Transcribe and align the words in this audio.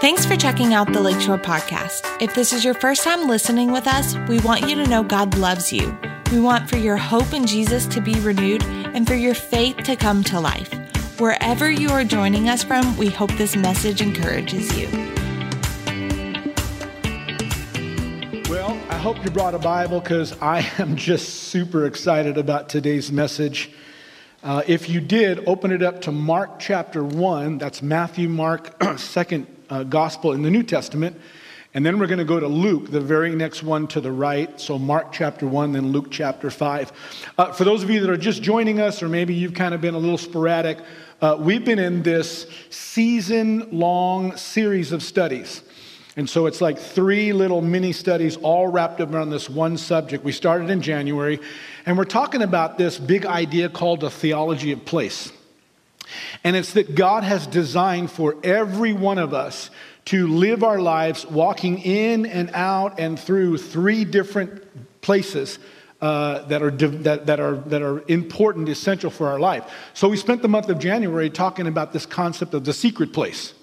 Thanks 0.00 0.24
for 0.24 0.36
checking 0.36 0.72
out 0.72 0.92
the 0.92 1.00
Lakeshore 1.00 1.38
Podcast. 1.38 2.06
If 2.22 2.34
this 2.34 2.52
is 2.52 2.64
your 2.64 2.74
first 2.74 3.02
time 3.02 3.26
listening 3.26 3.72
with 3.72 3.88
us, 3.88 4.14
we 4.28 4.38
want 4.40 4.68
you 4.68 4.76
to 4.76 4.86
know 4.86 5.02
God 5.02 5.36
loves 5.36 5.72
you. 5.72 5.98
We 6.30 6.38
want 6.38 6.68
for 6.68 6.76
your 6.76 6.96
hope 6.96 7.32
in 7.32 7.46
Jesus 7.46 7.86
to 7.86 8.00
be 8.00 8.14
renewed 8.20 8.62
and 8.64 9.06
for 9.06 9.14
your 9.14 9.34
faith 9.34 9.78
to 9.78 9.96
come 9.96 10.22
to 10.24 10.38
life. 10.38 10.72
Wherever 11.18 11.70
you 11.70 11.88
are 11.90 12.04
joining 12.04 12.48
us 12.48 12.62
from, 12.62 12.96
we 12.96 13.08
hope 13.08 13.32
this 13.32 13.56
message 13.56 14.02
encourages 14.02 14.76
you. 14.78 14.86
Well, 18.50 18.78
I 18.88 18.98
hope 18.98 19.24
you 19.24 19.30
brought 19.30 19.54
a 19.54 19.58
Bible 19.58 20.00
because 20.00 20.40
I 20.42 20.70
am 20.78 20.94
just 20.94 21.44
super 21.44 21.86
excited 21.86 22.38
about 22.38 22.68
today's 22.68 23.10
message. 23.10 23.72
Uh, 24.46 24.62
if 24.68 24.88
you 24.88 25.00
did, 25.00 25.42
open 25.48 25.72
it 25.72 25.82
up 25.82 26.00
to 26.02 26.12
Mark 26.12 26.60
chapter 26.60 27.02
1. 27.02 27.58
That's 27.58 27.82
Matthew, 27.82 28.28
Mark, 28.28 28.80
second 28.96 29.48
uh, 29.68 29.82
gospel 29.82 30.34
in 30.34 30.42
the 30.42 30.50
New 30.52 30.62
Testament. 30.62 31.20
And 31.74 31.84
then 31.84 31.98
we're 31.98 32.06
going 32.06 32.20
to 32.20 32.24
go 32.24 32.38
to 32.38 32.46
Luke, 32.46 32.92
the 32.92 33.00
very 33.00 33.34
next 33.34 33.64
one 33.64 33.88
to 33.88 34.00
the 34.00 34.12
right. 34.12 34.60
So, 34.60 34.78
Mark 34.78 35.10
chapter 35.10 35.48
1, 35.48 35.72
then 35.72 35.90
Luke 35.90 36.12
chapter 36.12 36.48
5. 36.48 36.92
Uh, 37.36 37.52
for 37.54 37.64
those 37.64 37.82
of 37.82 37.90
you 37.90 37.98
that 37.98 38.08
are 38.08 38.16
just 38.16 38.40
joining 38.40 38.78
us, 38.78 39.02
or 39.02 39.08
maybe 39.08 39.34
you've 39.34 39.52
kind 39.52 39.74
of 39.74 39.80
been 39.80 39.94
a 39.94 39.98
little 39.98 40.16
sporadic, 40.16 40.78
uh, 41.20 41.36
we've 41.40 41.64
been 41.64 41.80
in 41.80 42.04
this 42.04 42.46
season 42.70 43.66
long 43.72 44.36
series 44.36 44.92
of 44.92 45.02
studies. 45.02 45.62
And 46.18 46.30
so 46.30 46.46
it's 46.46 46.62
like 46.62 46.78
three 46.78 47.34
little 47.34 47.60
mini 47.60 47.92
studies 47.92 48.38
all 48.38 48.68
wrapped 48.68 49.02
up 49.02 49.12
around 49.12 49.28
this 49.28 49.50
one 49.50 49.76
subject. 49.76 50.24
We 50.24 50.32
started 50.32 50.70
in 50.70 50.80
January, 50.80 51.40
and 51.86 51.96
we're 51.96 52.04
talking 52.04 52.42
about 52.42 52.76
this 52.76 52.98
big 52.98 53.24
idea 53.24 53.68
called 53.68 54.00
the 54.00 54.10
theology 54.10 54.72
of 54.72 54.84
place. 54.84 55.32
And 56.44 56.56
it's 56.56 56.72
that 56.74 56.94
God 56.94 57.22
has 57.22 57.46
designed 57.46 58.10
for 58.10 58.36
every 58.42 58.92
one 58.92 59.18
of 59.18 59.32
us 59.32 59.70
to 60.06 60.26
live 60.26 60.62
our 60.62 60.80
lives 60.80 61.24
walking 61.26 61.78
in 61.78 62.26
and 62.26 62.50
out 62.54 62.98
and 63.00 63.18
through 63.18 63.58
three 63.58 64.04
different 64.04 65.00
places 65.00 65.58
uh, 66.00 66.40
that, 66.46 66.62
are, 66.62 66.70
that, 66.70 67.26
that, 67.26 67.40
are, 67.40 67.56
that 67.56 67.82
are 67.82 68.04
important, 68.08 68.68
essential 68.68 69.10
for 69.10 69.28
our 69.28 69.40
life. 69.40 69.64
So 69.94 70.08
we 70.08 70.16
spent 70.16 70.42
the 70.42 70.48
month 70.48 70.68
of 70.68 70.78
January 70.78 71.30
talking 71.30 71.66
about 71.66 71.92
this 71.92 72.04
concept 72.04 72.54
of 72.54 72.64
the 72.64 72.72
secret 72.72 73.12
place. 73.12 73.54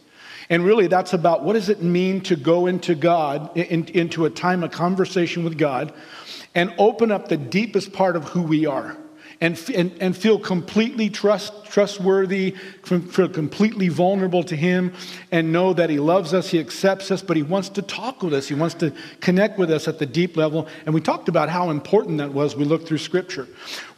And 0.49 0.66
really, 0.66 0.88
that's 0.88 1.13
about 1.13 1.44
what 1.44 1.53
does 1.53 1.69
it 1.69 1.81
mean 1.81 2.21
to 2.21 2.35
go 2.35 2.66
into 2.66 2.95
God, 2.95 3.55
in, 3.55 3.85
into 3.88 4.25
a 4.25 4.29
time 4.29 4.63
of 4.63 4.71
conversation 4.71 5.44
with 5.44 5.57
God, 5.57 5.94
and 6.55 6.73
open 6.77 7.11
up 7.11 7.27
the 7.27 7.37
deepest 7.37 7.93
part 7.93 8.15
of 8.15 8.25
who 8.25 8.41
we 8.41 8.65
are 8.65 8.97
and, 9.43 9.61
and, 9.75 9.91
and 9.99 10.15
feel 10.15 10.39
completely 10.39 11.09
trust, 11.09 11.65
trustworthy, 11.65 12.51
feel 12.83 13.27
completely 13.27 13.89
vulnerable 13.89 14.41
to 14.43 14.55
Him, 14.55 14.93
and 15.31 15.51
know 15.51 15.73
that 15.73 15.89
He 15.89 15.99
loves 15.99 16.33
us, 16.33 16.49
He 16.49 16.59
accepts 16.59 17.11
us, 17.11 17.21
but 17.21 17.35
He 17.35 17.43
wants 17.43 17.67
to 17.69 17.81
talk 17.81 18.23
with 18.23 18.33
us. 18.33 18.47
He 18.47 18.55
wants 18.55 18.75
to 18.75 18.93
connect 19.19 19.59
with 19.59 19.69
us 19.69 19.87
at 19.89 19.99
the 19.99 20.05
deep 20.05 20.37
level. 20.37 20.67
And 20.85 20.95
we 20.95 21.01
talked 21.01 21.27
about 21.27 21.49
how 21.49 21.71
important 21.71 22.19
that 22.19 22.33
was. 22.33 22.55
We 22.55 22.63
looked 22.63 22.88
through 22.88 22.99
Scripture. 22.99 23.47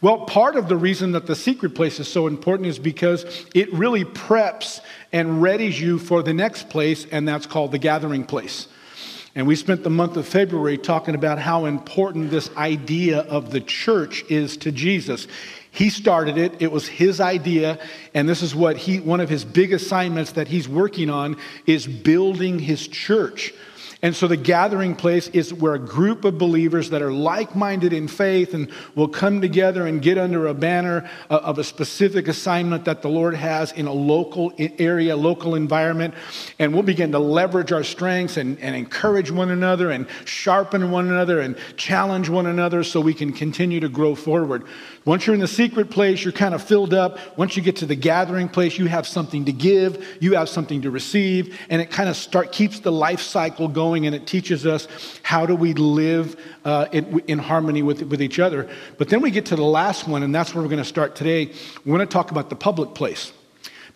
Well, 0.00 0.24
part 0.24 0.56
of 0.56 0.68
the 0.68 0.76
reason 0.76 1.12
that 1.12 1.26
the 1.26 1.36
secret 1.36 1.76
place 1.76 2.00
is 2.00 2.08
so 2.08 2.26
important 2.26 2.68
is 2.68 2.80
because 2.80 3.46
it 3.54 3.72
really 3.72 4.04
preps 4.04 4.80
and 5.12 5.42
readies 5.42 5.78
you 5.78 5.98
for 5.98 6.24
the 6.24 6.34
next 6.34 6.68
place, 6.68 7.06
and 7.12 7.28
that's 7.28 7.46
called 7.46 7.70
the 7.70 7.78
gathering 7.78 8.24
place. 8.24 8.66
And 9.36 9.46
we 9.46 9.54
spent 9.54 9.84
the 9.84 9.90
month 9.90 10.16
of 10.16 10.26
February 10.26 10.78
talking 10.78 11.14
about 11.14 11.38
how 11.38 11.66
important 11.66 12.30
this 12.30 12.50
idea 12.56 13.20
of 13.20 13.50
the 13.50 13.60
church 13.60 14.24
is 14.30 14.56
to 14.56 14.72
Jesus. 14.72 15.28
He 15.70 15.90
started 15.90 16.38
it, 16.38 16.62
it 16.62 16.72
was 16.72 16.88
his 16.88 17.20
idea, 17.20 17.78
and 18.14 18.26
this 18.26 18.40
is 18.40 18.54
what 18.54 18.78
he 18.78 18.98
one 18.98 19.20
of 19.20 19.28
his 19.28 19.44
big 19.44 19.74
assignments 19.74 20.32
that 20.32 20.48
he's 20.48 20.66
working 20.66 21.10
on 21.10 21.36
is 21.66 21.86
building 21.86 22.58
his 22.58 22.88
church. 22.88 23.52
And 24.02 24.14
so 24.14 24.28
the 24.28 24.36
gathering 24.36 24.94
place 24.94 25.28
is 25.28 25.54
where 25.54 25.74
a 25.74 25.78
group 25.78 26.24
of 26.26 26.36
believers 26.36 26.90
that 26.90 27.00
are 27.00 27.12
like 27.12 27.56
minded 27.56 27.94
in 27.94 28.08
faith 28.08 28.52
and 28.52 28.70
will 28.94 29.08
come 29.08 29.40
together 29.40 29.86
and 29.86 30.02
get 30.02 30.18
under 30.18 30.48
a 30.48 30.54
banner 30.54 31.08
uh, 31.30 31.36
of 31.42 31.58
a 31.58 31.64
specific 31.64 32.28
assignment 32.28 32.84
that 32.84 33.00
the 33.00 33.08
Lord 33.08 33.34
has 33.34 33.72
in 33.72 33.86
a 33.86 33.92
local 33.92 34.52
area, 34.58 35.16
local 35.16 35.54
environment. 35.54 36.12
And 36.58 36.74
we'll 36.74 36.82
begin 36.82 37.10
to 37.12 37.18
leverage 37.18 37.72
our 37.72 37.84
strengths 37.84 38.36
and, 38.36 38.58
and 38.60 38.76
encourage 38.76 39.30
one 39.30 39.50
another 39.50 39.90
and 39.90 40.06
sharpen 40.26 40.90
one 40.90 41.08
another 41.08 41.40
and 41.40 41.56
challenge 41.76 42.28
one 42.28 42.46
another 42.46 42.84
so 42.84 43.00
we 43.00 43.14
can 43.14 43.32
continue 43.32 43.80
to 43.80 43.88
grow 43.88 44.14
forward. 44.14 44.64
Once 45.06 45.24
you're 45.24 45.34
in 45.34 45.40
the 45.40 45.48
secret 45.48 45.88
place, 45.88 46.24
you're 46.24 46.32
kind 46.32 46.52
of 46.52 46.62
filled 46.62 46.92
up. 46.92 47.38
Once 47.38 47.56
you 47.56 47.62
get 47.62 47.76
to 47.76 47.86
the 47.86 47.94
gathering 47.94 48.48
place, 48.48 48.76
you 48.76 48.86
have 48.86 49.06
something 49.06 49.44
to 49.44 49.52
give, 49.52 50.18
you 50.20 50.34
have 50.34 50.48
something 50.48 50.82
to 50.82 50.90
receive, 50.90 51.58
and 51.70 51.80
it 51.80 51.90
kind 51.90 52.08
of 52.08 52.16
start 52.16 52.50
keeps 52.50 52.80
the 52.80 52.90
life 52.90 53.20
cycle 53.20 53.68
going, 53.68 53.95
and 54.04 54.14
it 54.14 54.26
teaches 54.26 54.66
us 54.66 54.88
how 55.22 55.46
do 55.46 55.54
we 55.54 55.72
live 55.72 56.36
uh, 56.64 56.86
in, 56.90 57.20
in, 57.20 57.38
harmony 57.38 57.82
with, 57.82 58.02
with 58.02 58.20
each 58.20 58.40
other. 58.40 58.68
But 58.98 59.08
then 59.08 59.22
we 59.22 59.30
get 59.30 59.46
to 59.46 59.56
the 59.56 59.62
last 59.62 60.08
one, 60.08 60.24
and 60.24 60.34
that's 60.34 60.54
where 60.54 60.62
we're 60.62 60.68
going 60.68 60.82
to 60.82 60.84
start 60.84 61.14
today. 61.14 61.52
We're 61.84 61.96
going 61.96 62.06
to 62.06 62.12
talk 62.12 62.32
about 62.32 62.50
the 62.50 62.56
public 62.56 62.94
place. 62.94 63.32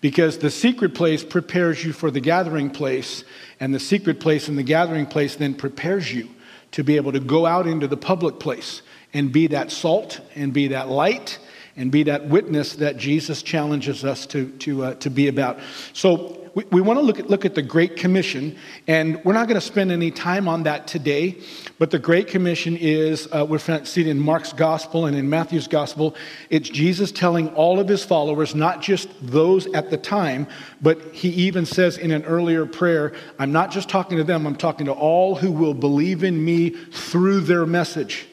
Because 0.01 0.39
the 0.39 0.51
secret 0.51 0.95
place 0.95 1.23
prepares 1.23 1.85
you 1.85 1.93
for 1.93 2.11
the 2.11 2.21
gathering 2.21 2.71
place, 2.71 3.25
and 3.59 3.75
the 3.75 3.81
secret 3.81 4.21
place 4.21 4.49
and 4.49 4.57
the 4.57 4.63
gathering 4.63 5.07
place 5.07 5.37
then 5.37 5.55
prepares 5.55 6.15
you 6.15 6.31
to 6.71 6.85
be 6.85 6.97
able 6.97 7.13
to 7.13 7.21
go 7.21 7.45
out 7.45 7.67
into 7.67 7.89
the 7.89 7.97
public 7.97 8.39
place 8.39 8.83
and 9.13 9.33
be 9.33 9.49
that 9.49 9.71
salt 9.71 10.21
and 10.35 10.53
be 10.53 10.69
that 10.69 10.89
light 10.89 11.39
and 11.77 11.91
be 11.91 12.05
that 12.05 12.27
witness 12.27 12.75
that 12.77 12.97
Jesus 12.97 13.43
challenges 13.43 14.05
us 14.05 14.27
to, 14.27 14.51
to, 14.59 14.85
uh, 14.85 14.95
to 14.95 15.11
be 15.11 15.29
about. 15.29 15.59
So 15.93 16.40
we, 16.55 16.65
we 16.71 16.81
want 16.81 16.99
to 16.99 17.03
look 17.03 17.19
at, 17.19 17.31
look 17.31 17.45
at 17.45 17.55
the 17.55 17.63
Great 17.63 17.97
Commission, 17.97 18.57
and 18.87 19.23
we're 19.25 19.33
not 19.33 19.47
going 19.47 19.61
to 19.61 19.67
spend 19.67 19.93
any 19.93 20.11
time 20.11 20.49
on 20.49 20.65
that 20.65 20.87
today, 20.87 21.37
but 21.79 21.91
the 21.91 21.99
Great 21.99 22.29
Commission 22.29 22.77
is, 22.77 23.29
uh, 23.33 23.47
we're 23.49 23.59
seeing 23.85 24.09
in 24.09 24.19
Mark's 24.19 24.53
Gospel 24.53 25.07
and 25.07 25.17
in 25.17 25.29
Matthew's 25.29 25.69
Gospel, 25.69 26.17
it's 26.49 26.69
Jesus 26.69 27.13
telling 27.13 27.49
all 27.51 27.79
of 27.79 27.89
his 27.89 28.05
followers, 28.05 28.55
not 28.55 28.81
just 28.83 29.09
those 29.21 29.67
at 29.75 29.91
the 29.91 29.97
time, 29.97 30.47
but 30.83 31.01
he 31.15 31.29
even 31.29 31.65
says 31.67 31.99
in 31.99 32.11
an 32.11 32.25
earlier 32.25 32.67
prayer, 32.67 33.13
I'm 33.39 33.53
not 33.53 33.71
just 33.71 33.89
talking 33.89 34.19
to 34.19 34.25
them, 34.25 34.47
I'm 34.47 34.57
talking 34.57 34.87
to 34.87 34.93
all 34.93 35.37
who 35.37 35.53
will 35.53 35.75
believe 35.75 36.25
in 36.25 36.45
me 36.45 36.71
through 36.71 37.41
their 37.41 37.67
message. 37.67 38.27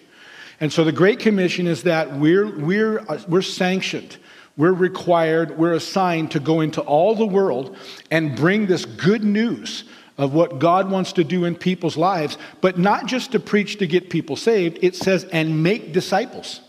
And 0.59 0.73
so 0.73 0.83
the 0.83 0.91
Great 0.91 1.19
Commission 1.19 1.67
is 1.67 1.83
that 1.83 2.17
we're, 2.17 2.47
we're, 2.57 2.99
uh, 3.01 3.19
we're 3.27 3.43
sanctioned, 3.43 4.17
we're 4.57 4.73
required, 4.73 5.57
we're 5.57 5.73
assigned 5.73 6.31
to 6.31 6.39
go 6.39 6.61
into 6.61 6.81
all 6.81 7.15
the 7.15 7.25
world 7.25 7.77
and 8.11 8.35
bring 8.35 8.65
this 8.65 8.85
good 8.85 9.23
news 9.23 9.83
of 10.17 10.33
what 10.33 10.57
God 10.59 10.89
wants 10.89 11.13
to 11.13 11.23
do 11.23 11.45
in 11.45 11.55
people's 11.55 11.95
lives, 11.95 12.37
but 12.59 12.77
not 12.77 13.05
just 13.05 13.31
to 13.33 13.39
preach 13.39 13.77
to 13.77 13.87
get 13.87 14.09
people 14.09 14.35
saved. 14.35 14.79
It 14.81 14.95
says, 14.95 15.25
and 15.25 15.61
make 15.61 15.93
disciples. 15.93 16.61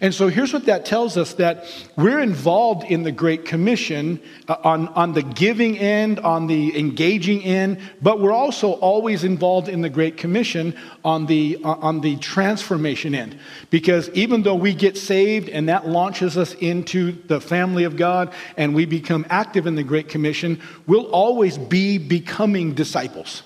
And 0.00 0.14
so 0.14 0.28
here's 0.28 0.52
what 0.52 0.66
that 0.66 0.84
tells 0.84 1.16
us 1.16 1.34
that 1.34 1.64
we're 1.96 2.20
involved 2.20 2.84
in 2.84 3.02
the 3.02 3.12
Great 3.12 3.46
Commission 3.46 4.20
uh, 4.46 4.56
on, 4.62 4.88
on 4.88 5.14
the 5.14 5.22
giving 5.22 5.78
end, 5.78 6.20
on 6.20 6.46
the 6.46 6.78
engaging 6.78 7.42
end, 7.42 7.80
but 8.02 8.20
we're 8.20 8.32
also 8.32 8.72
always 8.72 9.24
involved 9.24 9.68
in 9.68 9.80
the 9.80 9.88
Great 9.88 10.16
Commission 10.16 10.76
on 11.04 11.26
the, 11.26 11.58
uh, 11.64 11.74
on 11.74 12.02
the 12.02 12.16
transformation 12.16 13.14
end. 13.14 13.38
Because 13.70 14.10
even 14.10 14.42
though 14.42 14.54
we 14.54 14.74
get 14.74 14.98
saved 14.98 15.48
and 15.48 15.68
that 15.68 15.88
launches 15.88 16.36
us 16.36 16.52
into 16.54 17.12
the 17.12 17.40
family 17.40 17.84
of 17.84 17.96
God 17.96 18.34
and 18.56 18.74
we 18.74 18.84
become 18.84 19.24
active 19.30 19.66
in 19.66 19.76
the 19.76 19.84
Great 19.84 20.08
Commission, 20.08 20.60
we'll 20.86 21.06
always 21.06 21.56
be 21.56 21.96
becoming 21.96 22.74
disciples. 22.74 23.42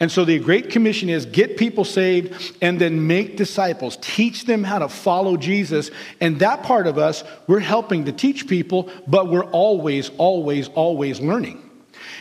And 0.00 0.10
so 0.10 0.24
the 0.24 0.38
Great 0.38 0.70
Commission 0.70 1.10
is 1.10 1.26
get 1.26 1.58
people 1.58 1.84
saved 1.84 2.56
and 2.62 2.80
then 2.80 3.06
make 3.06 3.36
disciples, 3.36 3.98
teach 4.00 4.46
them 4.46 4.64
how 4.64 4.78
to 4.78 4.88
follow 4.88 5.36
Jesus. 5.36 5.90
And 6.20 6.38
that 6.38 6.62
part 6.62 6.86
of 6.86 6.96
us, 6.96 7.22
we're 7.46 7.60
helping 7.60 8.06
to 8.06 8.12
teach 8.12 8.48
people, 8.48 8.90
but 9.06 9.28
we're 9.28 9.44
always, 9.44 10.10
always, 10.16 10.68
always 10.68 11.20
learning. 11.20 11.69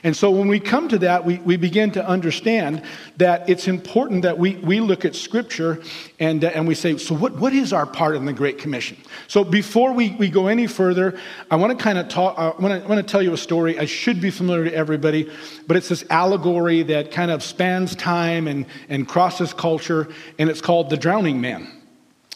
And 0.04 0.16
so 0.16 0.32
when 0.32 0.48
we 0.48 0.60
come 0.60 0.88
to 0.90 0.98
that, 1.00 1.26
we, 1.26 1.40
we 1.40 1.58
begin 1.58 1.92
to 1.92 2.08
understand 2.08 2.84
that 3.18 3.50
it's 3.50 3.68
important 3.68 4.22
that 4.22 4.38
we, 4.38 4.56
we 4.58 4.80
look 4.80 5.06
at 5.06 5.16
Scripture 5.16 5.82
and, 6.20 6.44
uh, 6.44 6.48
and 6.48 6.68
we 6.68 6.76
say, 6.76 6.98
so 6.98 7.16
what, 7.16 7.36
what 7.36 7.54
is 7.54 7.74
our 7.74 7.86
part 7.86 8.16
in 8.16 8.26
the 8.26 8.34
Great 8.34 8.58
Commission? 8.58 8.98
So 9.28 9.44
before 9.44 9.94
we, 9.94 10.12
we 10.12 10.30
go 10.30 10.48
any 10.48 10.68
further, 10.68 11.20
I 11.52 11.58
want 11.58 11.78
to 11.78 11.84
kind 11.84 11.98
of 11.98 12.08
talk, 12.08 12.38
I 12.38 12.60
want 12.60 12.88
to 12.88 13.04
tell 13.04 13.22
you 13.22 13.34
a 13.34 13.38
story. 13.38 13.78
I 13.78 13.86
should 13.86 14.22
be 14.22 14.32
familiar 14.32 14.66
to 14.66 14.74
everybody, 14.74 15.30
but 15.68 15.76
it's 15.78 15.90
this 15.90 16.06
allegory 16.10 16.84
that 16.84 17.12
kind 17.12 17.32
of 17.32 17.44
spans 17.44 17.96
time 17.96 18.48
and, 18.48 18.66
and 18.88 19.08
crosses 19.08 19.54
culture, 19.54 20.08
and 20.38 20.50
it's 20.50 20.62
called 20.62 20.90
The 20.90 20.98
Drowning 20.98 21.42
Man. 21.42 21.68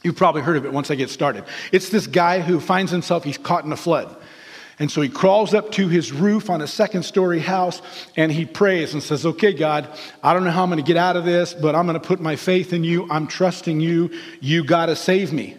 You've 0.04 0.18
probably 0.18 0.42
heard 0.42 0.58
of 0.58 0.66
it 0.66 0.74
once 0.74 0.92
I 0.92 0.96
get 0.96 1.10
started. 1.10 1.46
It's 1.72 1.90
this 1.90 2.08
guy 2.08 2.42
who 2.42 2.60
finds 2.60 2.92
himself, 2.92 3.24
he's 3.24 3.38
caught 3.38 3.64
in 3.64 3.72
a 3.72 3.78
flood. 3.78 4.14
And 4.80 4.90
so 4.90 5.02
he 5.02 5.10
crawls 5.10 5.54
up 5.54 5.72
to 5.74 5.88
his 5.88 6.12
roof 6.12 6.50
on 6.50 6.62
a 6.62 6.68
second 6.68 7.04
story 7.04 7.40
house 7.40 7.82
and 8.16 8.32
he 8.32 8.46
prays 8.46 8.94
and 8.94 9.04
says, 9.04 9.26
Okay, 9.26 9.54
God, 9.54 9.88
I 10.24 10.34
don't 10.34 10.44
know 10.44 10.52
how 10.52 10.64
I'm 10.64 10.70
going 10.70 10.84
to 10.84 10.88
get 10.88 10.98
out 10.98 11.16
of 11.16 11.26
this, 11.26 11.54
but 11.54 11.76
I'm 11.76 11.86
going 11.86 12.00
to 12.00 12.06
put 12.06 12.20
my 12.20 12.36
faith 12.36 12.74
in 12.74 12.84
you. 12.84 13.08
I'm 13.10 13.28
trusting 13.28 13.80
you. 13.80 14.10
You 14.42 14.64
got 14.64 14.88
to 14.88 14.96
save 14.96 15.32
me. 15.32 15.58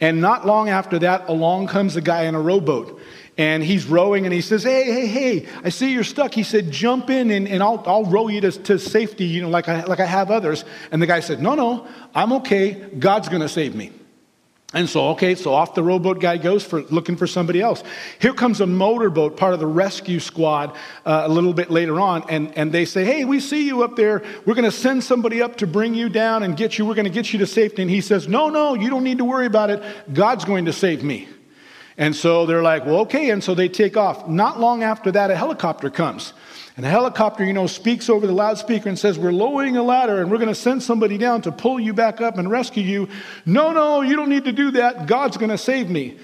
And 0.00 0.20
not 0.20 0.46
long 0.46 0.68
after 0.68 0.98
that, 1.00 1.28
along 1.28 1.68
comes 1.68 1.96
a 1.96 2.00
guy 2.00 2.24
in 2.24 2.34
a 2.34 2.40
rowboat. 2.40 3.00
and 3.38 3.62
he's 3.64 3.86
rowing 3.86 4.26
and 4.26 4.34
he 4.34 4.42
says, 4.42 4.62
Hey, 4.62 4.84
hey, 4.84 5.06
hey, 5.06 5.48
I 5.64 5.70
see 5.70 5.92
you're 5.92 6.04
stuck. 6.04 6.34
He 6.34 6.42
said, 6.42 6.70
Jump 6.70 7.10
in 7.10 7.30
and, 7.30 7.48
and 7.48 7.62
I'll, 7.62 7.82
I'll 7.86 8.04
row 8.04 8.28
you 8.28 8.40
to, 8.42 8.52
to 8.52 8.78
safety, 8.78 9.24
you 9.24 9.42
know, 9.42 9.48
like 9.48 9.68
I, 9.68 9.84
like 9.84 10.00
I 10.00 10.06
have 10.06 10.30
others. 10.30 10.64
And 10.92 11.00
the 11.00 11.06
guy 11.06 11.20
said, 11.20 11.40
No, 11.40 11.54
no, 11.54 11.88
I'm 12.14 12.32
okay. 12.34 12.74
God's 12.74 13.28
going 13.28 13.42
to 13.42 13.48
save 13.48 13.74
me. 13.74 13.90
And 14.74 14.88
so, 14.88 15.08
okay, 15.10 15.34
so 15.34 15.52
off 15.52 15.74
the 15.74 15.82
rowboat 15.82 16.18
guy 16.18 16.38
goes 16.38 16.64
for 16.64 16.82
looking 16.84 17.16
for 17.16 17.26
somebody 17.26 17.60
else. 17.60 17.84
Here 18.18 18.32
comes 18.32 18.62
a 18.62 18.66
motorboat, 18.66 19.36
part 19.36 19.52
of 19.52 19.60
the 19.60 19.66
rescue 19.66 20.18
squad, 20.18 20.74
uh, 21.04 21.24
a 21.24 21.28
little 21.28 21.52
bit 21.52 21.70
later 21.70 22.00
on, 22.00 22.24
and, 22.30 22.56
and 22.56 22.72
they 22.72 22.86
say, 22.86 23.04
Hey, 23.04 23.26
we 23.26 23.38
see 23.38 23.66
you 23.66 23.82
up 23.82 23.96
there. 23.96 24.22
We're 24.46 24.54
going 24.54 24.64
to 24.64 24.70
send 24.70 25.04
somebody 25.04 25.42
up 25.42 25.56
to 25.58 25.66
bring 25.66 25.94
you 25.94 26.08
down 26.08 26.42
and 26.42 26.56
get 26.56 26.78
you. 26.78 26.86
We're 26.86 26.94
going 26.94 27.04
to 27.04 27.10
get 27.10 27.34
you 27.34 27.38
to 27.40 27.46
safety. 27.46 27.82
And 27.82 27.90
he 27.90 28.00
says, 28.00 28.28
No, 28.28 28.48
no, 28.48 28.72
you 28.72 28.88
don't 28.88 29.04
need 29.04 29.18
to 29.18 29.26
worry 29.26 29.46
about 29.46 29.68
it. 29.68 29.82
God's 30.14 30.46
going 30.46 30.64
to 30.64 30.72
save 30.72 31.04
me. 31.04 31.28
And 31.98 32.16
so 32.16 32.46
they're 32.46 32.62
like, 32.62 32.86
Well, 32.86 33.00
okay. 33.00 33.28
And 33.28 33.44
so 33.44 33.54
they 33.54 33.68
take 33.68 33.98
off. 33.98 34.26
Not 34.26 34.58
long 34.58 34.82
after 34.82 35.12
that, 35.12 35.30
a 35.30 35.36
helicopter 35.36 35.90
comes. 35.90 36.32
And 36.76 36.84
the 36.84 36.90
helicopter, 36.90 37.44
you 37.44 37.52
know, 37.52 37.66
speaks 37.66 38.08
over 38.08 38.26
the 38.26 38.32
loudspeaker 38.32 38.88
and 38.88 38.98
says, 38.98 39.18
We're 39.18 39.32
lowering 39.32 39.76
a 39.76 39.82
ladder 39.82 40.22
and 40.22 40.30
we're 40.30 40.38
going 40.38 40.48
to 40.48 40.54
send 40.54 40.82
somebody 40.82 41.18
down 41.18 41.42
to 41.42 41.52
pull 41.52 41.78
you 41.78 41.92
back 41.92 42.20
up 42.20 42.38
and 42.38 42.50
rescue 42.50 42.82
you. 42.82 43.08
No, 43.44 43.72
no, 43.72 44.00
you 44.00 44.16
don't 44.16 44.30
need 44.30 44.44
to 44.44 44.52
do 44.52 44.70
that. 44.72 45.06
God's 45.06 45.36
going 45.36 45.50
to 45.50 45.58
save 45.58 45.90
me. 45.90 46.18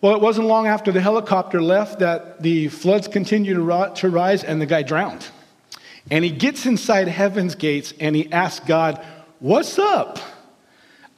Well, 0.00 0.14
it 0.14 0.22
wasn't 0.22 0.46
long 0.46 0.66
after 0.66 0.90
the 0.92 1.02
helicopter 1.02 1.60
left 1.60 1.98
that 1.98 2.42
the 2.42 2.68
floods 2.68 3.08
continued 3.08 3.54
to 3.96 4.08
rise 4.08 4.42
and 4.42 4.60
the 4.60 4.66
guy 4.66 4.82
drowned. 4.82 5.26
And 6.10 6.24
he 6.24 6.30
gets 6.30 6.64
inside 6.64 7.06
heaven's 7.08 7.54
gates 7.54 7.92
and 8.00 8.16
he 8.16 8.32
asks 8.32 8.64
God, 8.66 9.04
What's 9.40 9.78
up? 9.78 10.18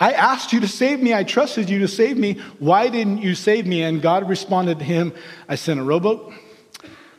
I 0.00 0.12
asked 0.14 0.52
you 0.52 0.58
to 0.60 0.68
save 0.68 1.00
me. 1.00 1.14
I 1.14 1.22
trusted 1.22 1.70
you 1.70 1.78
to 1.80 1.88
save 1.88 2.16
me. 2.16 2.40
Why 2.58 2.88
didn't 2.88 3.18
you 3.18 3.36
save 3.36 3.68
me? 3.68 3.82
And 3.82 4.02
God 4.02 4.28
responded 4.28 4.80
to 4.80 4.84
him, 4.84 5.12
I 5.48 5.54
sent 5.54 5.78
a 5.78 5.84
rowboat, 5.84 6.32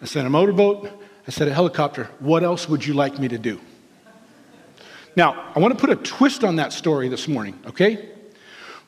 I 0.02 0.06
sent 0.06 0.28
a 0.28 0.30
motorboat, 0.30 0.92
I 1.28 1.32
said, 1.32 1.48
A 1.48 1.54
helicopter, 1.54 2.10
what 2.20 2.44
else 2.44 2.68
would 2.68 2.86
you 2.86 2.94
like 2.94 3.20
me 3.20 3.28
to 3.30 3.38
do? 3.38 3.60
Now, 5.16 5.52
I 5.56 5.60
want 5.60 5.78
to 5.78 5.80
put 5.80 5.90
a 5.90 5.96
twist 5.96 6.44
on 6.44 6.56
that 6.58 6.74
story 6.74 7.08
this 7.08 7.28
morning, 7.28 7.60
okay? 7.68 8.10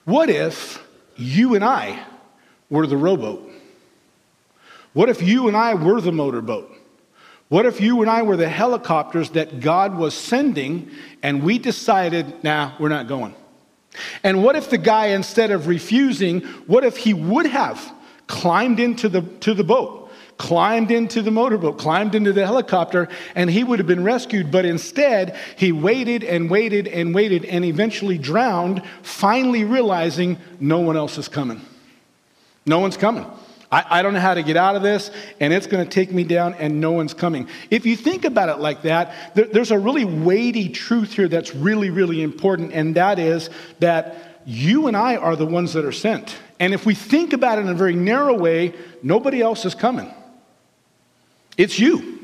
What 0.05 0.29
if 0.29 0.83
you 1.15 1.55
and 1.55 1.63
I 1.63 2.03
were 2.69 2.87
the 2.87 2.97
rowboat? 2.97 3.51
What 4.93 5.09
if 5.09 5.21
you 5.21 5.47
and 5.47 5.55
I 5.55 5.75
were 5.75 6.01
the 6.01 6.11
motorboat? 6.11 6.71
What 7.47 7.65
if 7.65 7.79
you 7.79 8.01
and 8.01 8.09
I 8.09 8.23
were 8.23 8.37
the 8.37 8.49
helicopters 8.49 9.31
that 9.31 9.59
God 9.59 9.95
was 9.95 10.15
sending 10.15 10.89
and 11.21 11.43
we 11.43 11.59
decided, 11.59 12.43
nah, 12.43 12.73
we're 12.79 12.89
not 12.89 13.07
going? 13.07 13.35
And 14.23 14.43
what 14.43 14.55
if 14.55 14.69
the 14.69 14.77
guy, 14.77 15.07
instead 15.07 15.51
of 15.51 15.67
refusing, 15.67 16.41
what 16.65 16.83
if 16.83 16.97
he 16.97 17.13
would 17.13 17.45
have 17.45 17.93
climbed 18.27 18.79
into 18.79 19.09
the, 19.09 19.21
to 19.21 19.53
the 19.53 19.63
boat? 19.63 20.04
Climbed 20.37 20.91
into 20.91 21.21
the 21.21 21.31
motorboat, 21.31 21.77
climbed 21.77 22.15
into 22.15 22.33
the 22.33 22.45
helicopter, 22.45 23.07
and 23.35 23.49
he 23.49 23.63
would 23.63 23.79
have 23.79 23.87
been 23.87 24.03
rescued. 24.03 24.51
But 24.51 24.65
instead, 24.65 25.37
he 25.57 25.71
waited 25.71 26.23
and 26.23 26.49
waited 26.49 26.87
and 26.87 27.15
waited 27.15 27.45
and 27.45 27.63
eventually 27.63 28.17
drowned, 28.17 28.83
finally 29.01 29.63
realizing 29.63 30.37
no 30.59 30.79
one 30.79 30.97
else 30.97 31.17
is 31.17 31.27
coming. 31.27 31.61
No 32.65 32.79
one's 32.79 32.97
coming. 32.97 33.25
I, 33.71 33.99
I 33.99 34.01
don't 34.01 34.13
know 34.13 34.19
how 34.19 34.33
to 34.33 34.43
get 34.43 34.57
out 34.57 34.75
of 34.75 34.81
this, 34.81 35.09
and 35.39 35.53
it's 35.53 35.67
going 35.67 35.83
to 35.83 35.89
take 35.89 36.11
me 36.11 36.23
down, 36.23 36.53
and 36.55 36.79
no 36.81 36.91
one's 36.91 37.13
coming. 37.13 37.47
If 37.69 37.85
you 37.85 37.95
think 37.95 38.25
about 38.25 38.49
it 38.49 38.59
like 38.59 38.83
that, 38.83 39.35
there, 39.35 39.45
there's 39.45 39.71
a 39.71 39.79
really 39.79 40.05
weighty 40.05 40.69
truth 40.69 41.13
here 41.13 41.27
that's 41.27 41.55
really, 41.55 41.89
really 41.89 42.21
important, 42.21 42.73
and 42.73 42.95
that 42.95 43.19
is 43.19 43.49
that 43.79 44.41
you 44.45 44.87
and 44.87 44.95
I 44.95 45.15
are 45.15 45.35
the 45.35 45.45
ones 45.45 45.73
that 45.73 45.85
are 45.85 45.91
sent. 45.91 46.37
And 46.59 46.73
if 46.73 46.85
we 46.85 46.93
think 46.93 47.33
about 47.33 47.57
it 47.57 47.61
in 47.61 47.69
a 47.69 47.73
very 47.73 47.95
narrow 47.95 48.37
way, 48.37 48.73
nobody 49.01 49.41
else 49.41 49.65
is 49.65 49.73
coming. 49.73 50.13
It's 51.57 51.79
you. 51.79 52.19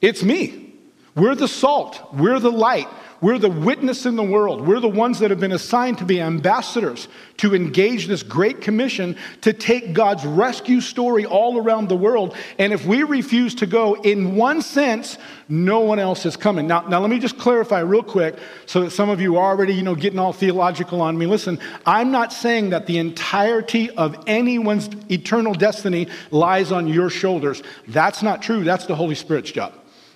It's 0.00 0.22
me. 0.22 0.74
We're 1.14 1.34
the 1.34 1.48
salt. 1.48 2.14
We're 2.14 2.38
the 2.38 2.52
light. 2.52 2.88
We're 3.20 3.38
the 3.38 3.50
witness 3.50 4.06
in 4.06 4.14
the 4.14 4.22
world. 4.22 4.64
We're 4.64 4.78
the 4.78 4.88
ones 4.88 5.18
that 5.18 5.30
have 5.30 5.40
been 5.40 5.52
assigned 5.52 5.98
to 5.98 6.04
be 6.04 6.20
ambassadors 6.20 7.08
to 7.38 7.52
engage 7.52 8.06
this 8.06 8.22
great 8.22 8.60
commission 8.60 9.16
to 9.40 9.52
take 9.52 9.92
God's 9.92 10.24
rescue 10.24 10.80
story 10.80 11.26
all 11.26 11.58
around 11.58 11.88
the 11.88 11.96
world. 11.96 12.36
And 12.58 12.72
if 12.72 12.86
we 12.86 13.02
refuse 13.02 13.56
to 13.56 13.66
go, 13.66 13.94
in 13.94 14.36
one 14.36 14.62
sense, 14.62 15.18
no 15.48 15.80
one 15.80 15.98
else 15.98 16.26
is 16.26 16.36
coming. 16.36 16.68
Now, 16.68 16.82
now 16.82 17.00
let 17.00 17.10
me 17.10 17.18
just 17.18 17.38
clarify 17.38 17.80
real 17.80 18.04
quick 18.04 18.36
so 18.66 18.82
that 18.82 18.90
some 18.90 19.08
of 19.10 19.20
you 19.20 19.36
are 19.36 19.50
already, 19.50 19.74
you 19.74 19.82
know, 19.82 19.96
getting 19.96 20.20
all 20.20 20.32
theological 20.32 21.00
on 21.00 21.18
me. 21.18 21.26
Listen, 21.26 21.58
I'm 21.86 22.12
not 22.12 22.32
saying 22.32 22.70
that 22.70 22.86
the 22.86 22.98
entirety 22.98 23.90
of 23.90 24.16
anyone's 24.28 24.88
eternal 25.10 25.54
destiny 25.54 26.06
lies 26.30 26.70
on 26.70 26.86
your 26.86 27.10
shoulders. 27.10 27.64
That's 27.88 28.22
not 28.22 28.42
true. 28.42 28.62
That's 28.62 28.86
the 28.86 28.94
Holy 28.94 29.16
Spirit's 29.16 29.50
job. 29.50 29.74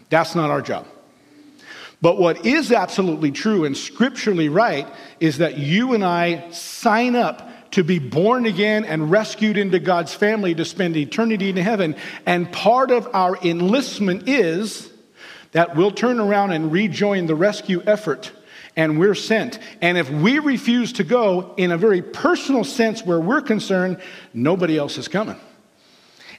That's 0.09 0.37
not 0.37 0.51
our 0.51 0.63
job. 0.63 0.87
But 2.03 2.19
what 2.19 2.45
is 2.45 2.73
absolutely 2.73 3.31
true 3.31 3.65
and 3.65 3.77
scripturally 3.77 4.49
right 4.49 4.89
is 5.21 5.39
that 5.39 5.57
you 5.57 5.95
and 5.95 6.05
I 6.05 6.51
sign 6.51 7.15
up 7.15 7.49
to 7.71 7.85
be 7.85 8.01
born 8.01 8.45
again 8.45 8.85
and 8.85 9.11
rescued 9.11 9.57
into 9.57 9.79
God's 9.79 10.13
family 10.13 10.55
to 10.57 10.65
spend 10.65 10.97
eternity 10.97 11.49
in 11.49 11.57
heaven. 11.57 11.97
And 12.27 12.53
part 12.53 12.91
of 12.91 13.09
our 13.15 13.37
enlistment 13.39 14.29
is 14.29 14.91
that 15.53 15.77
we'll 15.77 15.93
turn 15.93 16.19
around 16.19 16.51
and 16.51 16.73
rejoin 16.73 17.27
the 17.27 17.37
rescue 17.37 17.83
effort 17.87 18.33
and 18.75 18.99
we're 18.99 19.15
sent. 19.15 19.59
And 19.81 19.97
if 19.97 20.11
we 20.11 20.39
refuse 20.39 20.95
to 20.95 21.05
go, 21.05 21.55
in 21.57 21.71
a 21.71 21.79
very 21.79 22.03
personal 22.03 22.65
sense 22.65 23.05
where 23.05 23.21
we're 23.21 23.43
concerned, 23.43 24.01
nobody 24.35 24.77
else 24.77 24.99
is 24.99 25.09
coming. 25.09 25.39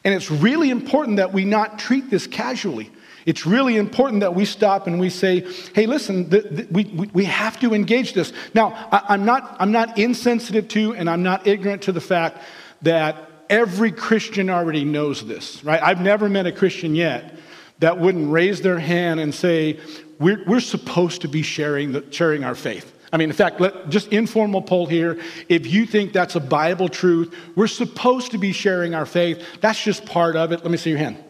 And 0.04 0.14
it's 0.14 0.30
really 0.30 0.70
important 0.70 1.18
that 1.18 1.32
we 1.32 1.46
not 1.46 1.80
treat 1.80 2.10
this 2.10 2.28
casually. 2.28 2.92
It's 3.26 3.46
really 3.46 3.78
important 3.78 4.22
that 4.22 4.36
we 4.36 4.46
stop 4.46 4.88
and 4.88 5.00
we 5.00 5.10
say, 5.10 5.46
hey, 5.74 5.86
listen, 5.86 6.30
we, 6.72 6.84
we, 7.14 7.26
have 7.26 7.60
to 7.62 7.74
engage 7.74 8.14
this. 8.14 8.34
Now, 8.54 8.74
I, 8.92 9.14
am 9.14 9.26
not, 9.26 9.56
I'm 9.60 9.72
not 9.72 9.98
insensitive 9.98 10.68
to 10.70 10.94
and 10.96 11.10
I'm 11.10 11.24
not 11.24 11.48
ignorant 11.48 11.84
to 11.84 11.92
the 11.92 12.02
fact 12.02 12.40
that 12.82 13.30
every 13.50 13.92
Christian 13.92 14.50
already 14.50 14.84
knows 14.84 15.26
this, 15.26 15.64
right? 15.64 15.82
I've 15.82 16.02
never 16.02 16.28
met 16.28 16.46
a 16.46 16.52
Christian 16.52 16.96
yet 16.96 17.36
that 17.80 18.00
wouldn't 18.00 18.32
raise 18.32 18.62
their 18.62 18.80
hand 18.80 19.20
and 19.20 19.34
say, 19.34 19.80
we're, 20.20 20.44
we're 20.46 20.60
supposed 20.60 21.22
to 21.22 21.28
be 21.28 21.42
sharing, 21.42 21.92
the, 21.94 22.06
sharing 22.12 22.44
our 22.44 22.56
faith. 22.56 22.94
I 23.12 23.18
mean, 23.18 23.30
in 23.30 23.36
fact, 23.36 23.62
let, 23.62 23.90
just 23.90 24.08
informal 24.08 24.62
poll 24.62 24.88
here. 24.88 25.20
If 25.48 25.68
you 25.68 25.86
think 25.86 26.14
that's 26.14 26.36
a 26.36 26.40
Bible 26.40 26.90
truth, 26.90 27.36
we're 27.56 27.68
supposed 27.68 28.32
to 28.32 28.38
be 28.38 28.52
sharing 28.52 28.96
our 28.96 29.06
faith. 29.06 29.46
That's 29.62 29.82
just 29.82 30.06
part 30.06 30.36
of 30.36 30.52
it. 30.52 30.64
Let 30.64 30.72
me 30.72 30.78
see 30.78 30.90
your 30.90 31.00
hand. 31.00 31.24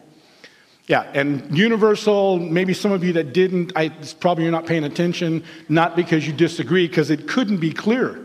Yeah, 0.86 1.10
and 1.14 1.56
universal, 1.56 2.38
maybe 2.38 2.74
some 2.74 2.92
of 2.92 3.02
you 3.02 3.14
that 3.14 3.32
didn't, 3.32 3.72
I, 3.74 3.88
probably 4.20 4.44
you're 4.44 4.52
not 4.52 4.66
paying 4.66 4.84
attention, 4.84 5.42
not 5.68 5.96
because 5.96 6.26
you 6.26 6.34
disagree, 6.34 6.86
because 6.86 7.08
it 7.10 7.26
couldn't 7.26 7.56
be 7.56 7.72
clearer. 7.72 8.20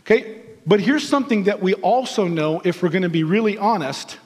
Okay, 0.00 0.42
but 0.66 0.80
here's 0.80 1.08
something 1.08 1.44
that 1.44 1.62
we 1.62 1.72
also 1.74 2.28
know 2.28 2.60
if 2.64 2.82
we're 2.82 2.90
going 2.90 3.02
to 3.02 3.08
be 3.08 3.24
really 3.24 3.56
honest 3.56 4.18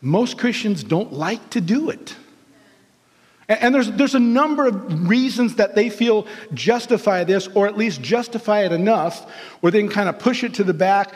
most 0.00 0.38
Christians 0.38 0.84
don't 0.84 1.12
like 1.12 1.50
to 1.50 1.60
do 1.60 1.90
it. 1.90 2.14
And 3.48 3.74
there's, 3.74 3.90
there's 3.92 4.14
a 4.14 4.20
number 4.20 4.66
of 4.66 5.08
reasons 5.08 5.56
that 5.56 5.74
they 5.74 5.88
feel 5.88 6.26
justify 6.52 7.24
this, 7.24 7.48
or 7.48 7.66
at 7.66 7.78
least 7.78 8.02
justify 8.02 8.60
it 8.60 8.72
enough, 8.72 9.28
where 9.60 9.72
they 9.72 9.80
can 9.80 9.88
kind 9.88 10.08
of 10.08 10.18
push 10.18 10.44
it 10.44 10.54
to 10.54 10.64
the 10.64 10.74
back 10.74 11.14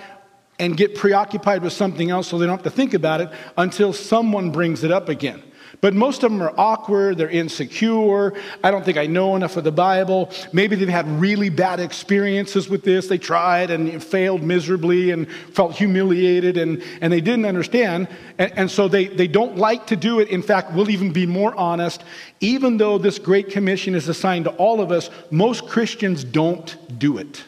and 0.58 0.76
get 0.76 0.94
preoccupied 0.94 1.62
with 1.62 1.74
something 1.74 2.10
else 2.10 2.28
so 2.28 2.38
they 2.38 2.46
don't 2.46 2.56
have 2.56 2.64
to 2.64 2.70
think 2.70 2.94
about 2.94 3.20
it 3.20 3.28
until 3.58 3.92
someone 3.92 4.50
brings 4.50 4.82
it 4.82 4.90
up 4.90 5.08
again. 5.08 5.42
But 5.82 5.94
most 5.94 6.22
of 6.22 6.30
them 6.30 6.40
are 6.40 6.54
awkward, 6.56 7.18
they're 7.18 7.28
insecure. 7.28 8.34
I 8.62 8.70
don't 8.70 8.84
think 8.84 8.96
I 8.96 9.06
know 9.06 9.34
enough 9.34 9.56
of 9.56 9.64
the 9.64 9.72
Bible. 9.72 10.30
Maybe 10.52 10.76
they've 10.76 10.88
had 10.88 11.08
really 11.20 11.48
bad 11.48 11.80
experiences 11.80 12.68
with 12.68 12.84
this. 12.84 13.08
They 13.08 13.18
tried 13.18 13.72
and 13.72 14.02
failed 14.02 14.44
miserably 14.44 15.10
and 15.10 15.28
felt 15.52 15.74
humiliated 15.74 16.56
and, 16.56 16.84
and 17.00 17.12
they 17.12 17.20
didn't 17.20 17.46
understand. 17.46 18.06
And, 18.38 18.52
and 18.56 18.70
so 18.70 18.86
they, 18.86 19.08
they 19.08 19.26
don't 19.26 19.58
like 19.58 19.88
to 19.88 19.96
do 19.96 20.20
it. 20.20 20.28
In 20.28 20.40
fact, 20.40 20.72
we'll 20.72 20.88
even 20.88 21.12
be 21.12 21.26
more 21.26 21.52
honest. 21.56 22.04
Even 22.38 22.76
though 22.76 22.96
this 22.96 23.18
Great 23.18 23.50
Commission 23.50 23.96
is 23.96 24.08
assigned 24.08 24.44
to 24.44 24.52
all 24.52 24.80
of 24.80 24.92
us, 24.92 25.10
most 25.32 25.66
Christians 25.66 26.22
don't 26.22 26.76
do 26.96 27.18
it. 27.18 27.42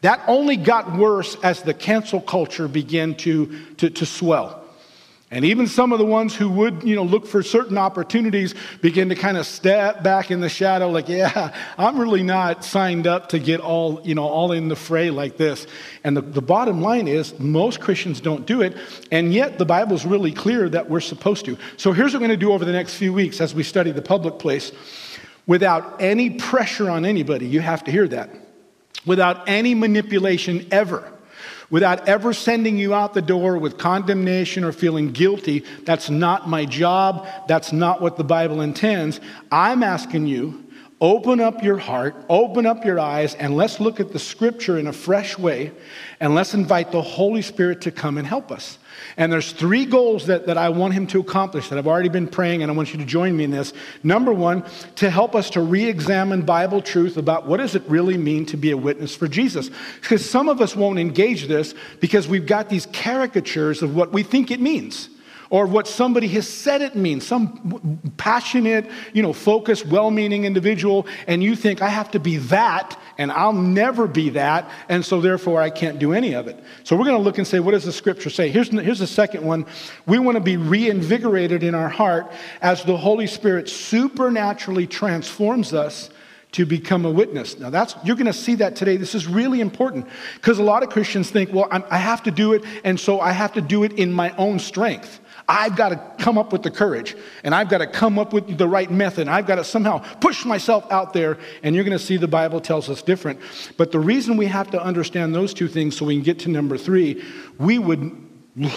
That 0.00 0.22
only 0.26 0.56
got 0.56 0.96
worse 0.96 1.36
as 1.42 1.60
the 1.60 1.74
cancel 1.74 2.22
culture 2.22 2.66
began 2.66 3.14
to, 3.16 3.74
to, 3.76 3.90
to 3.90 4.06
swell. 4.06 4.65
And 5.28 5.44
even 5.44 5.66
some 5.66 5.92
of 5.92 5.98
the 5.98 6.04
ones 6.04 6.36
who 6.36 6.48
would, 6.50 6.84
you 6.84 6.94
know, 6.94 7.02
look 7.02 7.26
for 7.26 7.42
certain 7.42 7.76
opportunities 7.76 8.54
begin 8.80 9.08
to 9.08 9.16
kind 9.16 9.36
of 9.36 9.44
step 9.44 10.04
back 10.04 10.30
in 10.30 10.40
the 10.40 10.48
shadow, 10.48 10.88
like, 10.88 11.08
yeah, 11.08 11.52
I'm 11.78 11.98
really 11.98 12.22
not 12.22 12.64
signed 12.64 13.08
up 13.08 13.30
to 13.30 13.40
get 13.40 13.58
all, 13.58 14.00
you 14.04 14.14
know, 14.14 14.22
all 14.22 14.52
in 14.52 14.68
the 14.68 14.76
fray 14.76 15.10
like 15.10 15.36
this. 15.36 15.66
And 16.04 16.16
the, 16.16 16.20
the 16.20 16.42
bottom 16.42 16.80
line 16.80 17.08
is 17.08 17.36
most 17.40 17.80
Christians 17.80 18.20
don't 18.20 18.46
do 18.46 18.62
it, 18.62 18.76
and 19.10 19.34
yet 19.34 19.58
the 19.58 19.66
Bible's 19.66 20.06
really 20.06 20.30
clear 20.30 20.68
that 20.68 20.88
we're 20.88 21.00
supposed 21.00 21.44
to. 21.46 21.58
So 21.76 21.92
here's 21.92 22.12
what 22.12 22.22
we're 22.22 22.28
going 22.28 22.38
to 22.38 22.46
do 22.46 22.52
over 22.52 22.64
the 22.64 22.72
next 22.72 22.94
few 22.94 23.12
weeks 23.12 23.40
as 23.40 23.52
we 23.52 23.64
study 23.64 23.90
the 23.90 24.02
public 24.02 24.38
place. 24.38 24.70
Without 25.48 26.00
any 26.00 26.30
pressure 26.30 26.88
on 26.88 27.04
anybody, 27.04 27.46
you 27.46 27.60
have 27.60 27.82
to 27.84 27.90
hear 27.90 28.06
that. 28.08 28.30
Without 29.04 29.48
any 29.48 29.74
manipulation 29.74 30.68
ever 30.70 31.12
without 31.70 32.08
ever 32.08 32.32
sending 32.32 32.78
you 32.78 32.94
out 32.94 33.14
the 33.14 33.22
door 33.22 33.58
with 33.58 33.78
condemnation 33.78 34.64
or 34.64 34.72
feeling 34.72 35.12
guilty. 35.12 35.64
That's 35.84 36.10
not 36.10 36.48
my 36.48 36.64
job. 36.64 37.26
That's 37.48 37.72
not 37.72 38.00
what 38.00 38.16
the 38.16 38.24
Bible 38.24 38.60
intends. 38.60 39.20
I'm 39.50 39.82
asking 39.82 40.26
you 40.26 40.65
Open 40.98 41.40
up 41.40 41.62
your 41.62 41.76
heart, 41.76 42.16
open 42.30 42.64
up 42.64 42.82
your 42.82 42.98
eyes, 42.98 43.34
and 43.34 43.54
let's 43.54 43.80
look 43.80 44.00
at 44.00 44.14
the 44.14 44.18
scripture 44.18 44.78
in 44.78 44.86
a 44.86 44.94
fresh 44.94 45.36
way, 45.38 45.72
and 46.20 46.34
let's 46.34 46.54
invite 46.54 46.90
the 46.90 47.02
Holy 47.02 47.42
Spirit 47.42 47.82
to 47.82 47.90
come 47.90 48.16
and 48.16 48.26
help 48.26 48.50
us. 48.50 48.78
And 49.18 49.30
there's 49.30 49.52
three 49.52 49.84
goals 49.84 50.26
that, 50.28 50.46
that 50.46 50.56
I 50.56 50.70
want 50.70 50.94
him 50.94 51.06
to 51.08 51.20
accomplish 51.20 51.68
that 51.68 51.78
I've 51.78 51.86
already 51.86 52.08
been 52.08 52.26
praying, 52.26 52.62
and 52.62 52.72
I 52.72 52.74
want 52.74 52.94
you 52.94 52.98
to 52.98 53.04
join 53.04 53.36
me 53.36 53.44
in 53.44 53.50
this. 53.50 53.74
Number 54.02 54.32
one, 54.32 54.64
to 54.94 55.10
help 55.10 55.34
us 55.34 55.50
to 55.50 55.60
re 55.60 55.84
examine 55.84 56.40
Bible 56.46 56.80
truth 56.80 57.18
about 57.18 57.46
what 57.46 57.58
does 57.58 57.74
it 57.74 57.82
really 57.88 58.16
mean 58.16 58.46
to 58.46 58.56
be 58.56 58.70
a 58.70 58.76
witness 58.76 59.14
for 59.14 59.28
Jesus. 59.28 59.70
Because 60.00 60.28
some 60.28 60.48
of 60.48 60.62
us 60.62 60.74
won't 60.74 60.98
engage 60.98 61.46
this 61.46 61.74
because 62.00 62.26
we've 62.26 62.46
got 62.46 62.70
these 62.70 62.86
caricatures 62.86 63.82
of 63.82 63.94
what 63.94 64.14
we 64.14 64.22
think 64.22 64.50
it 64.50 64.60
means 64.60 65.10
or 65.50 65.66
what 65.66 65.86
somebody 65.86 66.28
has 66.28 66.48
said 66.48 66.82
it 66.82 66.94
means, 66.96 67.26
some 67.26 68.12
passionate, 68.16 68.90
you 69.12 69.22
know, 69.22 69.32
focused, 69.32 69.86
well-meaning 69.86 70.44
individual, 70.44 71.06
and 71.26 71.42
you 71.42 71.54
think 71.54 71.82
I 71.82 71.88
have 71.88 72.10
to 72.12 72.18
be 72.18 72.36
that, 72.38 72.98
and 73.18 73.30
I'll 73.32 73.52
never 73.52 74.06
be 74.06 74.30
that, 74.30 74.70
and 74.88 75.04
so 75.04 75.20
therefore 75.20 75.62
I 75.62 75.70
can't 75.70 75.98
do 75.98 76.12
any 76.12 76.34
of 76.34 76.48
it. 76.48 76.62
So 76.84 76.96
we're 76.96 77.04
going 77.04 77.16
to 77.16 77.22
look 77.22 77.38
and 77.38 77.46
say, 77.46 77.60
what 77.60 77.72
does 77.72 77.84
the 77.84 77.92
scripture 77.92 78.30
say? 78.30 78.48
Here's, 78.48 78.68
here's 78.70 78.98
the 78.98 79.06
second 79.06 79.44
one. 79.44 79.66
We 80.06 80.18
want 80.18 80.36
to 80.36 80.42
be 80.42 80.56
reinvigorated 80.56 81.62
in 81.62 81.74
our 81.74 81.88
heart 81.88 82.30
as 82.60 82.82
the 82.84 82.96
Holy 82.96 83.26
Spirit 83.26 83.68
supernaturally 83.68 84.86
transforms 84.86 85.72
us 85.72 86.10
to 86.52 86.64
become 86.64 87.04
a 87.04 87.10
witness. 87.10 87.58
Now 87.58 87.68
that's 87.68 87.94
you're 88.02 88.16
going 88.16 88.26
to 88.26 88.32
see 88.32 88.54
that 88.56 88.76
today. 88.76 88.96
This 88.96 89.14
is 89.14 89.26
really 89.26 89.60
important 89.60 90.06
because 90.36 90.58
a 90.58 90.62
lot 90.62 90.82
of 90.82 90.88
Christians 90.88 91.30
think, 91.30 91.52
well, 91.52 91.68
I'm, 91.70 91.84
I 91.90 91.98
have 91.98 92.22
to 92.22 92.30
do 92.30 92.54
it, 92.54 92.64
and 92.82 92.98
so 92.98 93.20
I 93.20 93.32
have 93.32 93.52
to 93.54 93.60
do 93.60 93.84
it 93.84 93.92
in 93.92 94.10
my 94.12 94.34
own 94.36 94.58
strength. 94.58 95.20
I've 95.48 95.76
got 95.76 95.90
to 95.90 96.24
come 96.24 96.38
up 96.38 96.52
with 96.52 96.62
the 96.62 96.70
courage 96.70 97.16
and 97.44 97.54
I've 97.54 97.68
got 97.68 97.78
to 97.78 97.86
come 97.86 98.18
up 98.18 98.32
with 98.32 98.58
the 98.58 98.66
right 98.66 98.90
method. 98.90 99.28
I've 99.28 99.46
got 99.46 99.56
to 99.56 99.64
somehow 99.64 99.98
push 100.18 100.44
myself 100.44 100.90
out 100.90 101.12
there. 101.12 101.38
And 101.62 101.74
you're 101.74 101.84
going 101.84 101.96
to 101.96 102.04
see 102.04 102.16
the 102.16 102.26
Bible 102.26 102.60
tells 102.60 102.90
us 102.90 103.00
different. 103.02 103.38
But 103.76 103.92
the 103.92 104.00
reason 104.00 104.36
we 104.36 104.46
have 104.46 104.70
to 104.72 104.82
understand 104.82 105.34
those 105.34 105.54
two 105.54 105.68
things 105.68 105.96
so 105.96 106.04
we 106.04 106.16
can 106.16 106.24
get 106.24 106.40
to 106.40 106.50
number 106.50 106.76
three, 106.76 107.22
we 107.58 107.78
would 107.78 108.26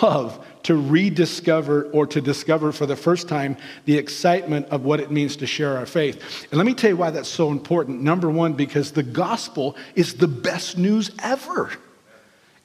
love 0.02 0.46
to 0.64 0.76
rediscover 0.76 1.84
or 1.92 2.06
to 2.06 2.22
discover 2.22 2.72
for 2.72 2.86
the 2.86 2.96
first 2.96 3.30
time 3.30 3.56
the 3.86 3.98
excitement 3.98 4.68
of 4.68 4.84
what 4.84 5.00
it 5.00 5.10
means 5.10 5.38
to 5.38 5.48
share 5.48 5.78
our 5.78 5.86
faith. 5.86 6.46
And 6.52 6.58
let 6.58 6.68
me 6.68 6.74
tell 6.74 6.92
you 6.92 6.98
why 6.98 7.10
that's 7.10 7.30
so 7.30 7.50
important. 7.50 8.02
Number 8.02 8.30
one, 8.30 8.54
because 8.54 8.92
the 8.92 9.04
gospel 9.04 9.78
is 9.96 10.16
the 10.16 10.28
best 10.28 10.78
news 10.78 11.12
ever. 11.24 11.72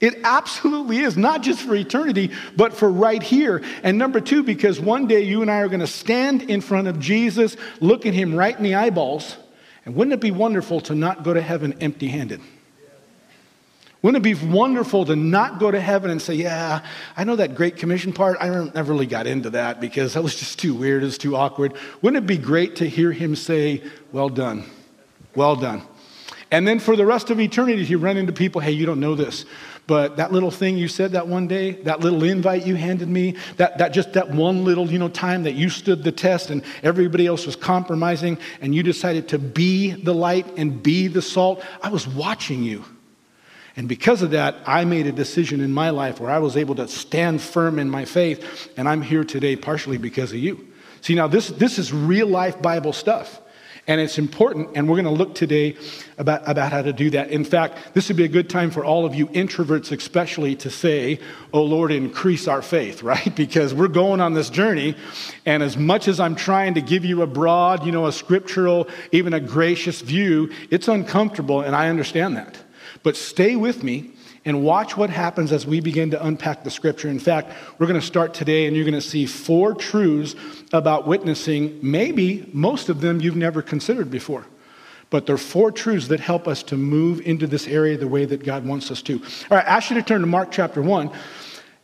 It 0.04 0.20
absolutely 0.23 0.99
is, 0.99 1.16
not 1.16 1.42
just 1.42 1.62
for 1.62 1.75
eternity, 1.75 2.30
but 2.54 2.75
for 2.75 2.90
right 2.90 3.23
here. 3.23 3.62
And 3.82 3.96
number 3.96 4.20
two, 4.20 4.42
because 4.42 4.78
one 4.78 5.06
day 5.06 5.23
you 5.23 5.40
and 5.40 5.50
I 5.50 5.61
are 5.61 5.68
going 5.68 5.80
to 5.80 5.87
stand 5.87 6.42
in 6.42 6.61
front 6.61 6.88
of 6.88 7.00
Jesus, 7.00 7.56
look 7.80 8.04
at 8.04 8.12
him 8.12 8.34
right 8.34 8.54
in 8.54 8.62
the 8.62 8.75
eyeballs. 8.75 9.38
And 9.87 9.94
wouldn't 9.94 10.12
it 10.12 10.20
be 10.20 10.30
wonderful 10.30 10.82
to 10.82 10.94
not 10.94 11.23
go 11.23 11.32
to 11.32 11.40
heaven 11.40 11.78
empty 11.80 12.08
handed? 12.08 12.42
Wouldn't 14.02 14.26
it 14.26 14.37
be 14.37 14.46
wonderful 14.46 15.06
to 15.06 15.16
not 15.16 15.58
go 15.58 15.70
to 15.70 15.80
heaven 15.80 16.11
and 16.11 16.20
say, 16.20 16.34
Yeah, 16.34 16.84
I 17.16 17.25
know 17.25 17.37
that 17.37 17.54
Great 17.54 17.78
Commission 17.78 18.12
part. 18.12 18.37
I 18.38 18.49
never 18.75 18.92
really 18.92 19.06
got 19.06 19.26
into 19.26 19.49
that 19.50 19.80
because 19.80 20.12
that 20.12 20.23
was 20.23 20.37
just 20.37 20.58
too 20.58 20.75
weird, 20.75 21.02
It 21.02 21.06
was 21.06 21.16
too 21.16 21.34
awkward. 21.34 21.73
Wouldn't 22.02 22.23
it 22.23 22.26
be 22.26 22.37
great 22.37 22.76
to 22.76 22.87
hear 22.87 23.11
him 23.11 23.34
say, 23.34 23.82
Well 24.12 24.28
done, 24.28 24.64
well 25.34 25.56
done? 25.56 25.80
And 26.50 26.68
then 26.68 26.78
for 26.78 26.94
the 26.94 27.06
rest 27.06 27.30
of 27.30 27.40
eternity, 27.40 27.82
you 27.84 27.96
run 27.96 28.18
into 28.18 28.34
people, 28.34 28.61
Hey, 28.61 28.73
you 28.73 28.84
don't 28.84 29.00
know 29.00 29.14
this. 29.14 29.46
But 29.87 30.17
that 30.17 30.33
little 30.33 30.50
thing 30.50 30.79
you 30.79 30.88
said 30.88 31.12
that 31.12 31.29
one 31.29 31.47
day, 31.47 31.73
that 31.83 32.00
little 32.00 32.25
invite 32.25 32.67
you 32.67 32.75
handed 32.75 33.09
me, 33.09 33.37
that, 33.59 33.76
that 33.79 33.93
just 33.93 34.14
that 34.14 34.31
one 34.31 34.64
little, 34.64 34.91
you 34.91 34.99
know, 34.99 35.09
time 35.09 35.43
that 35.43 35.55
you 35.55 35.69
stood 35.69 36.03
the 36.03 36.12
test 36.12 36.49
and 36.49 36.62
everybody 36.83 37.26
else 37.26 37.45
was 37.45 37.55
compromising 37.55 38.38
and 38.62 38.75
you 38.75 38.83
decided 38.83 39.29
to 39.29 39.38
be 39.38 39.91
the 39.91 40.14
light 40.14 40.47
and 40.57 40.83
be 40.83 41.07
the 41.07 41.21
salt, 41.21 41.62
I 41.83 41.91
was 41.91 42.09
watching 42.09 42.62
you. 42.62 42.85
And 43.76 43.88
because 43.88 44.23
of 44.23 44.31
that, 44.31 44.57
I 44.67 44.85
made 44.85 45.07
a 45.07 45.12
decision 45.12 45.61
in 45.61 45.73
my 45.73 45.91
life 45.91 46.21
where 46.21 46.31
I 46.31 46.38
was 46.38 46.57
able 46.57 46.76
to 46.76 46.88
stand 46.88 47.43
firm 47.43 47.79
in 47.79 47.91
my 47.91 48.05
faith, 48.05 48.73
and 48.76 48.88
I'm 48.88 49.03
here 49.03 49.25
today 49.25 49.57
partially 49.57 49.99
because 49.99 50.33
of 50.33 50.38
you. 50.38 50.69
See, 51.00 51.14
now 51.14 51.26
this, 51.26 51.49
this 51.49 51.79
is 51.79 51.93
real 51.93 52.29
life 52.29 52.62
Bible 52.62 52.93
stuff. 52.93 53.41
And 53.87 54.00
it's 54.00 54.17
important, 54.17 54.71
and 54.75 54.88
we're 54.88 55.03
going 55.03 55.05
to 55.05 55.11
look 55.11 55.35
today 55.35 55.76
about, 56.17 56.49
about 56.49 56.73
how 56.73 56.81
to 56.81 56.93
do 56.93 57.11
that. 57.11 57.31
In 57.31 57.45
fact, 57.45 57.93
this 57.93 58.09
would 58.09 58.17
be 58.17 58.25
a 58.25 58.29
good 58.29 58.49
time 58.49 58.71
for 58.71 58.83
all 58.83 59.05
of 59.05 59.14
you 59.14 59.26
introverts, 59.26 59.93
especially, 59.93 60.57
to 60.57 60.71
say, 60.71 61.21
Oh 61.53 61.62
Lord, 61.62 61.93
increase 61.93 62.49
our 62.49 62.62
faith, 62.62 63.03
right? 63.03 63.37
Because 63.37 63.75
we're 63.75 63.88
going 63.88 64.23
on 64.23 64.33
this 64.33 64.49
journey, 64.49 64.97
and 65.45 65.62
as 65.62 65.76
much 65.76 66.09
as 66.09 66.19
I'm 66.19 66.35
trying 66.35 66.75
to 66.75 66.81
give 66.81 67.05
you 67.05 67.21
a 67.21 67.26
broad, 67.26 67.85
you 67.85 67.93
know, 67.93 68.07
a 68.07 68.12
scriptural, 68.12 68.88
even 69.12 69.35
a 69.35 69.41
gracious 69.41 70.00
view, 70.00 70.50
it's 70.71 70.88
uncomfortable, 70.88 71.61
and 71.61 71.76
I 71.76 71.91
understand 71.91 72.38
that. 72.38 72.57
But 73.03 73.17
stay 73.17 73.55
with 73.55 73.83
me 73.83 74.13
and 74.44 74.62
watch 74.62 74.96
what 74.96 75.10
happens 75.10 75.52
as 75.52 75.66
we 75.66 75.80
begin 75.80 76.10
to 76.10 76.26
unpack 76.26 76.64
the 76.64 76.70
scripture. 76.70 77.08
In 77.08 77.18
fact, 77.18 77.52
we're 77.78 77.86
going 77.86 78.00
to 78.00 78.06
start 78.06 78.34
today 78.34 78.66
and 78.66 78.76
you're 78.76 78.84
going 78.84 78.94
to 78.94 79.00
see 79.00 79.26
four 79.26 79.74
truths 79.74 80.34
about 80.72 81.06
witnessing, 81.06 81.78
maybe 81.82 82.48
most 82.52 82.88
of 82.88 83.00
them 83.00 83.20
you've 83.20 83.36
never 83.36 83.62
considered 83.62 84.10
before. 84.10 84.46
But 85.10 85.26
there 85.26 85.34
are 85.34 85.38
four 85.38 85.70
truths 85.70 86.08
that 86.08 86.20
help 86.20 86.48
us 86.48 86.62
to 86.64 86.76
move 86.76 87.20
into 87.20 87.46
this 87.46 87.66
area 87.66 87.96
the 87.96 88.08
way 88.08 88.24
that 88.24 88.44
God 88.44 88.66
wants 88.66 88.90
us 88.90 89.00
to. 89.02 89.14
All 89.50 89.56
right, 89.56 89.66
I 89.66 89.76
ask 89.76 89.90
you 89.90 89.96
to 89.96 90.02
turn 90.02 90.20
to 90.20 90.26
Mark 90.26 90.50
chapter 90.50 90.82
1. 90.82 91.10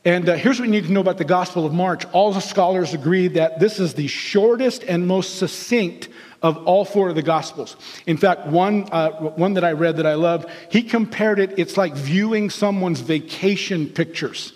And 0.05 0.29
uh, 0.29 0.35
here's 0.35 0.59
what 0.59 0.67
you 0.67 0.71
need 0.71 0.87
to 0.87 0.93
know 0.93 1.01
about 1.01 1.19
the 1.19 1.25
Gospel 1.25 1.67
of 1.67 1.73
Mark. 1.73 2.05
All 2.13 2.33
the 2.33 2.41
scholars 2.41 2.95
agree 2.95 3.29
that 3.29 3.61
this 3.61 3.79
is 3.79 3.95
the 3.95 4.07
shortest 4.07 4.83
and 4.85 5.07
most 5.07 5.39
succinct 5.39 6.09
of 6.43 6.57
all 6.67 6.85
four 6.85 7.09
of 7.09 7.15
the 7.15 7.23
Gospels. 7.23 7.77
In 8.07 8.17
fact, 8.17 8.47
one, 8.47 8.89
uh, 8.91 9.11
one 9.11 9.55
that 9.55 9.65
I 9.65 9.73
read 9.73 9.99
that 9.99 10.07
I 10.07 10.15
love, 10.15 10.47
he 10.71 10.83
compared 10.83 11.39
it, 11.39 11.59
it's 11.59 11.77
like 11.77 11.95
viewing 11.95 12.51
someone's 12.51 13.01
vacation 13.01 13.89
pictures. 13.89 14.53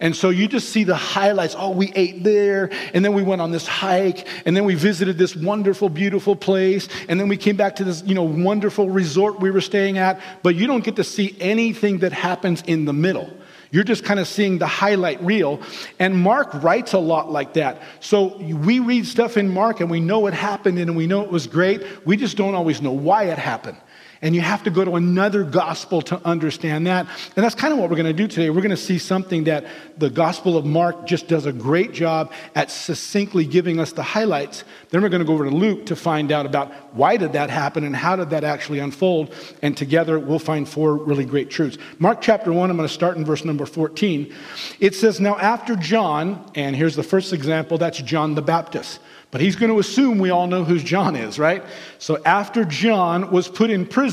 And 0.00 0.14
so 0.14 0.30
you 0.30 0.46
just 0.46 0.68
see 0.68 0.84
the 0.84 0.94
highlights. 0.94 1.56
Oh, 1.58 1.70
we 1.70 1.92
ate 1.94 2.22
there, 2.22 2.70
and 2.94 3.04
then 3.04 3.14
we 3.14 3.22
went 3.22 3.40
on 3.40 3.50
this 3.50 3.66
hike, 3.66 4.28
and 4.46 4.56
then 4.56 4.64
we 4.64 4.76
visited 4.76 5.18
this 5.18 5.34
wonderful, 5.34 5.88
beautiful 5.88 6.36
place, 6.36 6.88
and 7.08 7.18
then 7.18 7.26
we 7.28 7.36
came 7.36 7.56
back 7.56 7.76
to 7.76 7.84
this, 7.84 8.02
you 8.06 8.14
know, 8.14 8.22
wonderful 8.22 8.88
resort 8.88 9.40
we 9.40 9.50
were 9.50 9.60
staying 9.60 9.98
at. 9.98 10.20
But 10.42 10.54
you 10.54 10.66
don't 10.68 10.84
get 10.84 10.96
to 10.96 11.04
see 11.04 11.36
anything 11.40 11.98
that 11.98 12.12
happens 12.12 12.62
in 12.66 12.84
the 12.84 12.92
middle. 12.92 13.28
You're 13.70 13.84
just 13.84 14.04
kind 14.04 14.18
of 14.18 14.26
seeing 14.26 14.58
the 14.58 14.66
highlight 14.66 15.22
reel. 15.22 15.60
And 15.98 16.16
Mark 16.16 16.54
writes 16.62 16.94
a 16.94 16.98
lot 16.98 17.30
like 17.30 17.54
that. 17.54 17.82
So 18.00 18.36
we 18.38 18.78
read 18.80 19.06
stuff 19.06 19.36
in 19.36 19.48
Mark 19.48 19.80
and 19.80 19.90
we 19.90 20.00
know 20.00 20.26
it 20.26 20.34
happened 20.34 20.78
and 20.78 20.96
we 20.96 21.06
know 21.06 21.22
it 21.22 21.30
was 21.30 21.46
great. 21.46 21.82
We 22.06 22.16
just 22.16 22.36
don't 22.36 22.54
always 22.54 22.80
know 22.80 22.92
why 22.92 23.24
it 23.24 23.38
happened. 23.38 23.76
And 24.20 24.34
you 24.34 24.40
have 24.40 24.64
to 24.64 24.70
go 24.70 24.84
to 24.84 24.96
another 24.96 25.44
gospel 25.44 26.02
to 26.02 26.20
understand 26.24 26.86
that. 26.88 27.06
And 27.36 27.44
that's 27.44 27.54
kind 27.54 27.72
of 27.72 27.78
what 27.78 27.88
we're 27.88 27.96
going 27.96 28.06
to 28.06 28.12
do 28.12 28.26
today. 28.26 28.50
We're 28.50 28.62
going 28.62 28.70
to 28.70 28.76
see 28.76 28.98
something 28.98 29.44
that 29.44 29.66
the 29.96 30.10
Gospel 30.10 30.56
of 30.56 30.64
Mark 30.64 31.06
just 31.06 31.28
does 31.28 31.46
a 31.46 31.52
great 31.52 31.92
job 31.92 32.32
at 32.54 32.70
succinctly 32.70 33.44
giving 33.44 33.78
us 33.78 33.92
the 33.92 34.02
highlights. 34.02 34.64
Then 34.90 35.02
we're 35.02 35.08
going 35.08 35.20
to 35.20 35.26
go 35.26 35.34
over 35.34 35.44
to 35.44 35.50
Luke 35.50 35.86
to 35.86 35.96
find 35.96 36.32
out 36.32 36.46
about 36.46 36.72
why 36.94 37.16
did 37.16 37.32
that 37.34 37.48
happen 37.48 37.84
and 37.84 37.94
how 37.94 38.16
did 38.16 38.30
that 38.30 38.42
actually 38.42 38.80
unfold. 38.80 39.32
And 39.62 39.76
together 39.76 40.18
we'll 40.18 40.40
find 40.40 40.68
four 40.68 40.96
really 40.96 41.24
great 41.24 41.48
truths. 41.48 41.78
Mark 42.00 42.20
chapter 42.20 42.52
1, 42.52 42.70
I'm 42.70 42.76
going 42.76 42.88
to 42.88 42.92
start 42.92 43.16
in 43.16 43.24
verse 43.24 43.44
number 43.44 43.66
14. 43.66 44.34
It 44.80 44.96
says, 44.96 45.20
Now 45.20 45.38
after 45.38 45.76
John, 45.76 46.50
and 46.56 46.74
here's 46.74 46.96
the 46.96 47.04
first 47.04 47.32
example, 47.32 47.78
that's 47.78 47.98
John 47.98 48.34
the 48.34 48.42
Baptist. 48.42 48.98
But 49.30 49.42
he's 49.42 49.56
going 49.56 49.70
to 49.70 49.78
assume 49.78 50.18
we 50.18 50.30
all 50.30 50.46
know 50.46 50.64
who 50.64 50.78
John 50.78 51.14
is, 51.14 51.38
right? 51.38 51.62
So 51.98 52.22
after 52.24 52.64
John 52.64 53.30
was 53.30 53.46
put 53.46 53.68
in 53.68 53.84
prison, 53.84 54.07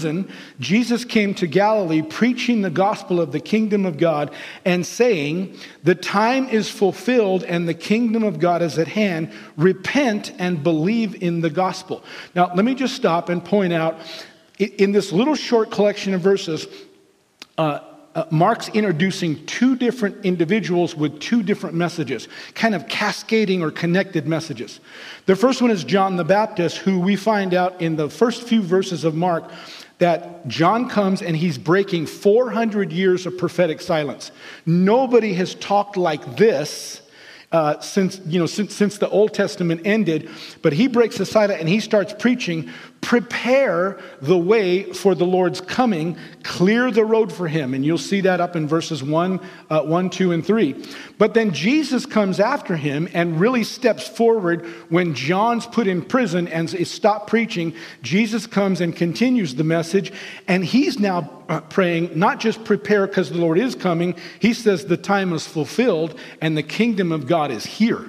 Jesus 0.60 1.06
came 1.06 1.34
to 1.36 1.48
Galilee 1.48 2.02
preaching 2.02 2.62
the 2.62 2.70
gospel 2.70 3.22
of 3.22 3.32
the 3.32 3.40
kingdom 3.40 3.86
of 3.86 3.98
God 3.98 4.32
and 4.66 4.86
saying, 4.86 5.58
The 5.84 5.96
time 5.96 6.50
is 6.50 6.70
fulfilled 6.70 7.44
and 7.44 7.68
the 7.68 7.74
kingdom 7.74 8.24
of 8.24 8.40
God 8.40 8.62
is 8.62 8.78
at 8.78 8.88
hand. 8.88 9.32
Repent 9.58 10.34
and 10.40 10.64
believe 10.64 11.22
in 11.24 11.42
the 11.42 11.50
gospel. 11.50 12.04
Now, 12.34 12.52
let 12.54 12.66
me 12.66 12.76
just 12.76 12.96
stop 12.96 13.30
and 13.30 13.44
point 13.44 13.74
out 13.74 14.00
in 14.60 14.92
this 14.92 15.12
little 15.12 15.36
short 15.36 15.72
collection 15.72 16.14
of 16.14 16.22
verses, 16.22 16.68
uh, 17.58 17.80
uh, 18.16 18.24
Mark's 18.32 18.70
introducing 18.70 19.46
two 19.46 19.76
different 19.76 20.24
individuals 20.24 20.96
with 20.96 21.20
two 21.20 21.44
different 21.44 21.76
messages, 21.76 22.30
kind 22.54 22.74
of 22.74 22.88
cascading 22.88 23.62
or 23.62 23.72
connected 23.72 24.26
messages. 24.26 24.80
The 25.26 25.36
first 25.36 25.62
one 25.62 25.70
is 25.70 25.84
John 25.84 26.16
the 26.16 26.24
Baptist, 26.24 26.78
who 26.78 26.98
we 26.98 27.18
find 27.18 27.54
out 27.54 27.82
in 27.82 27.98
the 27.98 28.10
first 28.10 28.44
few 28.44 28.62
verses 28.62 29.04
of 29.04 29.16
Mark 29.16 29.52
that 30.00 30.48
John 30.48 30.90
comes 30.90 31.22
and 31.22 31.36
he's 31.36 31.58
breaking 31.58 32.08
400 32.08 32.92
years 32.92 33.26
of 33.26 33.38
prophetic 33.38 33.82
silence. 33.82 34.32
Nobody 34.66 35.34
has 35.34 35.56
talked 35.56 35.98
like 35.98 36.36
this. 36.36 37.02
Uh, 37.52 37.80
since 37.80 38.20
you 38.26 38.40
know 38.40 38.48
since, 38.48 38.74
since 38.74 38.98
the 38.98 39.08
old 39.10 39.32
testament 39.34 39.80
ended 39.86 40.30
but 40.64 40.74
he 40.74 40.88
breaks 40.88 41.20
the 41.20 41.26
silence 41.26 41.60
and 41.60 41.70
he 41.70 41.80
starts 41.80 42.14
preaching 42.18 42.70
prepare 43.06 44.00
the 44.20 44.38
way 44.38 44.92
for 44.92 45.14
the 45.14 45.28
Lord's 45.28 45.62
coming, 45.62 46.18
clear 46.42 46.90
the 46.90 47.06
road 47.06 47.32
for 47.32 47.48
him. 47.48 47.76
And 47.76 47.86
you'll 47.86 48.00
see 48.00 48.22
that 48.22 48.42
up 48.42 48.56
in 48.56 48.68
verses 48.68 49.04
1, 49.04 49.40
uh, 49.70 49.82
1 49.84 50.10
2, 50.10 50.32
and 50.32 50.44
3. 50.44 50.84
But 51.20 51.36
then 51.36 51.54
Jesus 51.54 52.08
comes 52.08 52.40
after 52.40 52.76
him 52.76 53.08
and 53.14 53.40
really 53.40 53.64
steps 53.64 54.08
forward 54.08 54.66
when 54.90 55.14
John's 55.14 55.68
put 55.68 55.86
in 55.86 56.02
prison 56.02 56.48
and 56.48 56.74
is 56.74 56.90
stopped 56.90 57.28
preaching. 57.28 57.76
Jesus 58.02 58.48
comes 58.48 58.82
and 58.82 58.96
continues 58.96 59.54
the 59.54 59.64
message, 59.64 60.12
and 60.48 60.66
he's 60.66 60.98
now 60.98 61.44
uh, 61.48 61.62
praying, 61.62 62.18
not 62.18 62.40
just 62.40 62.64
prepare 62.66 63.06
because 63.06 63.30
the 63.30 63.38
Lord 63.38 63.60
is 63.60 63.76
coming, 63.76 64.16
he 64.40 64.52
says 64.52 64.88
the 64.88 64.98
time 64.98 65.32
is 65.32 65.46
fulfilled 65.46 66.20
and 66.42 66.58
the 66.58 66.64
kingdom 66.64 67.12
of 67.12 67.28
God 67.28 67.52
is 67.52 67.68
here. 67.68 68.04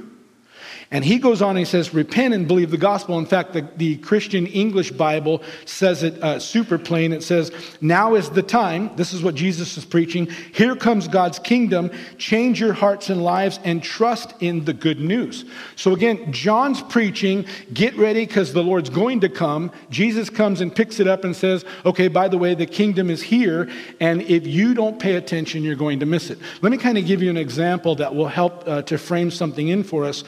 And 0.90 1.04
he 1.04 1.18
goes 1.18 1.42
on 1.42 1.50
and 1.50 1.58
he 1.58 1.64
says, 1.64 1.92
Repent 1.92 2.32
and 2.32 2.46
believe 2.46 2.70
the 2.70 2.76
gospel. 2.76 3.18
In 3.18 3.26
fact, 3.26 3.52
the, 3.52 3.66
the 3.76 3.96
Christian 3.96 4.46
English 4.46 4.92
Bible 4.92 5.42
says 5.64 6.04
it 6.04 6.22
uh, 6.22 6.38
super 6.38 6.78
plain. 6.78 7.12
It 7.12 7.24
says, 7.24 7.50
Now 7.80 8.14
is 8.14 8.30
the 8.30 8.42
time. 8.42 8.94
This 8.94 9.12
is 9.12 9.20
what 9.22 9.34
Jesus 9.34 9.76
is 9.76 9.84
preaching. 9.84 10.28
Here 10.52 10.76
comes 10.76 11.08
God's 11.08 11.40
kingdom. 11.40 11.90
Change 12.18 12.60
your 12.60 12.72
hearts 12.72 13.10
and 13.10 13.24
lives 13.24 13.58
and 13.64 13.82
trust 13.82 14.34
in 14.40 14.64
the 14.64 14.72
good 14.72 15.00
news. 15.00 15.44
So 15.74 15.92
again, 15.92 16.32
John's 16.32 16.82
preaching, 16.82 17.46
get 17.72 17.96
ready 17.96 18.24
because 18.24 18.52
the 18.52 18.62
Lord's 18.62 18.90
going 18.90 19.20
to 19.20 19.28
come. 19.28 19.72
Jesus 19.90 20.30
comes 20.30 20.60
and 20.60 20.74
picks 20.74 21.00
it 21.00 21.08
up 21.08 21.24
and 21.24 21.34
says, 21.34 21.64
Okay, 21.84 22.06
by 22.06 22.28
the 22.28 22.38
way, 22.38 22.54
the 22.54 22.66
kingdom 22.66 23.10
is 23.10 23.22
here. 23.22 23.68
And 23.98 24.22
if 24.22 24.46
you 24.46 24.72
don't 24.72 25.00
pay 25.00 25.16
attention, 25.16 25.64
you're 25.64 25.74
going 25.74 25.98
to 25.98 26.06
miss 26.06 26.30
it. 26.30 26.38
Let 26.62 26.70
me 26.70 26.78
kind 26.78 26.96
of 26.96 27.06
give 27.06 27.22
you 27.22 27.30
an 27.30 27.36
example 27.36 27.96
that 27.96 28.14
will 28.14 28.28
help 28.28 28.68
uh, 28.68 28.82
to 28.82 28.98
frame 28.98 29.32
something 29.32 29.66
in 29.66 29.82
for 29.82 30.04
us. 30.04 30.22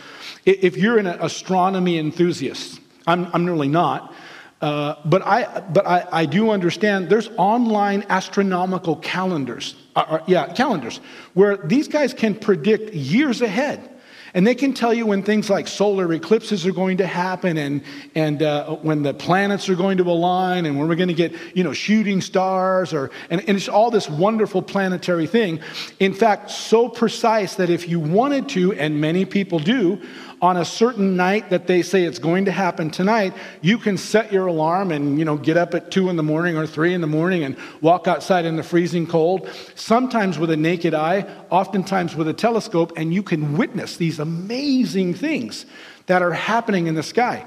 If 0.49 0.79
you're 0.79 0.97
an 0.97 1.07
astronomy 1.07 1.99
enthusiast, 1.99 2.81
I'm, 3.07 3.29
I'm 3.35 3.45
really 3.45 3.69
not, 3.69 4.15
uh, 4.63 4.95
but, 5.05 5.21
I, 5.21 5.61
but 5.61 5.87
I, 5.87 6.07
I, 6.11 6.25
do 6.25 6.51
understand 6.51 7.11
there's 7.11 7.29
online 7.37 8.07
astronomical 8.09 8.97
calendars, 8.97 9.75
uh, 9.95 10.05
uh, 10.09 10.25
yeah, 10.27 10.51
calendars, 10.55 11.01
where 11.35 11.59
these 11.59 11.87
guys 11.87 12.15
can 12.15 12.35
predict 12.35 12.95
years 12.95 13.43
ahead. 13.43 13.91
And 14.35 14.47
they 14.47 14.55
can 14.55 14.75
tell 14.75 14.93
you 14.93 15.07
when 15.07 15.23
things 15.23 15.49
like 15.49 15.67
solar 15.69 16.13
eclipses 16.13 16.67
are 16.67 16.73
going 16.73 16.99
to 16.99 17.07
happen 17.07 17.57
and, 17.57 17.83
and 18.15 18.43
uh, 18.43 18.77
when 18.77 19.03
the 19.03 19.15
planets 19.15 19.69
are 19.69 19.75
going 19.75 19.97
to 19.99 20.05
align 20.05 20.67
and 20.67 20.79
when 20.79 20.87
we're 20.89 20.97
going 20.97 21.09
to 21.09 21.15
get, 21.15 21.35
you 21.55 21.65
know, 21.65 21.73
shooting 21.73 22.21
stars 22.21 22.93
or, 22.93 23.11
and, 23.31 23.41
and 23.49 23.57
it's 23.57 23.69
all 23.69 23.91
this 23.91 24.09
wonderful 24.09 24.61
planetary 24.61 25.27
thing. 25.27 25.61
In 25.99 26.13
fact, 26.13 26.51
so 26.51 26.89
precise 26.89 27.55
that 27.55 27.71
if 27.71 27.89
you 27.89 28.01
wanted 28.01 28.49
to, 28.51 28.75
and 28.75 29.01
many 29.01 29.25
people 29.25 29.59
do, 29.59 30.01
on 30.41 30.57
a 30.57 30.65
certain 30.65 31.17
night 31.17 31.51
that 31.51 31.67
they 31.67 31.83
say 31.83 32.05
it's 32.05 32.19
going 32.19 32.45
to 32.45 32.53
happen 32.53 32.91
tonight, 32.91 33.35
you 33.61 33.79
can 33.79 33.97
set 33.97 34.33
your 34.33 34.47
alarm 34.47 34.93
and, 34.93 35.19
you 35.19 35.25
know, 35.25 35.37
get 35.37 35.57
up 35.57 35.75
at 35.75 35.91
two 35.91 36.09
in 36.09 36.17
the 36.17 36.23
morning 36.23 36.57
or 36.57 36.67
three 36.67 36.95
in 36.95 37.01
the 37.01 37.07
morning 37.07 37.45
and 37.45 37.57
walk 37.81 38.07
outside 38.07 38.45
in 38.45 38.57
the 38.57 38.63
freezing 38.63 39.07
cold, 39.07 39.49
sometimes 39.75 40.39
with 40.39 40.51
a 40.51 40.57
naked 40.57 40.95
eye, 40.95 41.27
oftentimes 41.51 42.15
with 42.15 42.29
a 42.29 42.33
telescope, 42.33 42.93
and 42.97 43.13
you 43.13 43.23
can 43.23 43.57
witness 43.57 43.97
these 43.97 44.19
amazing 44.19 45.15
things 45.15 45.67
that 46.07 46.23
are 46.23 46.33
happening 46.33 46.87
in 46.87 46.95
the 46.95 47.03
sky. 47.03 47.45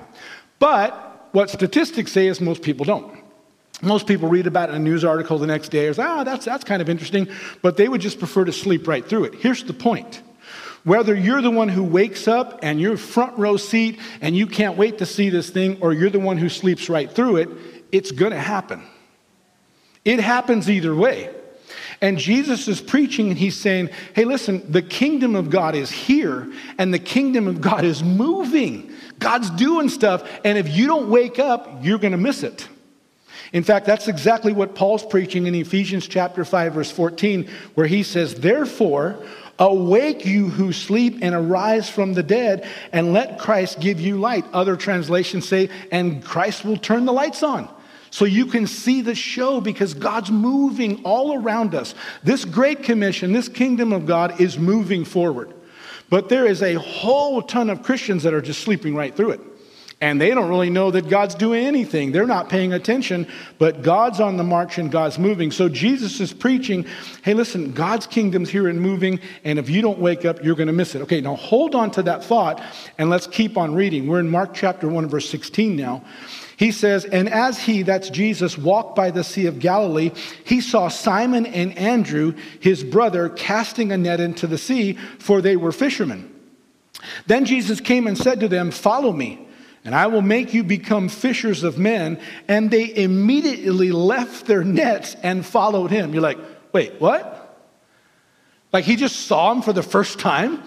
But 0.59 1.29
what 1.31 1.49
statistics 1.49 2.11
say 2.11 2.27
is 2.27 2.41
most 2.41 2.61
people 2.61 2.85
don't. 2.85 3.19
Most 3.81 4.05
people 4.05 4.29
read 4.29 4.45
about 4.45 4.69
it 4.69 4.75
in 4.75 4.81
a 4.81 4.83
news 4.83 5.03
article 5.03 5.39
the 5.39 5.47
next 5.47 5.69
day 5.69 5.87
or 5.87 5.93
say, 5.93 6.03
oh, 6.05 6.23
that's, 6.23 6.45
that's 6.45 6.63
kind 6.63 6.81
of 6.81 6.89
interesting, 6.89 7.27
but 7.61 7.77
they 7.77 7.87
would 7.87 8.01
just 8.01 8.19
prefer 8.19 8.45
to 8.45 8.51
sleep 8.51 8.87
right 8.87 9.03
through 9.03 9.23
it. 9.23 9.35
Here's 9.35 9.63
the 9.63 9.73
point 9.73 10.21
whether 10.83 11.15
you're 11.15 11.41
the 11.41 11.51
one 11.51 11.69
who 11.69 11.83
wakes 11.83 12.27
up 12.27 12.59
and 12.63 12.81
you're 12.81 12.97
front 12.97 13.37
row 13.37 13.57
seat 13.57 13.99
and 14.21 14.35
you 14.35 14.47
can't 14.47 14.77
wait 14.77 14.97
to 14.97 15.05
see 15.05 15.29
this 15.29 15.49
thing, 15.49 15.77
or 15.81 15.93
you're 15.93 16.09
the 16.09 16.19
one 16.19 16.37
who 16.37 16.49
sleeps 16.49 16.89
right 16.89 17.11
through 17.11 17.37
it, 17.37 17.49
it's 17.91 18.11
going 18.11 18.31
to 18.31 18.39
happen. 18.39 18.83
It 20.03 20.19
happens 20.19 20.69
either 20.69 20.95
way. 20.95 21.29
And 22.01 22.17
Jesus 22.17 22.67
is 22.67 22.81
preaching 22.81 23.29
and 23.29 23.37
he's 23.37 23.55
saying, 23.55 23.89
hey, 24.15 24.25
listen, 24.25 24.71
the 24.71 24.81
kingdom 24.81 25.35
of 25.35 25.51
God 25.51 25.75
is 25.75 25.91
here 25.91 26.51
and 26.79 26.91
the 26.91 26.99
kingdom 26.99 27.47
of 27.47 27.61
God 27.61 27.85
is 27.85 28.03
moving. 28.03 28.91
God's 29.19 29.51
doing 29.51 29.87
stuff. 29.87 30.27
And 30.43 30.57
if 30.57 30.75
you 30.75 30.87
don't 30.87 31.11
wake 31.11 31.37
up, 31.37 31.83
you're 31.85 31.99
going 31.99 32.13
to 32.13 32.17
miss 32.17 32.41
it. 32.41 32.67
In 33.53 33.63
fact, 33.63 33.85
that's 33.85 34.07
exactly 34.07 34.53
what 34.53 34.73
Paul's 34.73 35.05
preaching 35.05 35.45
in 35.45 35.53
Ephesians 35.53 36.07
chapter 36.07 36.43
5 36.43 36.73
verse 36.73 36.89
14 36.89 37.49
where 37.75 37.85
he 37.85 38.01
says, 38.01 38.35
"Therefore, 38.35 39.23
Awake, 39.61 40.25
you 40.25 40.49
who 40.49 40.73
sleep, 40.73 41.19
and 41.21 41.35
arise 41.35 41.87
from 41.87 42.15
the 42.15 42.23
dead, 42.23 42.67
and 42.91 43.13
let 43.13 43.37
Christ 43.37 43.79
give 43.79 44.01
you 44.01 44.19
light. 44.19 44.43
Other 44.53 44.75
translations 44.75 45.47
say, 45.47 45.69
and 45.91 46.25
Christ 46.25 46.65
will 46.65 46.77
turn 46.77 47.05
the 47.05 47.13
lights 47.13 47.43
on. 47.43 47.69
So 48.09 48.25
you 48.25 48.47
can 48.47 48.65
see 48.65 49.01
the 49.01 49.13
show 49.13 49.61
because 49.61 49.93
God's 49.93 50.31
moving 50.31 51.03
all 51.03 51.39
around 51.41 51.75
us. 51.75 51.93
This 52.23 52.43
great 52.43 52.81
commission, 52.81 53.33
this 53.33 53.47
kingdom 53.47 53.93
of 53.93 54.07
God 54.07 54.41
is 54.41 54.57
moving 54.57 55.05
forward. 55.05 55.53
But 56.09 56.27
there 56.27 56.47
is 56.47 56.63
a 56.63 56.73
whole 56.73 57.43
ton 57.43 57.69
of 57.69 57.83
Christians 57.83 58.23
that 58.23 58.33
are 58.33 58.41
just 58.41 58.61
sleeping 58.61 58.95
right 58.95 59.15
through 59.15 59.31
it 59.31 59.41
and 60.01 60.19
they 60.19 60.31
don't 60.31 60.49
really 60.49 60.71
know 60.71 60.89
that 60.89 61.07
God's 61.07 61.35
doing 61.35 61.63
anything. 61.63 62.11
They're 62.11 62.25
not 62.25 62.49
paying 62.49 62.73
attention, 62.73 63.27
but 63.59 63.83
God's 63.83 64.19
on 64.19 64.35
the 64.35 64.43
march 64.43 64.79
and 64.79 64.91
God's 64.91 65.19
moving. 65.19 65.51
So 65.51 65.69
Jesus 65.69 66.19
is 66.19 66.33
preaching 66.33 66.87
hey, 67.23 67.35
listen, 67.35 67.71
God's 67.71 68.07
kingdom's 68.07 68.49
here 68.49 68.67
and 68.67 68.81
moving, 68.81 69.19
and 69.43 69.59
if 69.59 69.69
you 69.69 69.83
don't 69.83 69.99
wake 69.99 70.25
up, 70.25 70.43
you're 70.43 70.55
going 70.55 70.67
to 70.67 70.73
miss 70.73 70.95
it. 70.95 71.03
Okay, 71.03 71.21
now 71.21 71.35
hold 71.35 71.75
on 71.75 71.91
to 71.91 72.03
that 72.03 72.23
thought 72.23 72.61
and 72.97 73.11
let's 73.11 73.27
keep 73.27 73.57
on 73.57 73.75
reading. 73.75 74.07
We're 74.07 74.19
in 74.19 74.29
Mark 74.29 74.55
chapter 74.55 74.89
1, 74.89 75.07
verse 75.07 75.29
16 75.29 75.75
now. 75.75 76.03
He 76.57 76.71
says, 76.71 77.05
And 77.05 77.29
as 77.29 77.59
he, 77.59 77.83
that's 77.83 78.09
Jesus, 78.09 78.57
walked 78.57 78.95
by 78.95 79.11
the 79.11 79.23
Sea 79.23 79.45
of 79.45 79.59
Galilee, 79.59 80.11
he 80.43 80.61
saw 80.61 80.87
Simon 80.87 81.45
and 81.45 81.77
Andrew, 81.77 82.33
his 82.59 82.83
brother, 82.83 83.29
casting 83.29 83.91
a 83.91 83.97
net 83.97 84.19
into 84.19 84.47
the 84.47 84.57
sea, 84.57 84.93
for 85.19 85.41
they 85.41 85.55
were 85.55 85.71
fishermen. 85.71 86.33
Then 87.27 87.45
Jesus 87.45 87.79
came 87.79 88.07
and 88.07 88.17
said 88.17 88.39
to 88.39 88.47
them, 88.47 88.71
Follow 88.71 89.11
me 89.11 89.47
and 89.83 89.95
I 89.95 90.07
will 90.07 90.21
make 90.21 90.53
you 90.53 90.63
become 90.63 91.09
fishers 91.09 91.63
of 91.63 91.79
men. 91.79 92.19
And 92.47 92.69
they 92.69 92.95
immediately 92.95 93.91
left 93.91 94.45
their 94.45 94.63
nets 94.63 95.15
and 95.23 95.45
followed 95.45 95.89
him. 95.89 96.13
You're 96.13 96.21
like, 96.21 96.37
wait, 96.71 96.99
what? 96.99 97.37
Like 98.71 98.85
he 98.85 98.95
just 98.95 99.25
saw 99.27 99.51
him 99.51 99.61
for 99.61 99.73
the 99.73 99.83
first 99.83 100.19
time? 100.19 100.63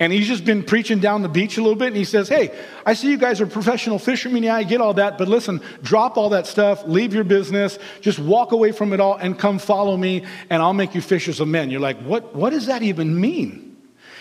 And 0.00 0.12
he's 0.12 0.28
just 0.28 0.44
been 0.44 0.62
preaching 0.62 1.00
down 1.00 1.22
the 1.22 1.28
beach 1.28 1.58
a 1.58 1.60
little 1.60 1.74
bit, 1.74 1.88
and 1.88 1.96
he 1.96 2.04
says, 2.04 2.28
Hey, 2.28 2.56
I 2.86 2.94
see 2.94 3.10
you 3.10 3.16
guys 3.16 3.40
are 3.40 3.48
professional 3.48 3.98
fishermen. 3.98 4.44
Yeah, 4.44 4.54
I 4.54 4.62
get 4.62 4.80
all 4.80 4.94
that, 4.94 5.18
but 5.18 5.26
listen, 5.26 5.60
drop 5.82 6.16
all 6.16 6.28
that 6.28 6.46
stuff, 6.46 6.84
leave 6.86 7.12
your 7.12 7.24
business, 7.24 7.80
just 8.00 8.20
walk 8.20 8.52
away 8.52 8.70
from 8.70 8.92
it 8.92 9.00
all, 9.00 9.16
and 9.16 9.36
come 9.36 9.58
follow 9.58 9.96
me, 9.96 10.24
and 10.50 10.62
I'll 10.62 10.72
make 10.72 10.94
you 10.94 11.00
fishers 11.00 11.40
of 11.40 11.48
men. 11.48 11.68
You're 11.70 11.80
like, 11.80 11.98
What, 12.02 12.32
what 12.32 12.50
does 12.50 12.66
that 12.66 12.84
even 12.84 13.20
mean? 13.20 13.67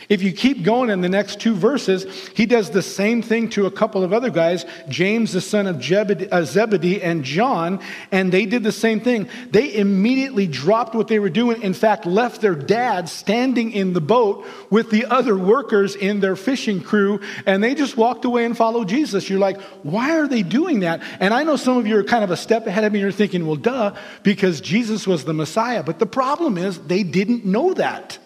If 0.10 0.24
you 0.24 0.32
keep 0.32 0.64
going 0.64 0.90
in 0.90 1.02
the 1.02 1.10
next 1.10 1.42
two 1.42 1.54
verses, 1.54 2.06
he 2.30 2.46
does 2.46 2.70
the 2.70 2.82
same 2.82 3.22
thing 3.22 3.50
to 3.50 3.66
a 3.66 3.72
couple 3.72 4.06
of 4.06 4.14
other 4.14 4.30
guys, 4.30 4.66
James, 4.88 5.34
the 5.34 5.42
son 5.42 5.68
of 5.68 5.78
uh, 5.78 6.46
Zebedee, 6.46 7.02
and 7.02 7.26
John, 7.26 7.82
and 8.10 8.32
they 8.32 8.46
did 8.46 8.64
the 8.64 8.72
same 8.72 9.02
thing. 9.02 9.28
They 9.52 9.76
immediately 9.76 10.48
dropped 10.48 10.96
what 10.96 11.10
they 11.10 11.20
were 11.20 11.30
doing. 11.30 11.62
In 11.62 11.74
fact, 11.74 12.06
left 12.06 12.40
their 12.40 12.56
dad 12.56 13.10
standing 13.10 13.74
in 13.74 13.92
the 13.92 14.00
boat 14.00 14.46
with 14.70 14.92
the 14.92 15.06
other 15.06 15.38
workers 15.38 15.96
in 15.96 16.22
their 16.22 16.38
fishing 16.38 16.80
crew, 16.80 17.20
and 17.46 17.62
they 17.62 17.76
just 17.76 17.98
walked 17.98 18.24
away 18.24 18.46
and 18.46 18.56
followed 18.56 18.88
Jesus. 18.88 19.30
You're 19.30 19.40
like, 19.40 19.60
why 19.84 20.18
are 20.18 20.28
they 20.28 20.42
doing 20.42 20.80
that? 20.82 21.02
And 21.20 21.34
I 21.34 21.44
know 21.44 21.58
some 21.58 21.78
of 21.78 21.86
you 21.86 21.98
are 21.98 22.04
kind 22.04 22.24
of 22.24 22.32
a 22.32 22.38
step 22.38 22.66
ahead 22.66 22.86
of 22.86 22.94
me. 22.94 23.02
You're 23.02 23.12
thinking, 23.12 23.46
well, 23.46 23.58
duh, 23.58 23.94
because 24.24 24.62
Jesus 24.62 25.06
was 25.06 25.26
the 25.26 25.34
Messiah. 25.34 25.84
But 25.84 26.00
the 26.00 26.06
problem 26.06 26.58
is, 26.58 26.80
they 26.80 27.04
didn't 27.04 27.44
know 27.44 27.74
that. 27.74 28.20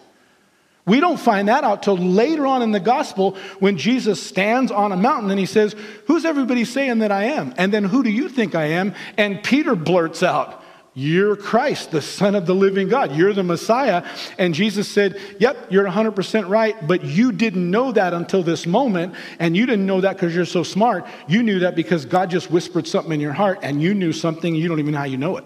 We 0.84 0.98
don't 0.98 1.18
find 1.18 1.46
that 1.48 1.62
out 1.62 1.84
till 1.84 1.96
later 1.96 2.44
on 2.44 2.60
in 2.62 2.72
the 2.72 2.80
gospel 2.80 3.36
when 3.60 3.78
Jesus 3.78 4.20
stands 4.20 4.72
on 4.72 4.90
a 4.90 4.96
mountain 4.96 5.30
and 5.30 5.38
he 5.38 5.46
says, 5.46 5.76
Who's 6.06 6.24
everybody 6.24 6.64
saying 6.64 6.98
that 7.00 7.12
I 7.12 7.24
am? 7.24 7.54
And 7.56 7.72
then 7.72 7.84
who 7.84 8.02
do 8.02 8.10
you 8.10 8.28
think 8.28 8.54
I 8.54 8.64
am? 8.64 8.94
And 9.16 9.42
Peter 9.44 9.76
blurts 9.76 10.24
out, 10.24 10.60
You're 10.92 11.36
Christ, 11.36 11.92
the 11.92 12.02
Son 12.02 12.34
of 12.34 12.46
the 12.46 12.54
living 12.54 12.88
God. 12.88 13.14
You're 13.14 13.32
the 13.32 13.44
Messiah. 13.44 14.04
And 14.38 14.54
Jesus 14.54 14.88
said, 14.88 15.20
Yep, 15.38 15.70
you're 15.70 15.86
100% 15.86 16.48
right, 16.48 16.74
but 16.88 17.04
you 17.04 17.30
didn't 17.30 17.70
know 17.70 17.92
that 17.92 18.12
until 18.12 18.42
this 18.42 18.66
moment. 18.66 19.14
And 19.38 19.56
you 19.56 19.66
didn't 19.66 19.86
know 19.86 20.00
that 20.00 20.14
because 20.16 20.34
you're 20.34 20.44
so 20.44 20.64
smart. 20.64 21.06
You 21.28 21.44
knew 21.44 21.60
that 21.60 21.76
because 21.76 22.06
God 22.06 22.28
just 22.28 22.50
whispered 22.50 22.88
something 22.88 23.12
in 23.12 23.20
your 23.20 23.34
heart 23.34 23.60
and 23.62 23.80
you 23.80 23.94
knew 23.94 24.12
something, 24.12 24.52
you 24.52 24.66
don't 24.66 24.80
even 24.80 24.94
know 24.94 24.98
how 24.98 25.04
you 25.04 25.16
know 25.16 25.36
it. 25.36 25.44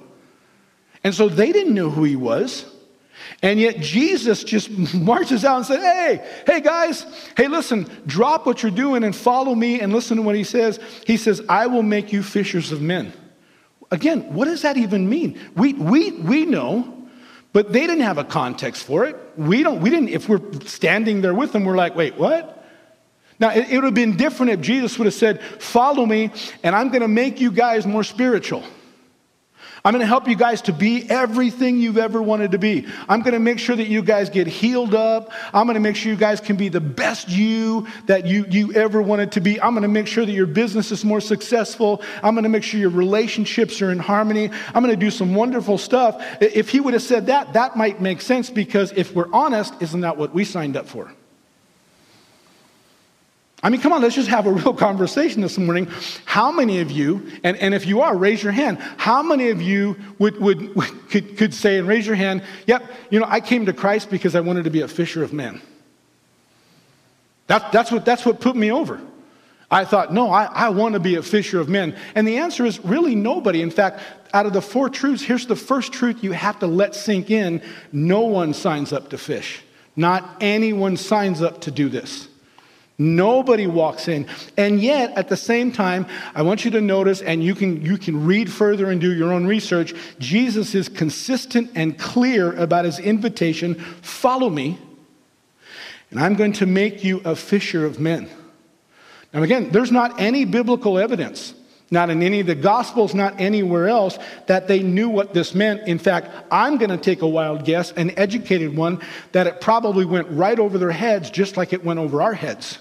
And 1.05 1.15
so 1.15 1.29
they 1.29 1.53
didn't 1.53 1.75
know 1.75 1.91
who 1.91 2.05
he 2.05 2.17
was. 2.17 2.65
And 3.43 3.61
yet 3.61 3.81
Jesus 3.81 4.45
just 4.45 4.71
marches 4.95 5.45
out 5.45 5.59
and 5.59 5.67
says, 5.67 5.83
Hey, 5.83 6.43
hey 6.47 6.61
guys, 6.61 7.05
hey, 7.37 7.49
listen, 7.49 7.89
drop 8.07 8.47
what 8.47 8.63
you're 8.63 8.73
doing 8.73 9.05
and 9.05 9.15
follow 9.15 9.55
me 9.55 9.81
and 9.81 9.93
listen 9.93 10.17
to 10.17 10.23
what 10.23 10.35
he 10.35 10.45
says. 10.45 10.81
He 11.07 11.17
says, 11.17 11.43
I 11.49 11.67
will 11.67 11.83
make 11.83 12.13
you 12.13 12.23
fishers 12.23 12.73
of 12.73 12.81
men. 12.81 13.13
Again, 13.91 14.35
what 14.35 14.47
does 14.47 14.63
that 14.63 14.77
even 14.77 15.09
mean? 15.09 15.39
We, 15.55 15.75
we, 15.75 16.13
we 16.13 16.45
know, 16.45 17.09
but 17.53 17.73
they 17.73 17.87
didn't 17.87 18.03
have 18.03 18.19
a 18.19 18.25
context 18.25 18.85
for 18.85 19.05
it. 19.05 19.17
We 19.37 19.63
don't, 19.63 19.81
we 19.81 19.91
didn't, 19.91 20.09
if 20.09 20.29
we're 20.29 20.41
standing 20.63 21.21
there 21.21 21.35
with 21.35 21.53
them, 21.53 21.65
we're 21.65 21.77
like, 21.77 21.95
wait, 21.95 22.17
what? 22.17 22.57
Now, 23.39 23.51
it, 23.51 23.69
it 23.69 23.75
would 23.77 23.85
have 23.85 23.95
been 23.95 24.17
different 24.17 24.53
if 24.53 24.61
Jesus 24.61 24.99
would 24.99 25.05
have 25.05 25.15
said, 25.15 25.43
Follow 25.43 26.07
me, 26.07 26.31
and 26.63 26.75
I'm 26.75 26.89
going 26.89 27.03
to 27.03 27.09
make 27.09 27.41
you 27.41 27.53
guys 27.53 27.87
more 27.87 28.03
spiritual. 28.03 28.65
I'm 29.87 29.93
going 29.93 30.01
to 30.01 30.07
help 30.09 30.27
you 30.27 30.35
guys 30.35 30.63
to 30.63 30.73
be 30.73 31.09
everything 31.09 31.79
you've 31.79 31.97
ever 31.97 32.21
wanted 32.21 32.51
to 32.51 32.59
be. 32.59 32.89
I'm 33.09 33.21
going 33.21 33.35
to 33.35 33.39
make 33.39 33.61
sure 33.61 33.77
that 33.77 33.87
you 33.87 34.03
guys 34.03 34.29
get 34.29 34.49
healed 34.49 34.97
up. 34.97 35.31
I'm 35.55 35.65
going 35.67 35.75
to 35.75 35.81
make 35.81 35.95
sure 35.95 36.11
you 36.11 36.19
guys 36.19 36.41
can 36.41 36.57
be 36.57 36.69
the 36.69 36.81
best 36.81 37.29
you 37.29 37.87
that 38.07 38.27
you, 38.27 38.47
you 38.51 38.73
ever 38.73 39.01
wanted 39.01 39.31
to 39.33 39.41
be. 39.41 39.61
I'm 39.61 39.75
going 39.75 39.83
to 39.83 39.89
make 39.89 40.09
sure 40.09 40.27
that 40.27 40.33
your 40.33 40.49
business 40.49 40.91
is 40.91 41.05
more 41.05 41.21
successful. 41.21 42.03
I'm 42.21 42.35
going 42.35 42.43
to 42.43 42.49
make 42.49 42.65
sure 42.65 42.81
your 42.81 42.91
relationships 42.91 43.81
are 43.81 43.93
in 43.93 44.01
harmony. 44.01 44.51
I'm 44.75 44.83
going 44.83 44.93
to 44.93 44.97
do 44.97 45.13
some 45.13 45.37
wonderful 45.37 45.79
stuff. 45.79 46.21
If 46.41 46.69
he 46.71 46.81
would 46.81 46.95
have 46.95 47.03
said 47.05 47.27
that, 47.27 47.53
that 47.53 47.77
might 47.77 48.01
make 48.01 48.23
sense 48.23 48.51
because 48.51 48.91
if 48.91 49.15
we're 49.15 49.33
honest, 49.33 49.73
isn't 49.81 50.01
that 50.01 50.17
what 50.17 50.35
we 50.35 50.45
signed 50.45 50.77
up 50.77 50.89
for? 50.89 51.13
I 53.67 53.69
mean, 53.69 53.81
come 53.81 53.93
on, 53.93 54.01
let's 54.01 54.15
just 54.15 54.29
have 54.29 54.47
a 54.47 54.53
real 54.53 54.73
conversation 54.89 55.43
this 55.43 55.59
morning. 55.59 55.89
How 56.25 56.53
many 56.53 56.79
of 56.79 56.93
you, 56.93 57.29
and, 57.43 57.57
and 57.57 57.75
if 57.75 57.85
you 57.85 58.01
are, 58.01 58.17
raise 58.17 58.41
your 58.41 58.53
hand, 58.53 58.79
how 58.97 59.25
many 59.25 59.49
of 59.51 59.61
you 59.61 59.97
would, 60.21 60.41
would, 60.41 60.77
would 60.77 61.11
could, 61.11 61.37
could 61.37 61.53
say 61.53 61.77
and 61.77 61.89
raise 61.89 62.07
your 62.07 62.15
hand, 62.15 62.45
yep, 62.69 62.89
you 63.11 63.19
know, 63.19 63.27
I 63.29 63.41
came 63.41 63.67
to 63.67 63.73
Christ 63.73 64.09
because 64.09 64.37
I 64.37 64.41
wanted 64.41 64.65
to 64.65 64.71
be 64.71 64.83
a 64.83 64.89
fisher 64.89 65.25
of 65.25 65.33
men. 65.33 65.61
That, 67.49 67.73
that's, 67.73 67.91
what, 67.91 68.05
that's 68.05 68.25
what 68.25 68.41
put 68.41 68.55
me 68.55 68.71
over. 68.71 69.01
I 69.69 69.85
thought, 69.85 70.15
no, 70.15 70.31
I, 70.31 70.45
I 70.45 70.69
want 70.69 70.93
to 70.93 71.01
be 71.01 71.17
a 71.17 71.23
fisher 71.23 71.59
of 71.59 71.69
men. 71.69 71.97
And 72.15 72.27
the 72.27 72.37
answer 72.37 72.65
is 72.65 72.79
really 72.85 73.17
nobody. 73.17 73.63
In 73.63 73.73
fact, 73.73 74.01
out 74.33 74.47
of 74.47 74.53
the 74.53 74.63
four 74.63 74.89
truths, 74.89 75.25
here's 75.25 75.47
the 75.47 75.57
first 75.57 75.93
truth 75.93 76.23
you 76.23 76.31
have 76.31 76.61
to 76.61 76.69
let 76.69 76.95
sink 76.95 77.33
in 77.33 77.61
no 77.91 78.21
one 78.21 78.55
signs 78.55 78.93
up 78.93 79.11
to 79.11 79.19
fish. 79.19 79.61
Not 79.97 80.37
anyone 80.41 80.97
signs 80.97 81.43
up 81.43 81.63
to 81.63 81.73
do 81.73 81.89
this. 81.89 82.29
Nobody 82.99 83.67
walks 83.67 84.09
in. 84.09 84.27
And 84.57 84.81
yet, 84.81 85.13
at 85.19 85.29
the 85.29 85.37
same 85.37 85.71
time, 85.71 86.07
I 86.35 86.43
want 86.43 86.65
you 86.65 86.71
to 86.73 86.81
notice, 86.81 87.21
and 87.21 87.45
you 87.45 87.55
can, 87.55 87.85
you 87.85 87.99
can 87.99 88.25
read 88.25 88.51
further 88.51 88.91
and 88.91 89.01
do 89.01 89.15
your 89.15 89.35
own 89.35 89.47
research, 89.47 89.95
Jesus 90.19 90.75
is 90.75 90.89
consistent 90.89 91.73
and 91.75 91.99
clear 91.99 92.53
about 92.55 92.87
his 92.87 92.99
invitation 92.99 93.75
follow 93.75 94.49
me, 94.49 94.79
and 96.11 96.19
I'm 96.19 96.37
going 96.37 96.55
to 96.55 96.67
make 96.67 97.05
you 97.05 97.21
a 97.25 97.37
fisher 97.37 97.85
of 97.85 98.01
men. 98.01 98.31
Now, 99.35 99.43
again, 99.43 99.71
there's 99.73 99.93
not 99.93 100.19
any 100.19 100.47
biblical 100.47 100.99
evidence, 100.99 101.53
not 101.91 102.09
in 102.09 102.23
any 102.23 102.41
of 102.41 102.47
the 102.47 102.55
Gospels, 102.55 103.15
not 103.15 103.39
anywhere 103.39 103.89
else, 103.89 104.19
that 104.47 104.69
they 104.69 104.83
knew 104.83 105.11
what 105.11 105.35
this 105.35 105.55
meant. 105.55 105.87
In 105.87 105.99
fact, 105.99 106.31
I'm 106.51 106.79
going 106.79 106.89
to 106.91 106.97
take 106.97 107.21
a 107.21 107.29
wild 107.29 107.67
guess, 107.67 107.93
an 107.93 108.19
educated 108.19 108.75
one, 108.75 109.03
that 109.33 109.47
it 109.47 109.61
probably 109.61 110.07
went 110.07 110.31
right 110.31 110.59
over 110.59 110.79
their 110.79 110.93
heads, 110.93 111.29
just 111.29 111.59
like 111.59 111.75
it 111.75 111.85
went 111.85 111.99
over 111.99 112.23
our 112.23 112.33
heads 112.33 112.79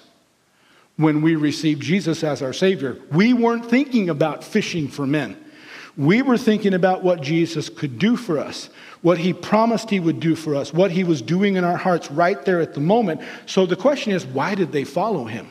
when 0.98 1.22
we 1.22 1.36
received 1.36 1.82
Jesus 1.82 2.24
as 2.24 2.42
our 2.42 2.54
Savior. 2.54 2.98
We 3.12 3.34
weren't 3.34 3.66
thinking 3.66 4.10
about 4.10 4.44
fishing 4.44 4.88
for 4.88 5.06
men. 5.06 5.38
We 5.98 6.22
were 6.22 6.38
thinking 6.38 6.74
about 6.74 7.04
what 7.04 7.22
Jesus 7.22 7.70
could 7.70 7.98
do 8.00 8.18
for 8.18 8.38
us, 8.38 8.70
what 9.02 9.18
he 9.18 9.32
promised 9.34 9.90
he 9.90 10.00
would 10.00 10.20
do 10.20 10.36
for 10.36 10.56
us, 10.56 10.74
what 10.74 10.92
he 10.92 11.04
was 11.04 11.22
doing 11.22 11.56
in 11.56 11.64
our 11.64 11.78
hearts 11.78 12.12
right 12.12 12.44
there 12.44 12.60
at 12.60 12.74
the 12.74 12.82
moment. 12.82 13.22
So 13.46 13.66
the 13.66 13.78
question 13.78 14.12
is, 14.12 14.26
why 14.26 14.56
did 14.56 14.72
they 14.72 14.84
follow 14.84 15.26
him? 15.26 15.50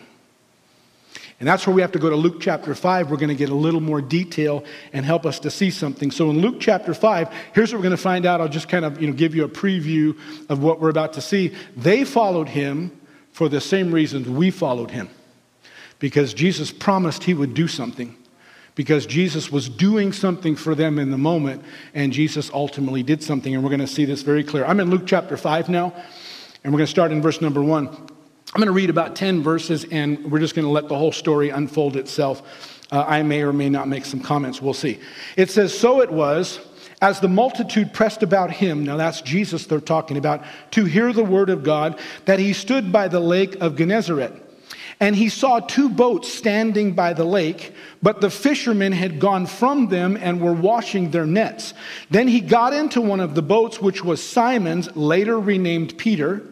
And 1.40 1.48
that's 1.48 1.66
where 1.66 1.74
we 1.74 1.82
have 1.82 1.92
to 1.92 1.98
go 1.98 2.10
to 2.10 2.16
Luke 2.16 2.40
chapter 2.40 2.74
5. 2.74 3.10
We're 3.10 3.16
going 3.16 3.28
to 3.28 3.34
get 3.34 3.48
a 3.48 3.54
little 3.54 3.80
more 3.80 4.00
detail 4.00 4.64
and 4.92 5.04
help 5.04 5.26
us 5.26 5.40
to 5.40 5.50
see 5.50 5.70
something. 5.70 6.10
So 6.10 6.30
in 6.30 6.38
Luke 6.38 6.56
chapter 6.60 6.94
5, 6.94 7.28
here's 7.54 7.72
what 7.72 7.78
we're 7.78 7.84
going 7.84 7.96
to 7.96 8.02
find 8.02 8.24
out. 8.24 8.40
I'll 8.40 8.48
just 8.48 8.68
kind 8.68 8.84
of 8.84 9.00
you 9.00 9.08
know, 9.08 9.12
give 9.14 9.34
you 9.34 9.44
a 9.44 9.48
preview 9.48 10.16
of 10.48 10.62
what 10.62 10.80
we're 10.80 10.90
about 10.90 11.14
to 11.14 11.20
see. 11.20 11.54
They 11.76 12.04
followed 12.04 12.48
him 12.48 12.98
for 13.32 13.48
the 13.48 13.60
same 13.60 13.92
reasons 13.92 14.28
we 14.28 14.50
followed 14.50 14.90
him 14.90 15.08
because 15.98 16.34
Jesus 16.34 16.72
promised 16.72 17.24
he 17.24 17.34
would 17.34 17.54
do 17.54 17.68
something. 17.68 18.16
Because 18.74 19.06
Jesus 19.06 19.52
was 19.52 19.68
doing 19.68 20.12
something 20.12 20.56
for 20.56 20.74
them 20.74 20.98
in 20.98 21.12
the 21.12 21.18
moment, 21.18 21.62
and 21.94 22.12
Jesus 22.12 22.50
ultimately 22.52 23.04
did 23.04 23.22
something. 23.22 23.54
And 23.54 23.62
we're 23.62 23.70
going 23.70 23.80
to 23.80 23.86
see 23.86 24.04
this 24.04 24.22
very 24.22 24.42
clear. 24.42 24.64
I'm 24.64 24.80
in 24.80 24.90
Luke 24.90 25.04
chapter 25.06 25.36
5 25.36 25.68
now, 25.68 25.94
and 26.64 26.72
we're 26.72 26.78
going 26.78 26.86
to 26.86 26.90
start 26.90 27.12
in 27.12 27.22
verse 27.22 27.40
number 27.40 27.62
1. 27.62 27.86
I'm 27.86 28.60
going 28.60 28.66
to 28.66 28.72
read 28.72 28.90
about 28.90 29.14
10 29.14 29.42
verses, 29.42 29.84
and 29.92 30.30
we're 30.30 30.40
just 30.40 30.56
going 30.56 30.64
to 30.64 30.72
let 30.72 30.88
the 30.88 30.96
whole 30.98 31.12
story 31.12 31.50
unfold 31.50 31.96
itself. 31.96 32.82
Uh, 32.90 33.04
I 33.06 33.22
may 33.22 33.42
or 33.42 33.52
may 33.52 33.68
not 33.68 33.86
make 33.86 34.04
some 34.04 34.20
comments. 34.20 34.60
We'll 34.60 34.74
see. 34.74 34.98
It 35.36 35.50
says, 35.50 35.76
So 35.76 36.00
it 36.00 36.10
was 36.10 36.58
as 37.04 37.20
the 37.20 37.28
multitude 37.28 37.92
pressed 37.92 38.22
about 38.22 38.50
him, 38.50 38.84
now 38.84 38.96
that's 38.96 39.20
Jesus 39.20 39.66
they're 39.66 39.80
talking 39.80 40.16
about, 40.16 40.42
to 40.70 40.84
hear 40.84 41.12
the 41.12 41.24
word 41.24 41.50
of 41.50 41.62
God, 41.62 42.00
that 42.24 42.38
he 42.38 42.52
stood 42.52 42.92
by 42.92 43.08
the 43.08 43.20
lake 43.20 43.56
of 43.60 43.76
Gennesaret. 43.76 44.32
And 45.00 45.16
he 45.16 45.28
saw 45.28 45.60
two 45.60 45.88
boats 45.88 46.32
standing 46.32 46.92
by 46.92 47.12
the 47.12 47.24
lake, 47.24 47.74
but 48.02 48.20
the 48.20 48.30
fishermen 48.30 48.92
had 48.92 49.18
gone 49.18 49.46
from 49.46 49.88
them 49.88 50.16
and 50.16 50.40
were 50.40 50.52
washing 50.52 51.10
their 51.10 51.26
nets. 51.26 51.74
Then 52.10 52.28
he 52.28 52.40
got 52.40 52.72
into 52.72 53.00
one 53.00 53.20
of 53.20 53.34
the 53.34 53.42
boats, 53.42 53.80
which 53.80 54.04
was 54.04 54.22
Simon's, 54.22 54.94
later 54.96 55.38
renamed 55.38 55.98
Peter, 55.98 56.42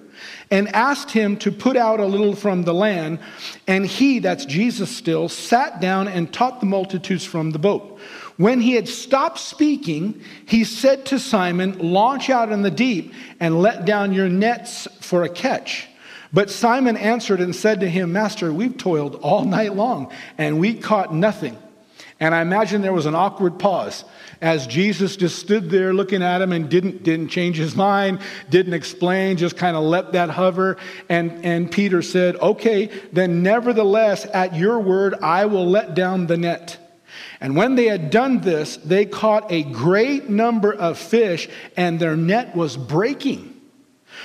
and 0.51 0.69
asked 0.75 1.11
him 1.11 1.37
to 1.39 1.51
put 1.51 1.77
out 1.77 2.01
a 2.01 2.07
little 2.07 2.35
from 2.35 2.65
the 2.65 2.75
land. 2.75 3.19
And 3.67 3.87
he, 3.87 4.19
that's 4.19 4.45
Jesus 4.45 4.95
still, 4.95 5.29
sat 5.29 5.81
down 5.81 6.09
and 6.09 6.33
taught 6.33 6.61
the 6.61 6.67
multitudes 6.67 7.25
from 7.25 7.53
the 7.53 7.59
boat. 7.59 7.99
When 8.37 8.61
he 8.61 8.73
had 8.73 8.89
stopped 8.89 9.39
speaking, 9.39 10.21
he 10.47 10.65
said 10.65 11.07
to 11.07 11.19
Simon, 11.19 11.79
Launch 11.79 12.29
out 12.29 12.51
in 12.51 12.63
the 12.63 12.71
deep 12.71 13.15
and 13.41 13.61
let 13.61 13.85
down 13.85 14.13
your 14.13 14.29
nets 14.29 14.89
for 15.01 15.23
a 15.23 15.29
catch. 15.29 15.89
But 16.33 16.51
Simon 16.51 16.97
answered 16.97 17.41
and 17.41 17.55
said 17.55 17.81
to 17.81 17.89
him, 17.89 18.13
Master, 18.13 18.53
we've 18.53 18.77
toiled 18.77 19.17
all 19.17 19.45
night 19.45 19.75
long 19.75 20.13
and 20.39 20.59
we 20.59 20.75
caught 20.75 21.15
nothing. 21.15 21.59
And 22.19 22.35
I 22.35 22.41
imagine 22.41 22.83
there 22.83 22.93
was 22.93 23.07
an 23.07 23.17
awkward 23.17 23.59
pause 23.59 24.05
as 24.41 24.67
Jesus 24.67 25.17
just 25.17 25.39
stood 25.39 25.71
there 25.71 25.93
looking 25.93 26.23
at 26.23 26.41
him 26.41 26.53
and 26.53 26.69
didn't, 26.69 27.03
didn't 27.03 27.29
change 27.29 27.57
his 27.57 27.77
mind, 27.77 28.21
didn't 28.49 28.75
explain, 28.75 29.37
just 29.37 29.57
kind 29.57 29.77
of 29.77 29.85
let 29.85 30.13
that 30.13 30.31
hover. 30.31 30.77
And, 31.09 31.45
and 31.45 31.71
Peter 31.71 32.01
said, 32.01 32.37
Okay, 32.37 32.91
then 33.13 33.43
nevertheless, 33.43 34.27
at 34.33 34.55
your 34.55 34.81
word, 34.81 35.15
I 35.15 35.47
will 35.47 35.67
let 35.67 35.95
down 35.95 36.27
the 36.27 36.37
net. 36.37 36.79
And 37.41 37.57
when 37.57 37.75
they 37.75 37.87
had 37.87 38.11
done 38.11 38.41
this, 38.41 38.77
they 38.79 39.05
caught 39.05 39.51
a 39.51 39.65
great 39.65 40.29
number 40.29 40.73
of 40.73 40.99
fish, 40.99 41.49
and 41.77 41.99
their 41.99 42.17
net 42.17 42.57
was 42.57 42.77
breaking. 42.77 43.52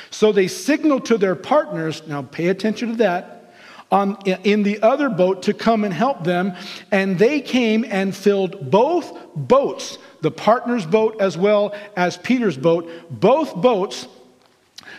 So 0.10 0.32
they 0.32 0.48
signaled 0.48 1.06
to 1.06 1.17
their 1.17 1.36
partners, 1.36 2.04
now 2.08 2.22
pay 2.22 2.48
attention 2.48 2.91
to 2.91 2.96
that, 2.98 3.54
um, 3.89 4.17
on, 4.26 4.38
in 4.43 4.63
the 4.63 4.82
other 4.82 5.10
boat 5.10 5.43
to 5.43 5.54
come 5.54 5.84
and 5.84 5.93
help 5.93 6.24
them. 6.24 6.54
And 6.91 7.17
they 7.17 7.41
came 7.41 7.86
and 7.88 8.15
filled 8.15 8.70
both 8.70 9.13
boats, 9.36 9.98
the 10.22 10.32
partner's 10.32 10.86
boat 10.86 11.22
as 11.22 11.38
well 11.38 11.74
as 11.96 12.17
Peter's 12.17 12.58
boat, 12.58 12.89
both 13.10 13.56
boats, 13.56 14.08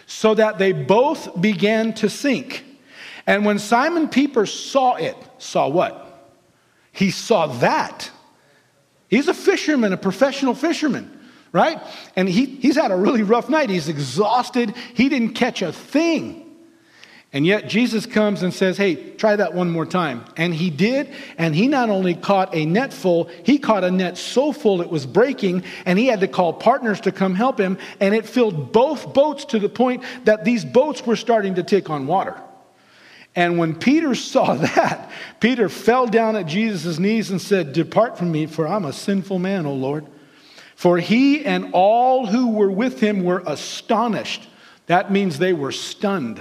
so 0.07 0.35
that 0.35 0.59
they 0.59 0.73
both 0.73 1.39
began 1.41 1.93
to 1.95 2.09
sink. 2.09 2.65
And 3.27 3.45
when 3.45 3.59
Simon 3.59 4.09
Peter 4.09 4.47
saw 4.47 4.95
it, 4.95 5.17
saw 5.37 5.69
what? 5.69 6.05
He 6.93 7.11
saw 7.11 7.47
that. 7.59 8.11
He's 9.09 9.29
a 9.29 9.35
fisherman, 9.35 9.93
a 9.93 9.99
professional 9.99 10.55
fisherman 10.55 11.18
right? 11.53 11.81
And 12.17 12.29
he, 12.29 12.47
he's 12.47 12.77
had 12.77 12.91
a 12.91 12.97
really 12.97 13.23
rough 13.23 13.49
night. 13.49 13.71
He's 13.71 13.89
exhausted. 13.89 14.75
He 14.95 15.09
didn't 15.09 15.35
catch 15.35 15.63
a 15.63 15.73
thing. 15.73 16.45
And 17.31 17.45
yet 17.45 17.69
Jesus 17.69 18.07
comes 18.07 18.43
and 18.43 18.55
says, 18.55 18.79
Hey, 18.79 19.13
try 19.17 19.37
that 19.37 19.53
one 19.53 19.71
more 19.71 19.85
time. 19.85 20.25
And 20.37 20.55
he 20.55 20.71
did. 20.71 21.11
And 21.37 21.55
he 21.55 21.69
not 21.69 21.91
only 21.91 22.15
caught 22.15 22.55
a 22.55 22.65
net 22.65 22.93
full, 22.93 23.29
he 23.45 23.59
caught 23.59 23.85
a 23.85 23.91
net 23.91 24.17
so 24.17 24.51
full 24.51 24.81
it 24.81 24.89
was 24.89 25.05
breaking. 25.05 25.65
And 25.85 25.99
he 25.99 26.07
had 26.07 26.21
to 26.21 26.29
call 26.29 26.55
partners 26.55 27.03
to 27.03 27.13
come 27.13 27.35
help 27.35 27.61
him. 27.61 27.77
And 28.01 28.15
it 28.15 28.27
filled 28.27 28.73
both 28.73 29.13
boats 29.13 29.45
to 29.47 29.59
the 29.59 29.69
point 29.69 30.05
that 30.25 30.45
these 30.45 30.65
boats 30.65 31.05
were 31.05 31.17
starting 31.17 31.57
to 31.57 31.63
take 31.63 31.91
on 31.91 32.07
water. 32.07 32.41
And 33.37 33.59
when 33.59 33.75
Peter 33.75 34.15
saw 34.15 34.55
that, 34.75 35.11
Peter 35.39 35.69
fell 35.69 36.07
down 36.07 36.35
at 36.35 36.47
Jesus' 36.47 36.99
knees 36.99 37.31
and 37.31 37.41
said, 37.41 37.75
Depart 37.75 38.17
from 38.17 38.33
me, 38.33 38.47
for 38.47 38.67
I'm 38.67 38.87
a 38.87 38.93
sinful 38.93 39.39
man, 39.39 39.67
O 39.67 39.75
Lord. 39.75 40.07
For 40.79 40.99
he 40.99 41.45
and 41.45 41.71
all 41.73 42.27
who 42.27 42.53
were 42.53 42.71
with 42.71 43.01
him 43.01 43.25
were 43.25 43.43
astonished. 43.45 44.49
That 44.87 45.11
means 45.11 45.37
they 45.37 45.53
were 45.53 45.73
stunned. 45.73 46.41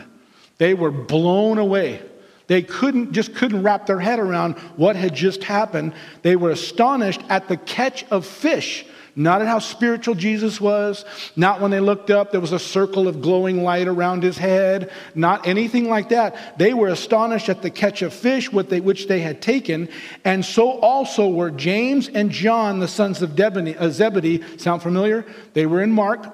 They 0.60 0.76
were 0.76 0.92
blown 0.92 1.58
away. 1.58 2.04
They 2.46 2.62
couldn't 2.62 3.14
just 3.14 3.34
couldn't 3.34 3.64
wrap 3.64 3.88
their 3.88 4.00
head 4.00 4.20
around 4.20 4.54
what 4.76 4.96
had 4.96 5.16
just 5.16 5.44
happened. 5.44 5.94
They 6.22 6.36
were 6.36 6.52
astonished 6.52 7.22
at 7.30 7.48
the 7.48 7.58
catch 7.58 8.06
of 8.12 8.28
fish 8.28 8.86
not 9.18 9.42
at 9.42 9.48
how 9.48 9.60
spiritual 9.60 10.16
Jesus 10.16 10.62
was, 10.62 11.04
not 11.36 11.60
when 11.60 11.72
they 11.72 11.80
looked 11.80 12.12
up, 12.12 12.32
there 12.32 12.40
was 12.40 12.52
a 12.54 12.60
circle 12.60 13.08
of 13.08 13.22
glowing 13.22 13.64
light 13.64 13.88
around 13.88 14.22
his 14.22 14.38
head, 14.38 14.92
not 15.16 15.48
anything 15.48 15.90
like 15.90 16.10
that. 16.10 16.58
They 16.58 16.74
were 16.74 16.88
astonished 16.88 17.50
at 17.50 17.62
the 17.62 17.70
catch 17.70 18.04
of 18.04 18.14
fish 18.14 18.52
which 18.52 19.08
they 19.08 19.20
had 19.20 19.42
taken, 19.42 19.90
and 20.24 20.46
so 20.46 20.80
also 20.80 21.28
were 21.28 21.52
James 21.52 22.08
and 22.08 22.32
John, 22.32 22.80
the 22.80 22.88
sons 22.88 23.22
of 23.22 23.38
uh, 23.40 23.90
Zebedee. 23.90 24.44
Sound 24.58 24.84
familiar? 24.84 25.26
They 25.54 25.66
were 25.66 25.82
in 25.82 25.92
Mark. 25.92 26.26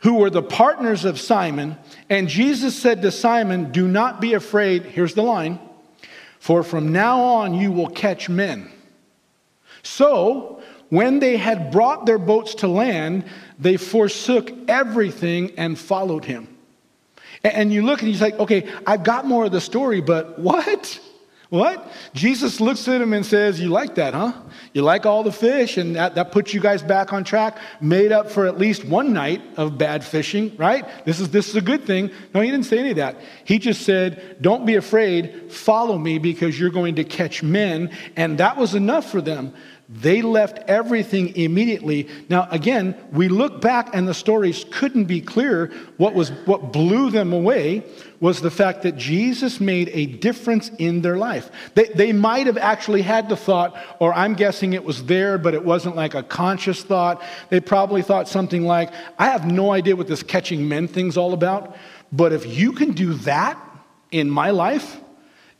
who 0.00 0.14
were 0.14 0.30
the 0.30 0.42
partners 0.42 1.04
of 1.04 1.18
Simon. 1.18 1.76
And 2.08 2.28
Jesus 2.28 2.76
said 2.80 3.02
to 3.02 3.10
Simon, 3.10 3.72
Do 3.72 3.88
not 3.88 4.20
be 4.20 4.34
afraid. 4.34 4.84
Here's 4.84 5.14
the 5.14 5.22
line 5.22 5.58
for 6.38 6.62
from 6.62 6.92
now 6.92 7.20
on 7.20 7.54
you 7.54 7.72
will 7.72 7.88
catch 7.88 8.28
men. 8.28 8.70
So, 9.82 10.57
when 10.90 11.20
they 11.20 11.36
had 11.36 11.70
brought 11.70 12.06
their 12.06 12.18
boats 12.18 12.56
to 12.56 12.68
land, 12.68 13.24
they 13.58 13.76
forsook 13.76 14.50
everything 14.68 15.52
and 15.56 15.78
followed 15.78 16.24
him. 16.24 16.48
And 17.44 17.72
you 17.72 17.82
look 17.82 18.00
and 18.00 18.08
he's 18.08 18.22
like, 18.22 18.38
okay, 18.38 18.68
I've 18.86 19.04
got 19.04 19.26
more 19.26 19.44
of 19.44 19.52
the 19.52 19.60
story, 19.60 20.00
but 20.00 20.38
what? 20.38 21.00
What? 21.50 21.90
Jesus 22.12 22.60
looks 22.60 22.86
at 22.88 23.00
him 23.00 23.14
and 23.14 23.24
says, 23.24 23.58
You 23.58 23.70
like 23.70 23.94
that, 23.94 24.12
huh? 24.12 24.34
You 24.74 24.82
like 24.82 25.06
all 25.06 25.22
the 25.22 25.32
fish, 25.32 25.78
and 25.78 25.96
that, 25.96 26.14
that 26.16 26.30
puts 26.30 26.52
you 26.52 26.60
guys 26.60 26.82
back 26.82 27.14
on 27.14 27.24
track, 27.24 27.56
made 27.80 28.12
up 28.12 28.30
for 28.30 28.46
at 28.46 28.58
least 28.58 28.84
one 28.84 29.14
night 29.14 29.40
of 29.56 29.78
bad 29.78 30.04
fishing, 30.04 30.54
right? 30.58 30.84
This 31.06 31.20
is, 31.20 31.30
this 31.30 31.48
is 31.48 31.56
a 31.56 31.62
good 31.62 31.84
thing. 31.86 32.10
No, 32.34 32.42
he 32.42 32.50
didn't 32.50 32.66
say 32.66 32.78
any 32.78 32.90
of 32.90 32.96
that. 32.96 33.16
He 33.46 33.58
just 33.58 33.82
said, 33.82 34.36
Don't 34.42 34.66
be 34.66 34.74
afraid, 34.74 35.50
follow 35.50 35.96
me 35.96 36.18
because 36.18 36.60
you're 36.60 36.68
going 36.68 36.96
to 36.96 37.04
catch 37.04 37.42
men. 37.42 37.96
And 38.14 38.36
that 38.38 38.58
was 38.58 38.74
enough 38.74 39.10
for 39.10 39.22
them. 39.22 39.54
They 39.90 40.20
left 40.20 40.58
everything 40.68 41.34
immediately. 41.34 42.08
Now, 42.28 42.46
again, 42.50 42.94
we 43.10 43.28
look 43.28 43.62
back 43.62 43.88
and 43.94 44.06
the 44.06 44.12
stories 44.12 44.66
couldn't 44.70 45.04
be 45.04 45.22
clearer. 45.22 45.70
What, 45.96 46.12
was, 46.12 46.28
what 46.44 46.74
blew 46.74 47.08
them 47.08 47.32
away 47.32 47.84
was 48.20 48.42
the 48.42 48.50
fact 48.50 48.82
that 48.82 48.98
Jesus 48.98 49.60
made 49.60 49.88
a 49.94 50.04
difference 50.04 50.70
in 50.76 51.00
their 51.00 51.16
life. 51.16 51.50
They, 51.74 51.86
they 51.86 52.12
might 52.12 52.46
have 52.46 52.58
actually 52.58 53.00
had 53.00 53.30
the 53.30 53.36
thought, 53.36 53.78
or 53.98 54.12
I'm 54.12 54.34
guessing 54.34 54.74
it 54.74 54.84
was 54.84 55.04
there, 55.04 55.38
but 55.38 55.54
it 55.54 55.64
wasn't 55.64 55.96
like 55.96 56.14
a 56.14 56.22
conscious 56.22 56.82
thought. 56.82 57.22
They 57.48 57.60
probably 57.60 58.02
thought 58.02 58.28
something 58.28 58.66
like, 58.66 58.92
I 59.18 59.30
have 59.30 59.50
no 59.50 59.72
idea 59.72 59.96
what 59.96 60.06
this 60.06 60.22
catching 60.22 60.68
men 60.68 60.88
thing's 60.88 61.16
all 61.16 61.32
about, 61.32 61.76
but 62.12 62.34
if 62.34 62.44
you 62.46 62.72
can 62.72 62.92
do 62.92 63.14
that 63.14 63.58
in 64.10 64.28
my 64.28 64.50
life, 64.50 65.00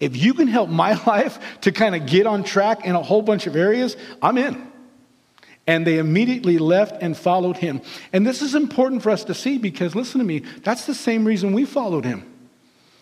if 0.00 0.16
you 0.16 0.34
can 0.34 0.48
help 0.48 0.68
my 0.68 0.92
life 1.06 1.60
to 1.62 1.72
kind 1.72 1.94
of 1.94 2.06
get 2.06 2.26
on 2.26 2.44
track 2.44 2.84
in 2.84 2.94
a 2.94 3.02
whole 3.02 3.22
bunch 3.22 3.46
of 3.46 3.56
areas, 3.56 3.96
I'm 4.22 4.38
in. 4.38 4.66
And 5.66 5.86
they 5.86 5.98
immediately 5.98 6.56
left 6.56 7.02
and 7.02 7.16
followed 7.16 7.58
him. 7.58 7.82
And 8.12 8.26
this 8.26 8.40
is 8.40 8.54
important 8.54 9.02
for 9.02 9.10
us 9.10 9.24
to 9.24 9.34
see 9.34 9.58
because, 9.58 9.94
listen 9.94 10.18
to 10.18 10.24
me, 10.24 10.40
that's 10.62 10.86
the 10.86 10.94
same 10.94 11.26
reason 11.26 11.52
we 11.52 11.66
followed 11.66 12.06
him. 12.06 12.24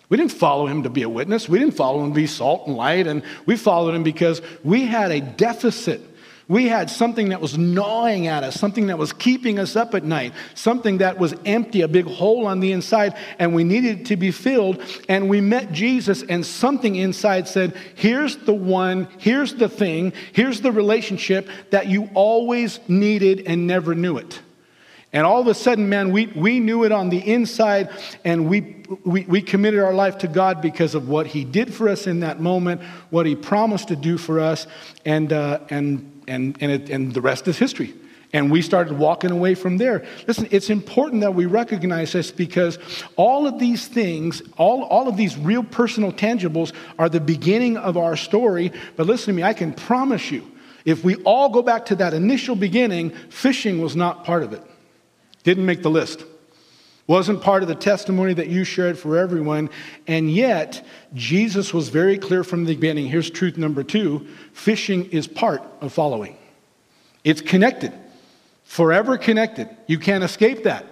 We 0.09 0.16
didn't 0.16 0.32
follow 0.32 0.66
him 0.66 0.82
to 0.85 0.90
be 0.90 1.02
a 1.02 1.09
witness. 1.09 1.48
We 1.48 1.59
didn't 1.59 1.74
follow 1.74 2.02
him 2.04 2.11
to 2.11 2.14
be 2.14 2.26
salt 2.26 2.66
and 2.66 2.76
light. 2.76 3.06
And 3.06 3.22
we 3.44 3.56
followed 3.56 3.94
him 3.94 4.02
because 4.02 4.40
we 4.64 4.85
had 4.85 5.11
a 5.11 5.20
deficit 5.20 6.00
we 6.48 6.68
had 6.68 6.90
something 6.90 7.30
that 7.30 7.40
was 7.40 7.59
gnawing 7.59 8.28
at 8.28 8.44
us, 8.44 8.59
something 8.59 8.87
that 8.87 8.98
was 8.98 9.12
keeping 9.12 9.59
us 9.59 9.74
up 9.74 9.96
at 9.96 10.04
night, 10.04 10.32
something 10.54 10.98
that 10.98 11.18
was 11.18 11.35
empty, 11.44 11.80
a 11.80 11.88
big 11.88 12.06
hole 12.06 12.46
on 12.46 12.61
the 12.61 12.70
inside, 12.70 13.16
and 13.40 13.52
we 13.52 13.64
needed 13.64 14.06
to 14.06 14.16
be 14.16 14.30
filled. 14.30 14.80
And 15.09 15.28
we 15.28 15.40
met 15.40 15.72
Jesus, 15.72 16.22
and 16.22 16.46
something 16.46 16.94
inside 16.94 17.48
said, 17.48 17.74
Here's 17.96 18.37
the 18.37 18.54
one, 18.54 19.09
here's 19.18 19.54
the 19.54 19.68
thing, 19.68 20.12
here's 20.32 20.61
the 20.61 20.70
relationship 20.70 21.48
that 21.70 21.88
you 21.88 22.09
always 22.14 22.78
needed 22.87 23.42
and 23.46 23.66
never 23.66 23.96
knew 23.96 24.16
it. 24.16 24.40
And 25.12 25.26
all 25.26 25.40
of 25.40 25.48
a 25.48 25.54
sudden, 25.54 25.88
man, 25.88 26.12
we, 26.12 26.26
we 26.26 26.61
knew 26.61 26.85
it 26.85 26.92
on 26.92 27.09
the 27.09 27.18
inside 27.18 27.88
and 28.24 28.48
we, 28.48 28.85
we, 29.04 29.24
we 29.24 29.40
committed 29.40 29.80
our 29.80 29.94
life 29.94 30.18
to 30.18 30.28
God 30.28 30.61
because 30.61 30.94
of 30.94 31.09
what 31.09 31.26
He 31.26 31.44
did 31.44 31.74
for 31.74 31.88
us 31.88 32.06
in 32.06 32.20
that 32.20 32.38
moment, 32.38 32.82
what 33.11 33.26
He 33.26 33.35
promised 33.35 33.88
to 33.88 33.96
do 33.96 34.18
for 34.18 34.38
us, 34.38 34.66
and, 35.04 35.32
uh, 35.32 35.61
and 35.70 36.15
and, 36.26 36.56
and, 36.60 36.72
it, 36.72 36.90
and 36.90 37.14
the 37.14 37.20
rest 37.20 37.48
is 37.48 37.58
history. 37.58 37.94
And 38.32 38.50
we 38.50 38.60
started 38.60 38.98
walking 38.98 39.30
away 39.30 39.54
from 39.54 39.78
there. 39.78 40.04
Listen, 40.26 40.48
it's 40.50 40.68
important 40.68 41.22
that 41.22 41.34
we 41.34 41.46
recognize 41.46 42.12
this 42.12 42.30
because 42.30 42.78
all 43.16 43.46
of 43.46 43.58
these 43.58 43.86
things, 43.86 44.42
all, 44.58 44.82
all 44.84 45.08
of 45.08 45.16
these 45.16 45.38
real 45.38 45.62
personal 45.62 46.12
tangibles 46.12 46.72
are 46.98 47.08
the 47.08 47.20
beginning 47.20 47.76
of 47.76 47.96
our 47.96 48.16
story. 48.16 48.72
But 48.96 49.06
listen 49.06 49.26
to 49.26 49.32
me, 49.32 49.42
I 49.42 49.54
can 49.54 49.72
promise 49.72 50.30
you, 50.30 50.44
if 50.84 51.04
we 51.04 51.16
all 51.16 51.48
go 51.48 51.62
back 51.62 51.86
to 51.86 51.96
that 51.96 52.14
initial 52.14 52.56
beginning, 52.56 53.10
fishing 53.30 53.80
was 53.80 53.96
not 53.96 54.24
part 54.24 54.42
of 54.42 54.52
it. 54.52 54.62
Didn't 55.44 55.66
make 55.66 55.82
the 55.82 55.90
list. 55.90 56.24
Wasn't 57.07 57.40
part 57.40 57.62
of 57.62 57.69
the 57.69 57.75
testimony 57.75 58.35
that 58.35 58.49
you 58.49 58.64
shared 58.64 58.99
for 58.99 59.16
everyone. 59.16 59.71
And 60.09 60.31
yet, 60.31 60.85
Jesus 61.14 61.73
was 61.73 61.88
very 61.88 62.19
clear 62.19 62.42
from 62.42 62.64
the 62.64 62.75
beginning. 62.75 63.07
Here's 63.07 63.31
truth 63.31 63.57
number 63.57 63.85
two 63.85 64.27
fishing 64.53 65.07
is 65.11 65.27
part 65.27 65.62
of 65.81 65.92
following, 65.92 66.37
it's 67.25 67.40
connected, 67.40 67.92
forever 68.64 69.19
connected. 69.19 69.69
You 69.87 69.99
can't 69.99 70.25
escape 70.25 70.64
that. 70.64 70.85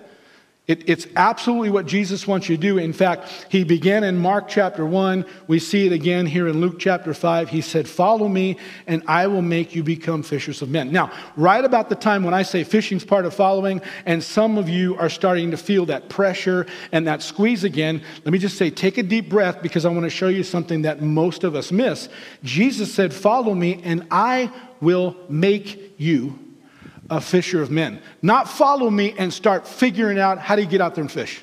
It, 0.67 0.89
it's 0.89 1.07
absolutely 1.15 1.69
what 1.69 1.85
Jesus 1.85 2.27
wants 2.27 2.49
you 2.49 2.57
to 2.57 2.61
do. 2.61 2.79
In 2.79 2.95
fact, 2.95 3.49
he 3.51 3.65
began 3.65 4.03
in 4.03 4.17
Mark 4.17 4.49
chapter 4.49 4.87
1. 4.87 5.27
We 5.47 5.59
see 5.59 5.87
it 5.87 5.93
again 5.93 6.25
here 6.25 6.49
in 6.49 6.63
Luke 6.63 6.79
chapter 6.79 7.13
5. 7.13 7.51
He 7.51 7.61
said, 7.61 7.87
Follow 7.87 8.29
me, 8.29 8.57
and 8.87 9.03
I 9.07 9.27
will 9.27 9.43
make 9.43 9.75
you 9.75 9.83
become 9.83 10.23
fishers 10.23 10.63
of 10.63 10.71
men. 10.71 10.91
Now, 10.91 11.13
right 11.37 11.63
about 11.63 11.91
the 11.91 11.95
time 11.95 12.25
when 12.25 12.33
I 12.33 12.45
say 12.45 12.65
fishing's 12.65 13.05
part 13.05 13.27
of 13.27 13.35
following, 13.35 13.83
and 14.07 14.25
some 14.25 14.57
of 14.57 14.71
you 14.71 14.97
are 14.97 15.11
starting 15.11 15.51
to 15.51 15.59
feel 15.59 15.85
that 15.87 16.09
pressure 16.09 16.67
and 16.93 17.07
that 17.07 17.21
squeeze 17.21 17.65
again, 17.65 18.03
let 18.25 18.33
me 18.33 18.39
just 18.39 18.57
say, 18.57 18.71
take 18.71 18.97
a 18.97 19.03
deep 19.03 19.29
breath 19.29 19.61
because 19.61 19.85
I 19.85 19.91
want 19.91 20.05
to 20.05 20.11
show 20.11 20.29
you 20.29 20.43
something 20.43 20.81
that 20.83 21.03
most 21.03 21.45
of 21.45 21.55
us 21.55 21.73
miss. 21.73 22.09
Jesus 22.43 22.93
said, 22.93 23.13
Follow 23.13 23.55
me, 23.55 23.83
and 23.85 24.07
I 24.11 24.51
will 24.81 25.15
make 25.29 26.01
you 26.01 26.39
a 27.11 27.21
fisher 27.21 27.63
of 27.63 27.71
men. 27.71 28.01
Not 28.23 28.49
follow 28.49 28.91
me 28.91 29.15
and 29.19 29.33
start 29.33 29.67
figuring 29.67 30.19
out 30.19 30.39
how 30.39 30.57
you 30.57 30.67
get 30.67 30.81
out 30.81 30.95
there 30.95 31.03
and 31.03 31.13
fish. 31.13 31.43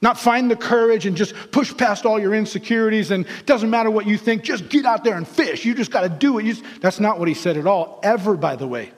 Not 0.00 0.18
find 0.18 0.50
the 0.50 0.56
courage 0.56 1.06
and 1.06 1.16
just 1.16 1.34
push 1.52 1.76
past 1.76 2.04
all 2.04 2.18
your 2.18 2.34
insecurities 2.34 3.12
and 3.12 3.24
doesn't 3.46 3.70
matter 3.70 3.90
what 3.90 4.04
you 4.06 4.18
think, 4.18 4.42
just 4.42 4.68
get 4.68 4.84
out 4.84 5.04
there 5.04 5.16
and 5.16 5.26
fish. 5.26 5.64
You 5.64 5.74
just 5.74 5.92
got 5.92 6.00
to 6.00 6.08
do 6.08 6.38
it. 6.38 6.44
Just, 6.44 6.64
that's 6.80 6.98
not 6.98 7.20
what 7.20 7.28
he 7.28 7.34
said 7.34 7.56
at 7.56 7.68
all, 7.68 8.00
ever, 8.02 8.36
by 8.36 8.56
the 8.56 8.66
way. 8.66 8.90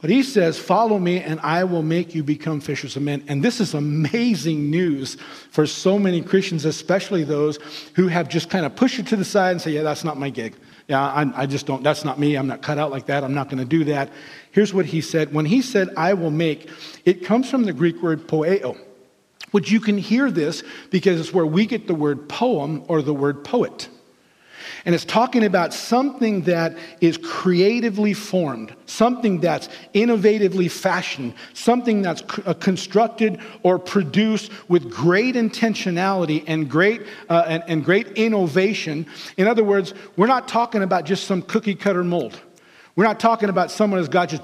But 0.00 0.10
he 0.10 0.22
says, 0.24 0.58
Follow 0.58 0.98
me, 0.98 1.20
and 1.20 1.40
I 1.40 1.64
will 1.64 1.82
make 1.82 2.14
you 2.14 2.22
become 2.22 2.60
fishers 2.60 2.96
of 2.96 3.02
men. 3.02 3.24
And 3.28 3.42
this 3.42 3.60
is 3.60 3.74
amazing 3.74 4.70
news 4.70 5.16
for 5.50 5.66
so 5.66 5.98
many 5.98 6.22
Christians, 6.22 6.64
especially 6.64 7.24
those 7.24 7.58
who 7.94 8.08
have 8.08 8.28
just 8.28 8.50
kind 8.50 8.66
of 8.66 8.76
pushed 8.76 8.98
it 8.98 9.06
to 9.08 9.16
the 9.16 9.24
side 9.24 9.52
and 9.52 9.60
say, 9.60 9.70
Yeah, 9.72 9.82
that's 9.82 10.04
not 10.04 10.16
my 10.16 10.28
gig. 10.28 10.54
Yeah, 10.92 11.00
I, 11.00 11.44
I 11.44 11.46
just 11.46 11.64
don't, 11.64 11.82
that's 11.82 12.04
not 12.04 12.18
me. 12.18 12.34
I'm 12.34 12.46
not 12.46 12.60
cut 12.60 12.76
out 12.76 12.90
like 12.90 13.06
that. 13.06 13.24
I'm 13.24 13.32
not 13.32 13.48
going 13.48 13.60
to 13.60 13.64
do 13.64 13.84
that. 13.84 14.10
Here's 14.50 14.74
what 14.74 14.84
he 14.84 15.00
said. 15.00 15.32
When 15.32 15.46
he 15.46 15.62
said, 15.62 15.88
I 15.96 16.12
will 16.12 16.30
make, 16.30 16.68
it 17.06 17.24
comes 17.24 17.48
from 17.48 17.62
the 17.62 17.72
Greek 17.72 18.02
word 18.02 18.28
poeo, 18.28 18.78
which 19.52 19.70
you 19.70 19.80
can 19.80 19.96
hear 19.96 20.30
this 20.30 20.62
because 20.90 21.18
it's 21.18 21.32
where 21.32 21.46
we 21.46 21.64
get 21.64 21.86
the 21.86 21.94
word 21.94 22.28
poem 22.28 22.84
or 22.88 23.00
the 23.00 23.14
word 23.14 23.42
poet. 23.42 23.88
And 24.84 24.94
it's 24.94 25.04
talking 25.04 25.44
about 25.44 25.72
something 25.72 26.42
that 26.42 26.76
is 27.00 27.18
creatively 27.18 28.14
formed, 28.14 28.74
something 28.86 29.40
that's 29.40 29.68
innovatively 29.94 30.70
fashioned, 30.70 31.34
something 31.54 32.02
that's 32.02 32.22
uh, 32.44 32.54
constructed 32.54 33.40
or 33.62 33.78
produced 33.78 34.50
with 34.68 34.90
great 34.90 35.34
intentionality 35.34 36.44
and 36.46 36.70
great, 36.70 37.02
uh, 37.28 37.44
and, 37.46 37.62
and 37.66 37.84
great 37.84 38.08
innovation. 38.12 39.06
In 39.36 39.46
other 39.46 39.64
words, 39.64 39.94
we're 40.16 40.26
not 40.26 40.48
talking 40.48 40.82
about 40.82 41.04
just 41.04 41.24
some 41.24 41.42
cookie 41.42 41.74
cutter 41.74 42.04
mold. 42.04 42.40
We're 42.94 43.04
not 43.04 43.20
talking 43.20 43.48
about 43.48 43.70
someone 43.70 44.00
who's 44.00 44.08
got 44.10 44.28
just 44.28 44.42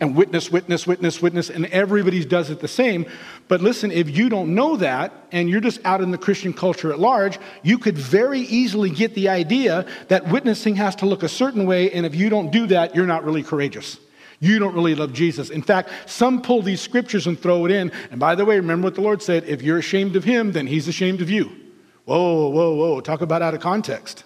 and 0.00 0.14
witness, 0.14 0.52
witness, 0.52 0.86
witness, 0.86 1.22
witness, 1.22 1.48
and 1.48 1.64
everybody 1.66 2.22
does 2.26 2.50
it 2.50 2.60
the 2.60 2.68
same. 2.68 3.06
But 3.48 3.62
listen, 3.62 3.90
if 3.90 4.14
you 4.14 4.28
don't 4.28 4.54
know 4.54 4.76
that 4.76 5.14
and 5.32 5.48
you're 5.48 5.62
just 5.62 5.80
out 5.86 6.02
in 6.02 6.10
the 6.10 6.18
Christian 6.18 6.52
culture 6.52 6.92
at 6.92 6.98
large, 6.98 7.38
you 7.62 7.78
could 7.78 7.96
very 7.96 8.40
easily 8.40 8.90
get 8.90 9.14
the 9.14 9.30
idea 9.30 9.86
that 10.08 10.28
witnessing 10.28 10.76
has 10.76 10.94
to 10.96 11.06
look 11.06 11.22
a 11.22 11.28
certain 11.28 11.64
way, 11.64 11.90
and 11.90 12.04
if 12.04 12.14
you 12.14 12.28
don't 12.28 12.50
do 12.50 12.66
that, 12.66 12.94
you're 12.94 13.06
not 13.06 13.24
really 13.24 13.42
courageous. 13.42 13.98
You 14.38 14.58
don't 14.58 14.74
really 14.74 14.94
love 14.94 15.14
Jesus. 15.14 15.48
In 15.48 15.62
fact, 15.62 15.88
some 16.04 16.42
pull 16.42 16.60
these 16.60 16.82
scriptures 16.82 17.26
and 17.26 17.40
throw 17.40 17.64
it 17.64 17.70
in. 17.70 17.92
And 18.10 18.20
by 18.20 18.34
the 18.34 18.44
way, 18.44 18.56
remember 18.56 18.86
what 18.86 18.96
the 18.96 19.00
Lord 19.00 19.22
said 19.22 19.44
if 19.44 19.62
you're 19.62 19.78
ashamed 19.78 20.16
of 20.16 20.24
him, 20.24 20.52
then 20.52 20.66
he's 20.66 20.88
ashamed 20.88 21.22
of 21.22 21.30
you. 21.30 21.50
Whoa, 22.04 22.48
whoa, 22.48 22.74
whoa. 22.74 23.00
Talk 23.00 23.20
about 23.20 23.40
out 23.40 23.54
of 23.54 23.60
context. 23.60 24.24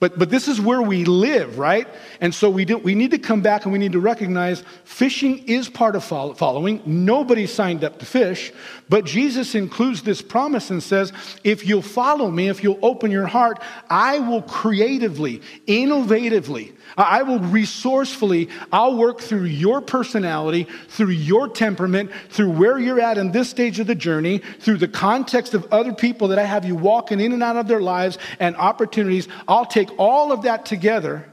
But, 0.00 0.16
but 0.16 0.30
this 0.30 0.46
is 0.46 0.60
where 0.60 0.80
we 0.80 1.04
live, 1.04 1.58
right? 1.58 1.88
And 2.20 2.32
so 2.32 2.48
we, 2.50 2.64
do, 2.64 2.78
we 2.78 2.94
need 2.94 3.10
to 3.10 3.18
come 3.18 3.40
back 3.40 3.64
and 3.64 3.72
we 3.72 3.80
need 3.80 3.92
to 3.92 4.00
recognize 4.00 4.62
fishing 4.84 5.38
is 5.48 5.68
part 5.68 5.96
of 5.96 6.04
following. 6.04 6.80
Nobody 6.86 7.46
signed 7.46 7.82
up 7.82 7.98
to 7.98 8.06
fish, 8.06 8.52
but 8.88 9.04
Jesus 9.04 9.54
includes 9.54 10.02
this 10.02 10.22
promise 10.22 10.70
and 10.70 10.82
says, 10.82 11.12
if 11.44 11.66
you'll 11.66 11.82
follow 11.82 12.30
me, 12.30 12.48
if 12.48 12.62
you'll 12.62 12.78
open 12.80 13.10
your 13.10 13.26
heart, 13.26 13.62
I 13.90 14.18
will 14.18 14.42
creatively, 14.42 15.42
innovatively, 15.66 16.72
I 16.96 17.22
will 17.22 17.38
resourcefully, 17.38 18.48
I'll 18.72 18.96
work 18.96 19.20
through 19.20 19.44
your 19.44 19.80
personality, 19.80 20.66
through 20.88 21.10
your 21.10 21.48
temperament, 21.48 22.10
through 22.30 22.50
where 22.52 22.78
you're 22.78 23.00
at 23.00 23.18
in 23.18 23.30
this 23.30 23.50
stage 23.50 23.78
of 23.78 23.86
the 23.86 23.94
journey, 23.94 24.38
through 24.60 24.78
the 24.78 24.88
context 24.88 25.52
of 25.52 25.70
other 25.72 25.92
people 25.92 26.28
that 26.28 26.38
I 26.38 26.44
have 26.44 26.64
you 26.64 26.74
walking 26.74 27.20
in 27.20 27.32
and 27.32 27.42
out 27.42 27.56
of 27.56 27.68
their 27.68 27.80
lives 27.80 28.16
and 28.40 28.56
opportunities. 28.56 29.28
I'll 29.46 29.66
take 29.66 29.90
all 29.98 30.32
of 30.32 30.42
that 30.42 30.64
together 30.64 31.30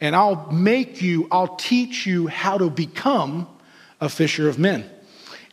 and 0.00 0.14
I'll 0.14 0.50
make 0.50 1.00
you, 1.00 1.28
I'll 1.30 1.56
teach 1.56 2.06
you 2.06 2.26
how 2.26 2.58
to 2.58 2.70
become 2.70 3.48
a 4.00 4.08
fisher 4.08 4.48
of 4.48 4.58
men. 4.58 4.88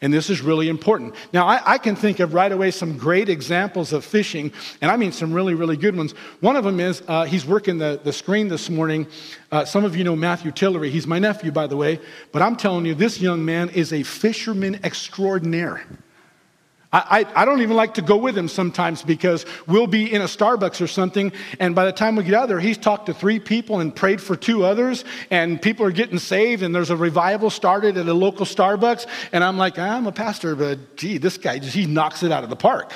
And 0.01 0.13
this 0.13 0.29
is 0.29 0.41
really 0.41 0.67
important. 0.67 1.15
Now, 1.31 1.47
I, 1.47 1.62
I, 1.73 1.77
can 1.77 1.95
think 1.95 2.19
of 2.19 2.34
right 2.34 2.51
away 2.51 2.71
some 2.71 2.97
great 2.97 3.29
examples 3.29 3.93
of 3.93 4.03
fishing, 4.03 4.51
and 4.81 4.91
I 4.91 4.97
mean 4.97 5.12
some 5.12 5.31
really, 5.31 5.53
really 5.53 5.77
good 5.77 5.95
ones. 5.95 6.12
One 6.41 6.58
of 6.58 6.63
them 6.65 6.79
is 6.79 7.01
uh, 7.08 7.23
he's 7.23 7.45
working 7.45 7.77
the, 7.77 7.99
the 8.03 8.12
screen 8.12 8.49
this 8.49 8.69
morning. 8.69 9.08
Uh, 9.51 9.63
some 9.63 9.86
of 9.86 9.95
you 9.95 10.03
know 10.03 10.15
Matthew 10.15 10.51
Tillery. 10.51 10.89
He's 10.89 11.08
my 11.08 11.19
nephew, 11.19 11.51
by 11.51 11.67
the 11.67 11.77
way. 11.77 11.99
But 12.34 12.41
I'm 12.41 12.58
telling 12.58 12.86
you, 12.86 12.93
this 12.93 13.21
young 13.21 13.45
man 13.45 13.69
is 13.69 13.93
a 13.93 14.03
fisherman 14.03 14.79
extraordinaire. 14.84 15.86
I, 16.93 17.25
I, 17.35 17.45
don't 17.45 17.61
even 17.61 17.75
like 17.75 17.95
to 17.95 18.01
go 18.01 18.15
with 18.15 18.37
him 18.37 18.47
sometimes 18.47 19.03
because 19.03 19.45
we'll 19.67 19.87
be 19.87 20.11
in 20.11 20.21
a 20.21 20.25
Starbucks 20.25 20.79
or 20.81 20.87
something, 20.87 21.33
and 21.59 21.75
by 21.75 21.85
the 21.85 21.91
time 21.91 22.15
we 22.15 22.23
get 22.23 22.33
out 22.33 22.47
there, 22.47 22.59
he's 22.59 22.77
talked 22.77 23.07
to 23.07 23.13
three 23.13 23.39
people 23.39 23.81
and 23.81 23.93
prayed 23.93 24.21
for 24.21 24.35
two 24.35 24.63
others, 24.63 25.03
and 25.29 25.61
people 25.61 25.85
are 25.85 25.91
getting 25.91 26.19
saved, 26.19 26.63
and 26.63 26.73
there's 26.73 26.91
a 26.91 26.95
revival 26.95 27.49
started 27.49 27.97
at 27.97 28.07
a 28.07 28.13
local 28.13 28.45
Starbucks, 28.45 29.07
and 29.33 29.43
I'm 29.43 29.57
like, 29.57 29.77
I'm 29.77 30.07
a 30.07 30.11
pastor, 30.11 30.55
but 30.55 30.95
gee, 30.95 31.17
this 31.17 31.37
guy 31.37 31.59
he 31.59 31.85
knocks 31.85 32.23
it 32.23 32.31
out 32.31 32.43
of 32.43 32.49
the 32.49 32.55
park. 32.55 32.93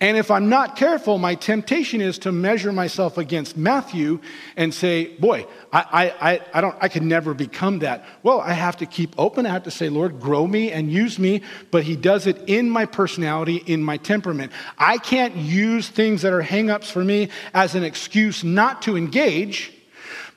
And 0.00 0.16
if 0.16 0.30
I'm 0.30 0.48
not 0.48 0.76
careful, 0.76 1.18
my 1.18 1.34
temptation 1.34 2.00
is 2.00 2.18
to 2.20 2.32
measure 2.32 2.72
myself 2.72 3.18
against 3.18 3.58
Matthew 3.58 4.20
and 4.56 4.72
say, 4.72 5.14
boy, 5.16 5.46
I, 5.74 6.14
I, 6.20 6.40
I, 6.54 6.60
don't, 6.62 6.74
I 6.80 6.88
could 6.88 7.02
never 7.02 7.34
become 7.34 7.80
that. 7.80 8.06
Well, 8.22 8.40
I 8.40 8.54
have 8.54 8.78
to 8.78 8.86
keep 8.86 9.14
open. 9.18 9.44
I 9.44 9.50
have 9.50 9.64
to 9.64 9.70
say, 9.70 9.90
Lord, 9.90 10.18
grow 10.18 10.46
me 10.46 10.72
and 10.72 10.90
use 10.90 11.18
me. 11.18 11.42
But 11.70 11.84
He 11.84 11.96
does 11.96 12.26
it 12.26 12.42
in 12.46 12.70
my 12.70 12.86
personality, 12.86 13.56
in 13.66 13.82
my 13.82 13.98
temperament. 13.98 14.52
I 14.78 14.96
can't 14.96 15.36
use 15.36 15.90
things 15.90 16.22
that 16.22 16.32
are 16.32 16.42
hangups 16.42 16.90
for 16.90 17.04
me 17.04 17.28
as 17.52 17.74
an 17.74 17.84
excuse 17.84 18.42
not 18.42 18.80
to 18.82 18.96
engage 18.96 19.70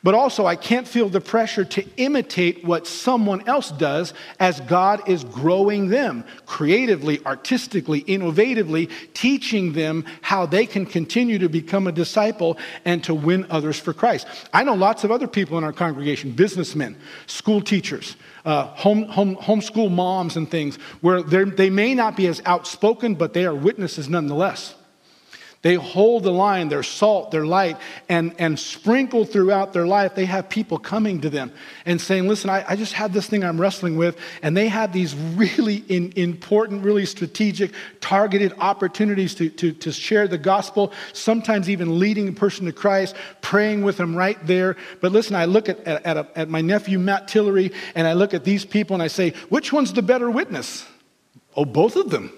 but 0.04 0.13
also, 0.13 0.46
I 0.46 0.58
can't 0.58 0.86
feel 0.86 1.08
the 1.08 1.22
pressure 1.22 1.63
to 1.63 1.86
imitate 1.96 2.66
what 2.66 2.86
someone 2.86 3.48
else 3.48 3.72
does 3.72 4.13
as 4.38 4.60
God 4.62 5.08
is 5.08 5.24
growing 5.24 5.88
them 5.88 6.26
creatively, 6.46 7.26
artistically, 7.26 8.04
innovatively, 8.04 8.92
teaching 9.13 9.72
them 9.72 10.04
how 10.22 10.46
they 10.46 10.66
can 10.66 10.86
continue 10.86 11.39
to 11.39 11.48
become 11.48 11.88
a 11.88 11.92
disciple 11.94 12.58
and 12.84 13.02
to 13.06 13.13
win 13.16 13.48
others 13.50 13.80
for 13.80 13.94
Christ. 13.94 14.28
I 14.52 14.66
know 14.66 14.74
lots 14.74 15.06
of 15.06 15.12
other 15.12 15.28
people 15.28 15.58
in 15.58 15.63
our 15.63 15.72
congregation, 15.72 16.32
businessmen, 16.32 16.98
school 17.26 17.62
teachers, 17.62 18.18
uh, 18.44 18.66
home, 18.66 19.04
home, 19.04 19.38
homeschool 19.38 19.89
moms, 19.89 20.36
and 20.36 20.52
things, 20.52 20.76
where 21.00 21.24
they 21.24 21.70
may 21.70 21.96
not 21.96 22.18
be 22.18 22.28
as 22.28 22.42
outspoken, 22.46 23.16
but 23.16 23.34
they 23.34 23.46
are 23.46 23.56
witnesses 23.56 24.10
nonetheless. 24.10 24.76
They 25.63 25.76
hold 25.76 26.23
the 26.23 26.32
line, 26.32 26.67
they're 26.67 26.84
salt, 26.84 27.32
they're 27.32 27.45
light, 27.45 27.78
and, 28.10 28.36
and 28.38 28.60
sprinkled 28.60 29.30
throughout 29.32 29.71
their 29.71 29.88
life, 29.88 30.13
they 30.13 30.26
have 30.26 30.49
people 30.49 30.78
coming 30.78 31.21
to 31.21 31.30
them 31.30 31.54
and 31.86 32.02
saying, 32.02 32.28
Listen, 32.28 32.49
I, 32.49 32.65
I 32.67 32.76
just 32.76 32.91
had 32.91 33.13
this 33.13 33.28
thing 33.28 33.45
I'm 33.45 33.60
wrestling 33.60 33.95
with. 33.95 34.17
And 34.41 34.58
they 34.58 34.67
have 34.67 34.91
these 34.91 35.15
really 35.15 35.78
in, 35.88 36.12
important, 36.17 36.84
really 36.84 37.06
strategic, 37.06 37.71
targeted 38.02 38.54
opportunities 38.60 39.36
to, 39.36 39.49
to, 39.52 39.71
to 39.71 39.93
share 39.93 40.28
the 40.28 40.38
gospel, 40.38 40.91
sometimes 41.13 41.69
even 41.69 41.97
leading 41.97 42.28
a 42.28 42.34
person 42.34 42.65
to 42.65 42.73
Christ, 42.73 43.15
praying 43.39 43.84
with 43.84 43.95
them 43.95 44.17
right 44.17 44.45
there. 44.45 44.76
But 44.99 45.13
listen, 45.13 45.34
I 45.34 45.45
look 45.45 45.69
at, 45.69 45.80
at, 45.88 46.06
at, 46.06 46.17
a, 46.17 46.28
at 46.36 46.49
my 46.49 46.60
nephew, 46.60 46.99
Matt 46.99 47.30
Tillery, 47.30 47.71
and 47.95 48.06
I 48.06 48.13
look 48.13 48.34
at 48.34 48.43
these 48.43 48.65
people 48.65 48.95
and 48.95 49.04
I 49.04 49.08
say, 49.08 49.30
Which 49.47 49.71
one's 49.71 49.93
the 49.93 50.02
better 50.02 50.30
witness? 50.30 50.86
Oh, 51.56 51.63
both 51.63 51.95
of 51.95 52.10
them. 52.10 52.38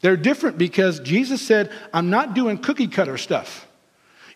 They're 0.00 0.16
different 0.16 0.58
because 0.58 1.00
Jesus 1.00 1.42
said, 1.42 1.72
I'm 1.92 2.10
not 2.10 2.34
doing 2.34 2.58
cookie 2.58 2.86
cutter 2.86 3.18
stuff. 3.18 3.66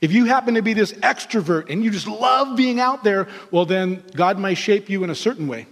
If 0.01 0.12
you 0.12 0.25
happen 0.25 0.55
to 0.55 0.62
be 0.62 0.75
this 0.75 0.92
extrovert 0.94 1.70
and 1.70 1.85
you 1.85 1.90
just 1.90 2.09
love 2.09 2.57
being 2.57 2.81
out 2.81 3.05
there, 3.05 3.29
well, 3.53 3.64
then 3.64 4.03
God 4.16 4.38
may 4.38 4.55
shape 4.55 4.90
you 4.90 5.05
in 5.05 5.11
a 5.11 5.14
certain 5.14 5.46
way. 5.46 5.66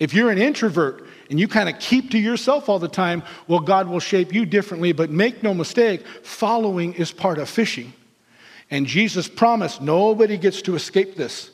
If 0.00 0.12
you're 0.12 0.30
an 0.30 0.38
introvert 0.38 1.06
and 1.30 1.38
you 1.38 1.46
kind 1.46 1.68
of 1.68 1.78
keep 1.78 2.10
to 2.10 2.18
yourself 2.18 2.68
all 2.68 2.80
the 2.80 2.88
time, 2.88 3.22
well, 3.46 3.60
God 3.60 3.88
will 3.88 4.00
shape 4.00 4.34
you 4.34 4.46
differently. 4.46 4.92
But 4.92 5.10
make 5.10 5.44
no 5.44 5.54
mistake, 5.54 6.04
following 6.22 6.94
is 6.94 7.12
part 7.12 7.38
of 7.38 7.48
fishing. 7.48 7.92
And 8.68 8.86
Jesus 8.86 9.28
promised 9.28 9.80
nobody 9.80 10.36
gets 10.36 10.62
to 10.62 10.74
escape 10.74 11.14
this 11.14 11.50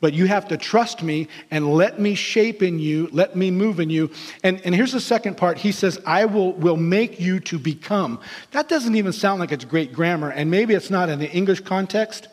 but 0.00 0.12
you 0.14 0.26
have 0.26 0.48
to 0.48 0.56
trust 0.56 1.02
me 1.02 1.28
and 1.50 1.72
let 1.74 1.98
me 1.98 2.14
shape 2.14 2.62
in 2.62 2.78
you, 2.78 3.08
let 3.12 3.36
me 3.36 3.50
move 3.50 3.80
in 3.80 3.90
you. 3.90 4.10
And, 4.42 4.60
and 4.64 4.74
here's 4.74 4.92
the 4.92 5.00
second 5.00 5.36
part. 5.36 5.58
He 5.58 5.72
says, 5.72 6.00
I 6.06 6.24
will, 6.24 6.52
will 6.52 6.76
make 6.76 7.20
you 7.20 7.40
to 7.40 7.58
become. 7.58 8.20
That 8.52 8.68
doesn't 8.68 8.94
even 8.94 9.12
sound 9.12 9.40
like 9.40 9.52
it's 9.52 9.64
great 9.64 9.92
grammar, 9.92 10.30
and 10.30 10.50
maybe 10.50 10.74
it's 10.74 10.90
not 10.90 11.08
in 11.08 11.18
the 11.18 11.30
English 11.30 11.60
context. 11.60 12.28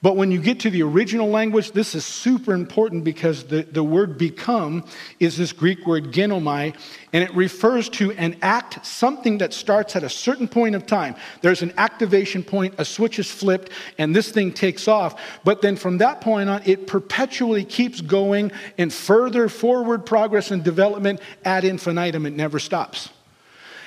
But 0.00 0.14
when 0.14 0.30
you 0.30 0.40
get 0.40 0.60
to 0.60 0.70
the 0.70 0.84
original 0.84 1.28
language, 1.28 1.72
this 1.72 1.96
is 1.96 2.04
super 2.04 2.54
important 2.54 3.02
because 3.02 3.44
the, 3.44 3.62
the 3.62 3.82
word 3.82 4.16
become 4.16 4.84
is 5.18 5.36
this 5.36 5.52
Greek 5.52 5.88
word 5.88 6.12
ginomai, 6.12 6.76
and 7.12 7.24
it 7.24 7.34
refers 7.34 7.88
to 7.90 8.12
an 8.12 8.36
act, 8.40 8.86
something 8.86 9.38
that 9.38 9.52
starts 9.52 9.96
at 9.96 10.04
a 10.04 10.08
certain 10.08 10.46
point 10.46 10.76
of 10.76 10.86
time. 10.86 11.16
There's 11.40 11.62
an 11.62 11.72
activation 11.76 12.44
point, 12.44 12.76
a 12.78 12.84
switch 12.84 13.18
is 13.18 13.28
flipped, 13.28 13.72
and 13.98 14.14
this 14.14 14.30
thing 14.30 14.52
takes 14.52 14.86
off. 14.86 15.20
But 15.42 15.62
then 15.62 15.74
from 15.74 15.98
that 15.98 16.20
point 16.20 16.48
on, 16.48 16.62
it 16.64 16.86
perpetually 16.86 17.64
keeps 17.64 18.00
going 18.00 18.52
in 18.76 18.90
further 18.90 19.48
forward 19.48 20.06
progress 20.06 20.52
and 20.52 20.62
development 20.62 21.20
ad 21.44 21.64
infinitum. 21.64 22.24
It 22.24 22.34
never 22.34 22.60
stops. 22.60 23.10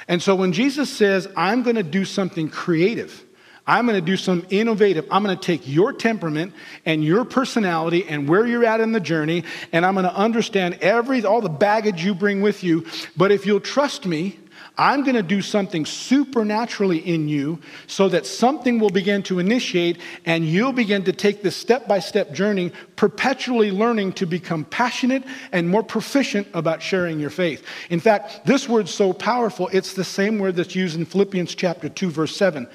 And 0.10 0.21
so 0.21 0.36
when 0.36 0.52
Jesus 0.52 0.89
says, 0.89 1.30
I'm 1.38 1.63
going 1.63 1.78
to 1.78 1.84
do 1.84 2.04
something 2.04 2.50
creative, 2.50 3.24
I'm 3.72 3.86
going 3.86 3.98
to 3.98 4.06
do 4.06 4.18
some 4.18 4.46
innovative. 4.50 5.08
I'm 5.10 5.24
going 5.24 5.36
to 5.36 5.42
take 5.42 5.66
your 5.66 5.94
temperament 5.94 6.54
and 6.86 7.06
your 7.06 7.24
personality 7.24 8.06
and 8.06 8.28
where 8.28 8.46
you're 8.46 8.66
at 8.66 8.82
in 8.82 8.92
the 8.92 9.00
journey, 9.00 9.46
and 9.72 9.86
I'm 9.86 9.94
going 9.94 10.04
to 10.04 10.14
understand 10.14 10.80
every 10.82 11.24
all 11.24 11.40
the 11.40 11.48
baggage 11.48 12.04
you 12.04 12.14
bring 12.14 12.42
with 12.42 12.66
you. 12.66 12.86
But 13.16 13.32
if 13.32 13.46
you'll 13.46 13.62
trust 13.62 14.06
me, 14.06 14.38
I'm 14.82 15.04
going 15.04 15.15
to 15.15 15.22
do 15.22 15.44
something 15.44 15.86
supernaturally 15.86 16.98
in 16.98 17.30
you 17.30 17.60
so 17.86 18.10
that 18.10 18.26
something 18.26 18.80
will 18.80 18.89
begin 18.89 19.22
to 19.24 19.38
initiate 19.38 20.00
and 20.26 20.44
you'll 20.44 20.74
begin 20.74 21.04
to 21.04 21.13
take 21.13 21.44
this 21.44 21.56
step 21.56 21.88
by 21.88 22.00
step 22.00 22.34
journey, 22.34 22.72
perpetually 22.96 23.70
learning 23.70 24.13
to 24.13 24.26
become 24.26 24.65
passionate 24.65 25.24
and 25.52 25.70
more 25.70 25.84
proficient 25.84 26.48
about 26.56 26.82
sharing 26.82 27.20
your 27.20 27.30
faith. 27.30 27.63
In 27.91 28.00
fact, 28.00 28.44
this 28.48 28.67
word's 28.67 28.91
so 28.91 29.13
powerful, 29.13 29.67
it's 29.67 29.94
the 29.94 30.04
same 30.04 30.39
word 30.39 30.56
that's 30.56 30.74
used 30.74 30.98
in 30.98 31.06
Philippians 31.06 31.54
chapter 31.54 31.88
2, 31.88 32.10
verse 32.10 32.36
7. 32.36 32.67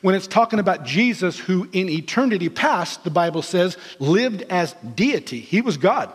When 0.00 0.16
it's 0.16 0.26
talking 0.26 0.58
about 0.58 0.84
Jesus, 0.84 1.38
who 1.38 1.68
in 1.70 1.88
eternity 1.88 2.48
past, 2.48 3.04
the 3.04 3.10
Bible 3.10 3.42
says, 3.42 3.76
lived 4.00 4.42
as 4.50 4.74
deity, 4.96 5.38
he 5.38 5.60
was 5.60 5.76
God. 5.76 6.12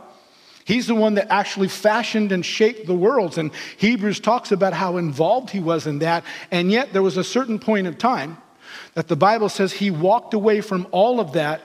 He's 0.67 0.87
the 0.87 0.95
one 0.95 1.13
that 1.13 1.31
actually 1.31 1.69
fashioned 1.69 2.33
and 2.33 2.45
shaped 2.45 2.87
the 2.87 2.93
worlds. 2.93 3.37
And 3.37 3.51
Hebrews 3.77 4.19
talks 4.19 4.51
about 4.51 4.73
how 4.73 4.97
involved 4.97 5.49
he 5.49 5.61
was 5.61 5.87
in 5.87 5.99
that. 5.99 6.25
And 6.51 6.69
yet, 6.69 6.91
there 6.91 7.01
was 7.01 7.15
a 7.15 7.23
certain 7.23 7.57
point 7.57 7.87
of 7.87 7.97
time 7.97 8.37
that 8.93 9.07
the 9.07 9.15
Bible 9.15 9.47
says 9.47 9.71
he 9.71 9.91
walked 9.91 10.33
away 10.33 10.59
from 10.59 10.85
all 10.91 11.21
of 11.21 11.31
that 11.33 11.61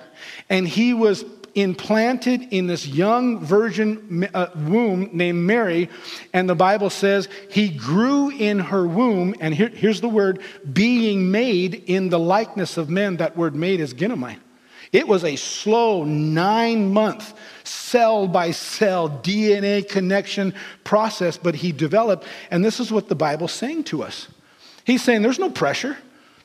and 0.49 0.69
he 0.69 0.95
was 0.95 1.25
implanted 1.57 2.53
in 2.53 2.69
this 2.69 2.87
young 2.87 3.45
virgin 3.45 4.29
uh, 4.33 4.47
womb 4.55 5.11
named 5.13 5.39
Mary. 5.39 5.91
And 6.33 6.49
the 6.49 6.55
Bible 6.55 6.89
says 6.89 7.29
he 7.51 7.71
grew 7.71 8.31
in 8.31 8.61
her 8.61 8.87
womb. 8.87 9.35
And 9.41 9.53
here, 9.53 9.69
here's 9.69 10.01
the 10.01 10.09
word 10.09 10.43
being 10.73 11.33
made 11.33 11.75
in 11.75 12.09
the 12.09 12.21
likeness 12.21 12.77
of 12.77 12.89
men. 12.89 13.17
That 13.17 13.37
word 13.37 13.57
made 13.57 13.81
is 13.81 13.95
ginomai. 13.95 14.39
It 14.93 15.09
was 15.09 15.25
a 15.25 15.37
slow 15.37 16.05
nine 16.05 16.93
month 16.93 17.33
cell 17.65 18.29
by 18.29 18.51
cell 18.51 19.09
DNA 19.09 19.89
connection 19.89 20.55
process, 20.85 21.39
but 21.39 21.55
he 21.55 21.73
developed. 21.73 22.27
And 22.51 22.63
this 22.63 22.79
is 22.79 22.93
what 22.93 23.09
the 23.09 23.15
Bible's 23.15 23.53
saying 23.53 23.85
to 23.85 24.03
us. 24.03 24.29
He's 24.85 25.03
saying 25.03 25.23
there's 25.23 25.39
no 25.39 25.51
pressure. 25.51 25.97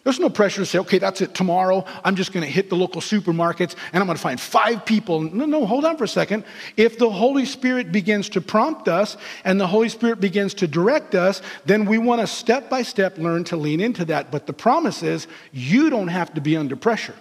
There's 0.07 0.21
no 0.21 0.29
pressure 0.29 0.62
to 0.62 0.65
say, 0.65 0.79
okay, 0.79 0.99
that's 0.99 1.19
it. 1.19 1.33
Tomorrow, 1.33 1.83
I'm 2.05 2.15
just 2.15 2.31
going 2.31 2.45
to 2.45 2.49
hit 2.49 2.69
the 2.69 2.77
local 2.77 3.01
supermarkets 3.01 3.75
and 3.91 4.01
I'm 4.01 4.07
going 4.07 4.15
to 4.15 4.21
find 4.21 4.39
five 4.39 4.86
people. 4.86 5.19
No, 5.19 5.45
no, 5.45 5.65
hold 5.65 5.83
on 5.83 5.97
for 5.97 6.05
a 6.05 6.07
second. 6.07 6.45
If 6.77 6.97
the 6.97 7.10
Holy 7.10 7.43
Spirit 7.43 7.91
begins 7.91 8.29
to 8.29 8.39
prompt 8.39 8.88
us 8.88 9.17
and 9.43 9.60
the 9.60 9.67
Holy 9.67 9.89
Spirit 9.89 10.21
begins 10.21 10.53
to 10.53 10.67
direct 10.67 11.13
us, 11.13 11.41
then 11.65 11.83
we 11.83 11.97
want 11.97 12.21
to 12.21 12.27
step 12.27 12.69
by 12.69 12.83
step 12.83 13.17
learn 13.17 13.43
to 13.45 13.57
lean 13.57 13.81
into 13.81 14.05
that. 14.05 14.31
But 14.31 14.47
the 14.47 14.53
promise 14.53 15.03
is 15.03 15.27
you 15.51 15.89
don't 15.89 16.07
have 16.07 16.33
to 16.36 16.39
be 16.39 16.55
under 16.55 16.77
pressure. 16.77 17.15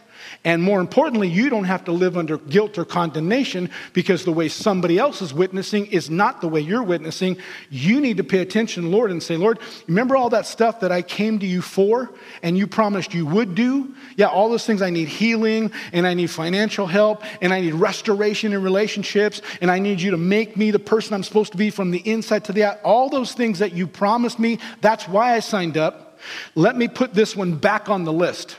And 0.45 0.63
more 0.63 0.81
importantly, 0.81 1.29
you 1.29 1.51
don't 1.51 1.65
have 1.65 1.85
to 1.85 1.93
live 1.93 2.17
under 2.17 2.39
guilt 2.39 2.79
or 2.79 2.85
condemnation 2.85 3.71
because 3.93 4.25
the 4.25 4.33
way 4.33 4.49
somebody 4.49 4.99
else 4.99 5.23
is 5.23 5.35
witnessing 5.35 5.87
is 5.87 6.09
not 6.09 6.41
the 6.41 6.49
way 6.49 6.61
you're 6.61 6.83
witnessing. 6.83 7.37
You 7.71 8.01
need 8.01 8.17
to 8.19 8.25
pay 8.25 8.39
attention, 8.39 8.91
Lord, 8.91 9.11
and 9.11 9.23
say, 9.23 9.37
Lord, 9.37 9.59
remember 9.87 10.17
all 10.17 10.31
that 10.31 10.47
stuff 10.47 10.81
that 10.81 10.93
I 10.93 11.03
came 11.03 11.39
to 11.41 11.47
you 11.47 11.63
for 11.63 12.11
and 12.43 12.57
you 12.57 12.67
promised 12.67 13.15
you 13.15 13.27
would 13.27 13.55
do? 13.55 13.95
Yeah, 14.17 14.27
all 14.27 14.49
those 14.49 14.67
things 14.67 14.83
I 14.83 14.91
need 14.91 15.09
healing 15.09 15.73
and 15.93 16.07
I 16.07 16.15
need 16.15 16.31
financial 16.31 16.87
help 16.87 17.23
and 17.43 17.53
I 17.53 17.61
need 17.61 17.75
restoration 17.75 18.53
in 18.53 18.63
relationships 18.63 19.43
and 19.61 19.71
I 19.71 19.79
need 19.79 20.01
you 20.01 20.13
to 20.13 20.17
make 20.17 20.57
me 20.57 20.71
the 20.71 20.79
person 20.79 21.15
I'm 21.15 21.23
supposed 21.23 21.53
to 21.53 21.59
be 21.59 21.71
from 21.71 21.91
the 21.91 21.99
inside 21.99 22.45
to 22.45 22.53
the 22.53 22.65
out. 22.65 22.81
All 22.83 23.09
those 23.09 23.33
things 23.33 23.59
that 23.59 23.73
you 23.73 23.87
promised 23.87 24.39
me, 24.39 24.59
that's 24.81 25.09
why 25.09 25.35
I 25.35 25.41
signed 25.41 25.77
up. 25.77 26.19
Let 26.55 26.77
me 26.77 26.89
put 26.89 27.15
this 27.15 27.37
one 27.37 27.57
back 27.57 27.89
on 27.89 28.05
the 28.05 28.13
list. 28.13 28.57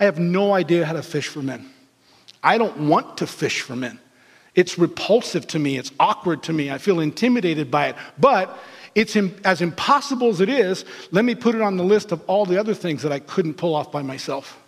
I 0.00 0.04
have 0.04 0.18
no 0.18 0.52
idea 0.52 0.84
how 0.84 0.94
to 0.94 1.02
fish 1.02 1.28
for 1.28 1.42
men. 1.42 1.70
I 2.42 2.58
don't 2.58 2.88
want 2.88 3.18
to 3.18 3.26
fish 3.26 3.60
for 3.60 3.76
men. 3.76 3.98
It's 4.54 4.78
repulsive 4.78 5.46
to 5.48 5.58
me. 5.58 5.78
It's 5.78 5.92
awkward 5.98 6.42
to 6.44 6.52
me. 6.52 6.70
I 6.70 6.78
feel 6.78 7.00
intimidated 7.00 7.70
by 7.70 7.88
it. 7.88 7.96
But 8.18 8.58
it's 8.94 9.16
as 9.44 9.62
impossible 9.62 10.28
as 10.28 10.40
it 10.40 10.48
is, 10.48 10.84
let 11.10 11.24
me 11.24 11.34
put 11.34 11.54
it 11.54 11.62
on 11.62 11.76
the 11.76 11.84
list 11.84 12.12
of 12.12 12.22
all 12.26 12.44
the 12.44 12.58
other 12.58 12.74
things 12.74 13.02
that 13.02 13.12
I 13.12 13.20
couldn't 13.20 13.54
pull 13.54 13.74
off 13.74 13.90
by 13.90 14.02
myself. 14.02 14.58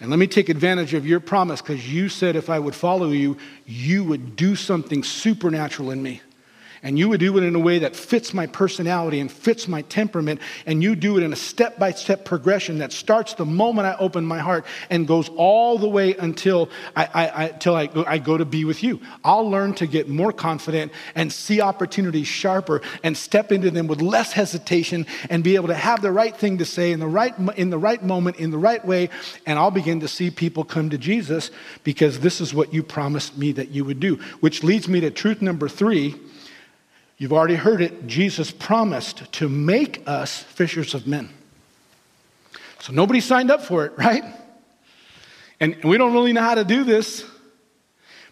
And 0.00 0.10
let 0.10 0.18
me 0.18 0.26
take 0.26 0.48
advantage 0.48 0.94
of 0.94 1.06
your 1.06 1.20
promise 1.20 1.60
because 1.60 1.92
you 1.92 2.08
said 2.08 2.36
if 2.36 2.50
I 2.50 2.58
would 2.58 2.74
follow 2.74 3.10
you, 3.10 3.36
you 3.66 4.04
would 4.04 4.36
do 4.36 4.54
something 4.54 5.02
supernatural 5.02 5.90
in 5.90 6.02
me 6.02 6.20
and 6.82 6.98
you 6.98 7.08
would 7.08 7.20
do 7.20 7.36
it 7.36 7.44
in 7.44 7.54
a 7.54 7.58
way 7.58 7.78
that 7.80 7.96
fits 7.96 8.32
my 8.32 8.46
personality 8.46 9.20
and 9.20 9.30
fits 9.30 9.68
my 9.68 9.82
temperament, 9.82 10.40
and 10.66 10.82
you 10.82 10.94
do 10.94 11.16
it 11.18 11.22
in 11.22 11.32
a 11.32 11.36
step 11.36 11.78
by 11.78 11.92
step 11.92 12.24
progression 12.24 12.78
that 12.78 12.92
starts 12.92 13.34
the 13.34 13.44
moment 13.44 13.86
I 13.86 13.96
open 13.98 14.24
my 14.24 14.38
heart 14.38 14.64
and 14.90 15.06
goes 15.06 15.28
all 15.36 15.78
the 15.78 15.88
way 15.88 16.14
until, 16.16 16.68
I, 16.94 17.04
I, 17.12 17.26
I, 17.28 17.44
until 17.48 17.74
I, 17.74 17.88
I 18.06 18.18
go 18.18 18.36
to 18.36 18.44
be 18.44 18.64
with 18.64 18.82
you. 18.82 19.00
I'll 19.24 19.48
learn 19.48 19.74
to 19.74 19.86
get 19.86 20.08
more 20.08 20.32
confident 20.32 20.92
and 21.14 21.32
see 21.32 21.60
opportunities 21.60 22.26
sharper 22.26 22.82
and 23.02 23.16
step 23.16 23.52
into 23.52 23.70
them 23.70 23.86
with 23.86 24.00
less 24.00 24.32
hesitation 24.32 25.06
and 25.30 25.42
be 25.42 25.56
able 25.56 25.68
to 25.68 25.74
have 25.74 26.02
the 26.02 26.12
right 26.12 26.36
thing 26.36 26.58
to 26.58 26.64
say 26.64 26.92
in 26.92 27.00
the 27.00 27.06
right, 27.06 27.34
in 27.56 27.70
the 27.70 27.78
right 27.78 28.02
moment, 28.02 28.36
in 28.36 28.50
the 28.50 28.58
right 28.58 28.84
way, 28.84 29.10
and 29.46 29.58
I'll 29.58 29.70
begin 29.70 30.00
to 30.00 30.08
see 30.08 30.30
people 30.30 30.64
come 30.64 30.90
to 30.90 30.98
Jesus 30.98 31.50
because 31.84 32.20
this 32.20 32.40
is 32.40 32.54
what 32.54 32.72
you 32.72 32.82
promised 32.82 33.36
me 33.36 33.52
that 33.52 33.70
you 33.70 33.84
would 33.84 34.00
do. 34.00 34.16
Which 34.40 34.62
leads 34.62 34.88
me 34.88 35.00
to 35.00 35.10
truth 35.10 35.42
number 35.42 35.68
three 35.68 36.14
You've 37.18 37.32
already 37.32 37.54
heard 37.54 37.80
it. 37.80 38.06
Jesus 38.06 38.50
promised 38.50 39.32
to 39.34 39.48
make 39.48 40.02
us 40.06 40.42
fishers 40.42 40.94
of 40.94 41.06
men. 41.06 41.30
So 42.80 42.92
nobody 42.92 43.20
signed 43.20 43.50
up 43.50 43.62
for 43.62 43.86
it, 43.86 43.92
right? 43.96 44.24
And 45.60 45.82
we 45.84 45.96
don't 45.96 46.12
really 46.12 46.32
know 46.32 46.42
how 46.42 46.54
to 46.54 46.64
do 46.64 46.84
this. 46.84 47.24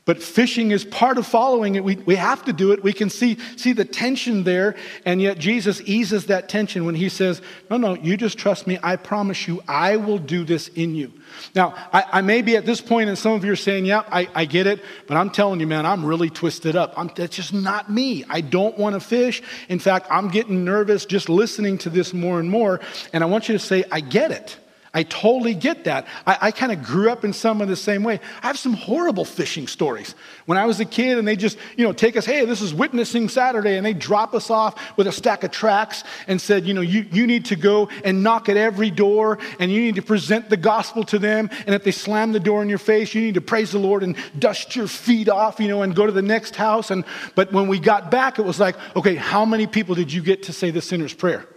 But 0.07 0.22
fishing 0.22 0.70
is 0.70 0.84
part 0.84 1.16
of 1.16 1.26
following 1.26 1.76
it. 1.76 1.84
We, 1.84 1.96
we 1.96 2.16
have 2.16 2.44
to 2.44 2.52
do 2.52 2.72
it. 2.72 2.82
We 2.82 2.92
can 2.92 3.09
see, 3.09 3.38
see 3.57 3.72
the 3.72 3.86
tension 3.86 4.44
there, 4.44 4.76
and 5.07 5.20
yet 5.20 5.38
Jesus 5.38 5.80
eases 5.86 6.26
that 6.26 6.46
tension 6.46 6.84
when 6.84 6.94
he 6.94 7.09
says, 7.09 7.40
No, 7.70 7.78
no, 7.78 7.94
you 7.94 8.18
just 8.18 8.36
trust 8.36 8.66
me. 8.66 8.78
I 8.82 8.96
promise 8.96 9.48
you, 9.48 9.62
I 9.66 9.96
will 9.96 10.18
do 10.18 10.44
this 10.44 10.68
in 10.68 10.94
you. 10.94 11.11
Now, 11.55 11.74
I, 11.90 12.05
I 12.12 12.20
may 12.20 12.42
be 12.42 12.55
at 12.57 12.66
this 12.66 12.82
point, 12.82 13.09
and 13.09 13.16
some 13.16 13.32
of 13.32 13.46
you 13.46 13.52
are 13.52 13.57
saying, 13.57 13.86
Yeah, 13.86 14.02
I, 14.12 14.28
I 14.34 14.44
get 14.44 14.66
it, 14.66 14.84
but 15.07 15.16
I'm 15.16 15.30
telling 15.30 15.59
you, 15.59 15.66
man, 15.66 15.86
I'm 15.86 16.05
really 16.05 16.28
twisted 16.28 16.76
up. 16.76 16.92
I'm, 16.98 17.11
that's 17.16 17.36
just 17.36 17.55
not 17.55 17.90
me. 17.90 18.24
I 18.28 18.42
don't 18.42 18.76
want 18.76 18.94
to 18.94 19.00
fish. 19.00 19.40
In 19.70 19.78
fact, 19.78 20.07
I'm 20.11 20.28
getting 20.28 20.66
nervous 20.66 21.07
just 21.07 21.30
listening 21.30 21.78
to 21.78 21.88
this 21.88 22.12
more 22.12 22.40
and 22.40 22.50
more, 22.50 22.80
and 23.14 23.24
I 23.24 23.26
want 23.26 23.48
you 23.48 23.55
to 23.55 23.59
say, 23.59 23.84
I 23.90 24.00
get 24.00 24.32
it. 24.32 24.59
I 24.95 25.03
totally 25.03 25.55
get 25.55 25.84
that. 25.84 26.07
I, 26.24 26.38
I 26.40 26.51
kind 26.53 26.70
of 26.70 26.84
grew 26.84 27.11
up 27.11 27.24
in 27.24 27.32
some 27.32 27.61
of 27.61 27.66
the 27.66 27.74
same 27.74 28.05
way. 28.05 28.20
I 28.42 28.47
have 28.47 28.59
some 28.59 28.74
horrible 28.74 29.24
fishing 29.24 29.66
stories. 29.66 30.14
When 30.47 30.57
I 30.57 30.66
was 30.66 30.78
a 30.78 30.84
kid 30.84 31.18
and 31.18 31.26
they 31.26 31.34
just, 31.34 31.59
you 31.76 31.84
know, 31.84 31.92
take 31.92 32.16
us, 32.16 32.24
hey, 32.24 32.45
this 32.45 32.61
is 32.61 32.72
witnessing 32.72 33.28
Saturday, 33.28 33.76
and 33.76 33.84
they 33.84 33.92
drop 33.92 34.34
us 34.34 34.51
off 34.51 34.97
with 34.97 35.09
a 35.09 35.12
stack 35.12 35.42
of 35.42 35.51
tracts 35.51 36.05
and 36.28 36.40
said, 36.40 36.64
you 36.64 36.74
know, 36.74 36.80
you, 36.80 37.07
you 37.11 37.26
need 37.26 37.47
to 37.47 37.57
go 37.57 37.88
and 38.05 38.22
knock 38.22 38.49
at 38.49 38.57
every 38.57 38.90
door 38.90 39.38
and 39.59 39.72
you 39.72 39.80
need 39.80 39.97
to 39.97 40.03
present 40.03 40.49
the 40.49 40.57
gospel 40.57 41.03
to 41.05 41.18
them. 41.18 41.51
And 41.66 41.74
if 41.74 41.82
they 41.82 41.90
slam 41.90 42.30
the 42.30 42.40
door 42.40 42.62
in 42.62 42.68
your 42.68 42.78
face, 42.78 43.14
you 43.14 43.20
need 43.20 43.34
to 43.34 43.40
praise 43.40 43.72
the 43.72 43.78
Lord 43.80 44.05
and 44.05 44.16
dust 44.38 44.76
your 44.76 44.86
feet 44.86 45.28
off, 45.28 45.59
you 45.59 45.66
know, 45.66 45.82
and 45.82 45.97
go 45.97 46.07
to 46.07 46.12
the 46.12 46.22
next 46.22 46.55
house. 46.55 46.92
And 46.92 47.05
but 47.34 47.53
when 47.53 47.66
we 47.66 47.80
got 47.80 48.12
back, 48.12 48.38
it 48.38 48.45
was 48.45 48.61
like, 48.61 48.76
okay, 48.95 49.16
how 49.16 49.45
many 49.45 49.66
people 49.66 49.97
did 49.97 50.12
you 50.12 50.22
get 50.22 50.45
to 50.45 50.53
say 50.53 50.70
the 50.70 50.80
sinner's 50.80 51.14
prayer? 51.14 51.49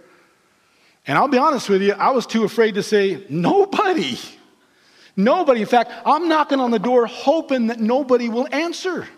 And 1.08 1.16
I'll 1.16 1.26
be 1.26 1.38
honest 1.38 1.70
with 1.70 1.80
you, 1.80 1.94
I 1.94 2.10
was 2.10 2.26
too 2.26 2.44
afraid 2.44 2.74
to 2.74 2.82
say, 2.82 3.24
nobody. 3.30 4.18
Nobody. 5.16 5.62
In 5.62 5.66
fact, 5.66 5.90
I'm 6.04 6.28
knocking 6.28 6.60
on 6.60 6.70
the 6.70 6.78
door 6.78 7.06
hoping 7.06 7.68
that 7.68 7.80
nobody 7.80 8.28
will 8.28 8.46
answer. 8.52 9.08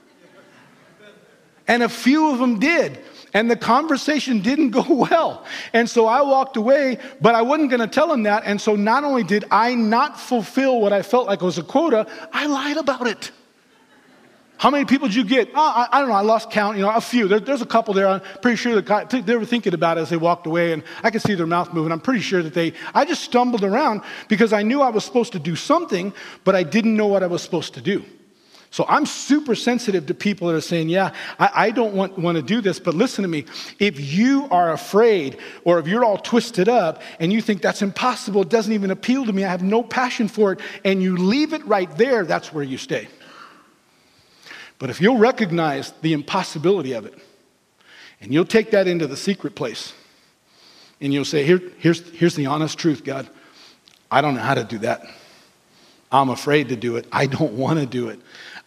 And 1.67 1.83
a 1.83 1.89
few 1.89 2.31
of 2.31 2.39
them 2.39 2.61
did. 2.61 3.01
And 3.35 3.51
the 3.51 3.57
conversation 3.57 4.41
didn't 4.41 4.71
go 4.81 4.85
well. 4.89 5.45
And 5.73 5.91
so 5.91 6.07
I 6.07 6.23
walked 6.23 6.57
away, 6.57 6.99
but 7.21 7.35
I 7.35 7.43
wasn't 7.43 7.71
going 7.71 7.81
to 7.81 7.89
tell 7.89 8.07
them 8.07 8.23
that. 8.23 8.45
And 8.47 8.61
so 8.61 8.77
not 8.77 9.03
only 9.03 9.25
did 9.25 9.45
I 9.51 9.75
not 9.75 10.19
fulfill 10.19 10.81
what 10.81 10.93
I 10.93 11.03
felt 11.03 11.27
like 11.27 11.43
was 11.43 11.59
a 11.59 11.63
quota, 11.63 12.07
I 12.33 12.47
lied 12.47 12.77
about 12.77 13.09
it. 13.09 13.33
How 14.61 14.69
many 14.69 14.85
people 14.85 15.09
did 15.09 15.15
you 15.15 15.25
get? 15.25 15.49
Oh, 15.55 15.59
I, 15.59 15.89
I, 15.91 16.01
don't 16.01 16.11
know. 16.11 16.15
I 16.15 16.21
lost 16.21 16.51
count. 16.51 16.77
You 16.77 16.83
know, 16.83 16.91
a 16.91 17.01
few. 17.01 17.27
There, 17.27 17.41
there's 17.41 17.63
a 17.63 17.67
couple 17.67 17.95
there. 17.95 18.07
I'm 18.07 18.21
pretty 18.43 18.57
sure 18.57 18.79
they 18.79 19.37
were 19.37 19.47
thinking 19.47 19.73
about 19.73 19.97
it 19.97 20.03
as 20.03 20.11
they 20.11 20.19
walked 20.19 20.47
away, 20.47 20.75
and 20.75 20.83
I 21.03 21.11
could 21.11 21.23
see 21.23 21.35
their 21.35 21.47
mouth 21.47 21.73
moving. 21.73 21.93
I'm 21.93 22.01
pretty 22.01 22.21
sure 22.21 22.43
that 22.43 22.53
they. 22.53 22.75
I 22.93 23.07
just 23.07 23.25
stumbled 23.25 23.65
around 23.65 24.03
because 24.29 24.53
I 24.53 24.63
knew 24.63 24.83
I 24.83 24.91
was 24.91 25.03
supposed 25.03 25.33
to 25.33 25.39
do 25.39 25.57
something, 25.57 26.13
but 26.45 26.55
I 26.55 26.63
didn't 26.63 26.95
know 26.95 27.07
what 27.07 27.23
I 27.23 27.27
was 27.27 27.41
supposed 27.41 27.73
to 27.73 27.81
do. 27.81 28.05
So 28.71 28.85
I'm 28.87 29.07
super 29.07 29.55
sensitive 29.55 30.05
to 30.09 30.15
people 30.15 30.49
that 30.49 30.57
are 30.57 30.61
saying, 30.61 30.91
Yeah, 30.91 31.15
I, 31.39 31.51
I 31.55 31.71
don't 31.71 31.95
want, 31.95 32.19
want 32.19 32.37
to 32.37 32.43
do 32.43 32.61
this, 32.61 32.79
but 32.79 32.95
listen 32.95 33.23
to 33.23 33.29
me. 33.29 33.47
If 33.79 33.99
you 33.99 34.47
are 34.51 34.75
afraid 34.75 35.39
or 35.65 35.79
if 35.79 35.89
you're 35.89 36.05
all 36.05 36.19
twisted 36.19 36.69
up 36.69 37.01
and 37.19 37.33
you 37.33 37.41
think 37.41 37.63
that's 37.63 37.81
impossible, 37.81 38.43
it 38.43 38.51
doesn't 38.51 38.75
even 38.75 38.91
appeal 38.91 39.25
to 39.25 39.33
me, 39.33 39.43
I 39.43 39.49
have 39.49 39.63
no 39.63 39.83
passion 39.83 40.29
for 40.29 40.53
it, 40.53 40.61
and 40.85 41.03
you 41.03 41.17
leave 41.17 41.55
it 41.55 41.67
right 41.67 41.91
there, 41.97 42.27
that's 42.27 42.53
where 42.53 42.63
you 42.63 42.77
stay. 42.77 43.09
But 44.81 44.89
if 44.89 45.01
you'll 45.01 45.19
recognize 45.19 45.93
the 46.01 46.15
impossibility 46.15 46.95
of 46.95 47.05
it, 47.07 47.15
and 48.21 48.33
you'll 48.35 48.47
take 48.47 48.73
that 48.73 48.89
into 48.89 49.07
the 49.07 49.17
secret 49.17 49.55
place, 49.55 49.93
and 51.01 51.13
you'll 51.13 51.25
say, 51.25 51.45
Here, 51.45 51.61
here's, 51.79 52.01
here's 52.11 52.35
the 52.35 52.47
honest 52.47 52.79
truth, 52.79 53.05
God. 53.05 53.29
I 54.11 54.23
don't 54.23 54.35
know 54.35 54.41
how 54.41 54.55
to 54.55 54.65
do 54.65 54.79
that. 54.79 55.05
I'm 56.11 56.31
afraid 56.31 56.71
to 56.71 56.77
do 56.77 56.97
it. 56.97 57.07
I 57.13 57.27
don't 57.27 57.53
want 57.53 57.79
to 57.79 57.87
do 57.87 58.09
it. 58.09 58.19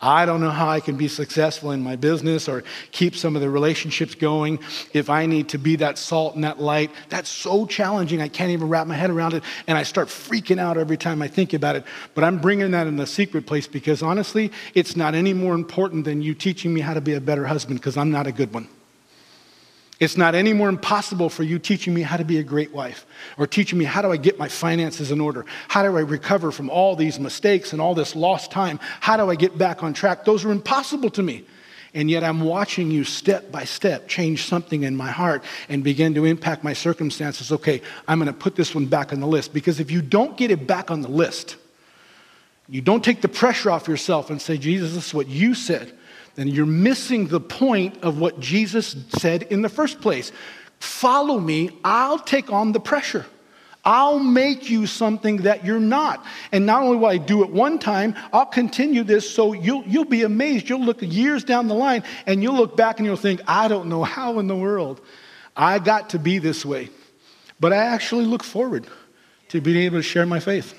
I 0.03 0.25
don't 0.25 0.41
know 0.41 0.49
how 0.49 0.67
I 0.67 0.81
can 0.81 0.97
be 0.97 1.07
successful 1.07 1.71
in 1.71 1.81
my 1.81 1.95
business 1.95 2.49
or 2.49 2.63
keep 2.91 3.15
some 3.15 3.35
of 3.37 3.41
the 3.41 3.49
relationships 3.49 4.15
going 4.15 4.59
if 4.91 5.09
I 5.09 5.25
need 5.25 5.49
to 5.49 5.57
be 5.57 5.77
that 5.77 5.97
salt 5.97 6.35
and 6.35 6.43
that 6.43 6.59
light. 6.59 6.91
That's 7.07 7.29
so 7.29 7.65
challenging. 7.65 8.21
I 8.21 8.27
can't 8.27 8.51
even 8.51 8.67
wrap 8.67 8.85
my 8.85 8.95
head 8.95 9.09
around 9.09 9.33
it. 9.33 9.43
And 9.65 9.77
I 9.77 9.83
start 9.83 10.09
freaking 10.09 10.59
out 10.59 10.77
every 10.77 10.97
time 10.97 11.21
I 11.21 11.29
think 11.29 11.53
about 11.53 11.77
it. 11.77 11.85
But 12.15 12.25
I'm 12.25 12.39
bringing 12.39 12.71
that 12.71 12.85
in 12.85 12.97
the 12.97 13.07
secret 13.07 13.45
place 13.45 13.65
because 13.65 14.03
honestly, 14.03 14.51
it's 14.73 14.97
not 14.97 15.15
any 15.15 15.33
more 15.33 15.55
important 15.55 16.03
than 16.03 16.21
you 16.21 16.33
teaching 16.33 16.73
me 16.73 16.81
how 16.81 16.93
to 16.93 17.01
be 17.01 17.13
a 17.13 17.21
better 17.21 17.45
husband 17.45 17.79
because 17.79 17.95
I'm 17.95 18.11
not 18.11 18.27
a 18.27 18.31
good 18.33 18.53
one. 18.53 18.67
It's 19.99 20.17
not 20.17 20.35
any 20.35 20.53
more 20.53 20.69
impossible 20.69 21.29
for 21.29 21.43
you 21.43 21.59
teaching 21.59 21.93
me 21.93 22.01
how 22.01 22.17
to 22.17 22.25
be 22.25 22.39
a 22.39 22.43
great 22.43 22.73
wife 22.73 23.05
or 23.37 23.45
teaching 23.45 23.77
me 23.77 23.85
how 23.85 24.01
do 24.01 24.11
I 24.11 24.17
get 24.17 24.39
my 24.39 24.47
finances 24.47 25.11
in 25.11 25.21
order? 25.21 25.45
How 25.67 25.83
do 25.83 25.95
I 25.97 26.01
recover 26.01 26.51
from 26.51 26.69
all 26.69 26.95
these 26.95 27.19
mistakes 27.19 27.73
and 27.73 27.81
all 27.81 27.93
this 27.93 28.15
lost 28.15 28.51
time? 28.51 28.79
How 28.99 29.17
do 29.17 29.29
I 29.29 29.35
get 29.35 29.57
back 29.57 29.83
on 29.83 29.93
track? 29.93 30.25
Those 30.25 30.43
are 30.45 30.51
impossible 30.51 31.09
to 31.11 31.23
me. 31.23 31.45
And 31.93 32.09
yet 32.09 32.23
I'm 32.23 32.41
watching 32.41 32.89
you 32.89 33.03
step 33.03 33.51
by 33.51 33.65
step 33.65 34.07
change 34.07 34.45
something 34.45 34.81
in 34.81 34.95
my 34.95 35.11
heart 35.11 35.43
and 35.69 35.83
begin 35.83 36.15
to 36.15 36.25
impact 36.25 36.63
my 36.63 36.73
circumstances. 36.73 37.51
Okay, 37.51 37.83
I'm 38.07 38.17
going 38.17 38.25
to 38.25 38.37
put 38.37 38.55
this 38.55 38.73
one 38.73 38.87
back 38.87 39.13
on 39.13 39.19
the 39.19 39.27
list 39.27 39.53
because 39.53 39.79
if 39.79 39.91
you 39.91 40.01
don't 40.01 40.35
get 40.35 40.49
it 40.49 40.65
back 40.65 40.89
on 40.89 41.01
the 41.01 41.07
list, 41.07 41.55
you 42.67 42.81
don't 42.81 43.03
take 43.03 43.21
the 43.21 43.27
pressure 43.27 43.69
off 43.69 43.87
yourself 43.87 44.31
and 44.31 44.41
say, 44.41 44.57
Jesus, 44.57 44.95
this 44.95 45.07
is 45.07 45.13
what 45.13 45.27
you 45.27 45.53
said 45.53 45.93
then 46.35 46.47
you're 46.47 46.65
missing 46.65 47.27
the 47.27 47.39
point 47.39 48.03
of 48.03 48.19
what 48.19 48.39
Jesus 48.39 48.95
said 49.17 49.43
in 49.43 49.61
the 49.61 49.69
first 49.69 50.01
place. 50.01 50.31
Follow 50.79 51.39
me, 51.39 51.69
I'll 51.83 52.19
take 52.19 52.51
on 52.51 52.71
the 52.71 52.79
pressure. 52.79 53.25
I'll 53.85 54.19
make 54.19 54.69
you 54.69 54.87
something 54.87 55.37
that 55.37 55.65
you're 55.65 55.79
not. 55.79 56.25
And 56.51 56.65
not 56.65 56.83
only 56.83 56.97
will 56.97 57.07
I 57.07 57.17
do 57.17 57.43
it 57.43 57.49
one 57.49 57.79
time, 57.79 58.15
I'll 58.31 58.45
continue 58.45 59.03
this 59.03 59.29
so 59.29 59.53
you'll, 59.53 59.83
you'll 59.83 60.05
be 60.05 60.23
amazed. 60.23 60.69
You'll 60.69 60.85
look 60.85 61.01
years 61.01 61.43
down 61.43 61.67
the 61.67 61.73
line 61.73 62.03
and 62.25 62.41
you'll 62.41 62.55
look 62.55 62.77
back 62.77 62.99
and 62.99 63.05
you'll 63.05 63.17
think, 63.17 63.41
I 63.45 63.67
don't 63.67 63.89
know 63.89 64.03
how 64.03 64.39
in 64.39 64.47
the 64.47 64.55
world 64.55 65.01
I 65.55 65.79
got 65.79 66.11
to 66.11 66.19
be 66.19 66.39
this 66.39 66.65
way. 66.65 66.89
But 67.59 67.73
I 67.73 67.77
actually 67.77 68.25
look 68.25 68.43
forward 68.43 68.87
to 69.49 69.59
being 69.59 69.83
able 69.83 69.99
to 69.99 70.03
share 70.03 70.25
my 70.25 70.39
faith. 70.39 70.73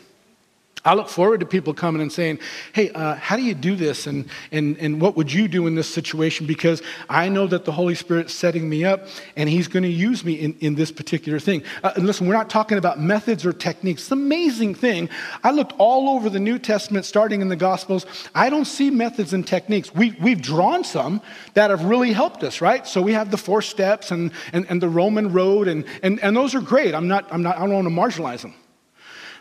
I 0.87 0.93
look 0.95 1.09
forward 1.09 1.41
to 1.41 1.47
people 1.47 1.72
coming 1.72 2.03
and 2.03 2.12
saying, 2.12 2.41
Hey, 2.74 2.91
uh, 2.91 3.14
how 3.14 3.37
do 3.37 3.43
you 3.43 3.55
do 3.55 3.74
this? 3.74 4.07
And, 4.07 4.28
and, 4.53 4.76
and 4.78 5.01
what 5.01 5.16
would 5.16 5.32
you 5.32 5.49
do 5.49 5.66
in 5.66 5.74
this 5.74 5.89
situation? 5.89 6.47
Because 6.47 6.82
I 7.09 7.30
know 7.30 7.47
that 7.47 7.64
the 7.64 7.72
Holy 7.72 7.95
Spirit's 7.95 8.35
setting 8.35 8.68
me 8.68 8.85
up 8.85 9.07
and 9.35 9.49
He's 9.49 9.66
going 9.66 9.85
to 9.85 9.89
use 9.89 10.24
me 10.24 10.35
in, 10.35 10.55
in 10.61 10.74
this 10.74 10.93
particular 10.93 11.39
thing. 11.39 11.62
Uh, 11.82 11.93
and 11.97 12.07
listen, 12.07 12.26
we're 12.26 12.35
not 12.35 12.51
talking 12.51 12.76
about 12.76 13.01
methods 13.01 13.47
or 13.47 13.53
techniques. 13.53 14.03
It's 14.03 14.12
an 14.12 14.18
amazing 14.18 14.74
thing. 14.74 15.09
I 15.43 15.53
looked 15.53 15.72
all 15.78 16.11
over 16.11 16.28
the 16.28 16.41
New 16.41 16.59
Testament, 16.59 17.07
starting 17.07 17.41
in 17.41 17.49
the 17.49 17.57
Gospels. 17.57 18.05
I 18.35 18.51
don't 18.51 18.66
see 18.66 18.91
methods 18.91 19.32
and 19.32 19.47
techniques. 19.47 19.95
We, 19.95 20.11
we've 20.20 20.43
drawn 20.43 20.85
some 20.85 21.22
that 21.55 21.70
have 21.70 21.85
really 21.85 22.12
helped 22.12 22.45
us, 22.45 22.61
right? 22.61 22.87
So 22.87 23.01
we 23.01 23.12
have 23.12 23.30
the 23.30 23.39
four 23.39 23.62
steps 23.62 24.11
and, 24.11 24.32
and, 24.53 24.66
and 24.68 24.82
the 24.82 24.89
Roman 24.91 25.32
road, 25.32 25.66
and, 25.66 25.87
and, 26.03 26.20
and 26.20 26.37
those 26.37 26.55
are 26.55 26.61
great. 26.61 26.95
I'm 26.95 27.09
not, 27.09 27.26
I'm 27.32 27.43
not, 27.43 27.57
I 27.57 27.61
don't 27.61 27.72
want 27.72 27.89
to 27.89 28.20
marginalize 28.20 28.43
them. 28.43 28.55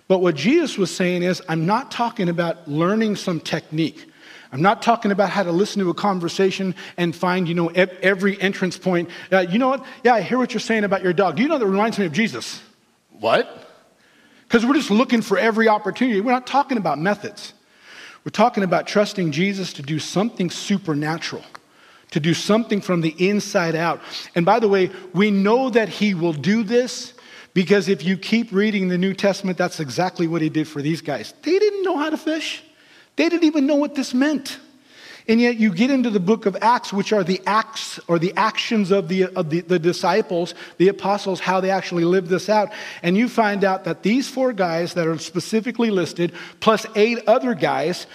But 0.08 0.20
what 0.20 0.36
Jesus 0.36 0.78
was 0.78 0.93
saying 0.95 1.24
is, 1.24 1.41
I'm 1.47 1.66
not 1.66 1.91
talking 1.91 2.30
about 2.30 2.68
learning 2.68 3.16
some 3.16 3.39
technique. 3.39 4.06
I'm 4.51 4.62
not 4.62 4.84
talking 4.84 5.12
about 5.12 5.32
how 5.32 5.43
to 5.43 5.51
listen 5.51 5.82
to 5.82 5.89
a 5.89 5.93
conversation 5.95 6.76
and 6.95 7.16
find, 7.16 7.47
you 7.47 7.56
know, 7.56 7.70
every 7.70 8.39
entrance 8.39 8.78
point. 8.78 9.10
Uh, 9.32 9.39
you 9.39 9.58
know 9.58 9.70
what? 9.70 9.86
Yeah, 10.04 10.14
I 10.14 10.22
hear 10.22 10.38
what 10.38 10.54
you're 10.54 10.60
saying 10.60 10.84
about 10.84 11.01
your 11.01 11.14
dog. 11.14 11.38
Do 11.38 11.41
you 11.41 11.47
know 11.47 11.58
that 11.58 11.66
reminds 11.66 11.97
me 11.97 12.06
of 12.06 12.12
Jesus? 12.12 12.62
What? 13.10 13.68
Because 14.43 14.66
we're 14.66 14.76
just 14.76 14.91
looking 14.91 15.24
for 15.24 15.39
every 15.39 15.68
opportunity. 15.68 16.22
We're 16.22 16.34
not 16.34 16.45
talking 16.45 16.78
about 16.78 16.99
methods. 16.99 17.54
We're 18.24 18.32
talking 18.32 18.64
about 18.64 18.86
trusting 18.86 19.32
Jesus 19.32 19.74
to 19.74 19.82
do 19.82 19.97
something 19.97 20.51
supernatural, 20.51 21.43
to 22.12 22.20
do 22.20 22.36
something 22.36 22.80
from 22.80 23.01
the 23.01 23.16
inside 23.18 23.74
out. 23.76 24.01
And 24.36 24.45
by 24.45 24.60
the 24.60 24.68
way, 24.68 24.91
we 25.14 25.32
know 25.32 25.72
that 25.72 25.89
He 25.89 26.14
will 26.14 26.34
do 26.34 26.62
this 26.62 27.14
because 27.54 27.88
if 27.88 28.04
you 28.04 28.18
keep 28.18 28.51
reading 28.51 28.88
the 28.88 28.97
New 28.97 29.14
Testament, 29.14 29.58
that's 29.58 29.80
exactly 29.80 30.28
what 30.28 30.41
He 30.41 30.49
did 30.49 30.68
for 30.68 30.82
these 30.82 31.01
guys. 31.01 31.34
They 31.43 31.60
didn't 31.60 31.84
know 31.84 31.97
how 31.97 32.10
to 32.10 32.18
fish, 32.18 32.64
they 33.16 33.30
didn't 33.30 33.45
even 33.45 33.66
know 33.66 33.76
what 33.76 33.95
this 33.95 34.14
meant. 34.14 34.60
And 35.28 35.39
yet 35.39 35.56
you 35.56 35.74
get 35.74 35.89
into 35.89 36.10
the 36.10 36.20
book 36.20 36.45
of 36.45 36.58
Acts, 36.62 36.91
which 36.91 37.14
are 37.14 37.24
the 37.24 37.41
acts 37.45 37.99
or 38.08 38.20
the 38.20 38.34
actions 38.36 38.91
of 38.91 39.08
the, 39.08 39.28
of 39.36 39.49
the, 39.49 39.62
the 39.62 39.80
disciples, 39.80 40.54
the 40.78 40.89
apostles, 40.89 41.39
how 41.39 41.62
they 41.62 41.70
actually 41.70 42.04
lived 42.04 42.28
this 42.28 42.49
out. 42.49 42.72
And 43.01 43.16
you 43.16 43.30
find 43.30 43.64
out 43.64 43.86
that 43.86 44.04
these 44.04 44.30
four 44.30 44.51
guys 44.51 44.95
that 44.95 45.08
are 45.08 45.18
specifically 45.18 45.91
listed, 45.91 46.34
plus 46.60 46.86
eight 46.95 47.20
other 47.26 47.54
guys, 47.54 48.06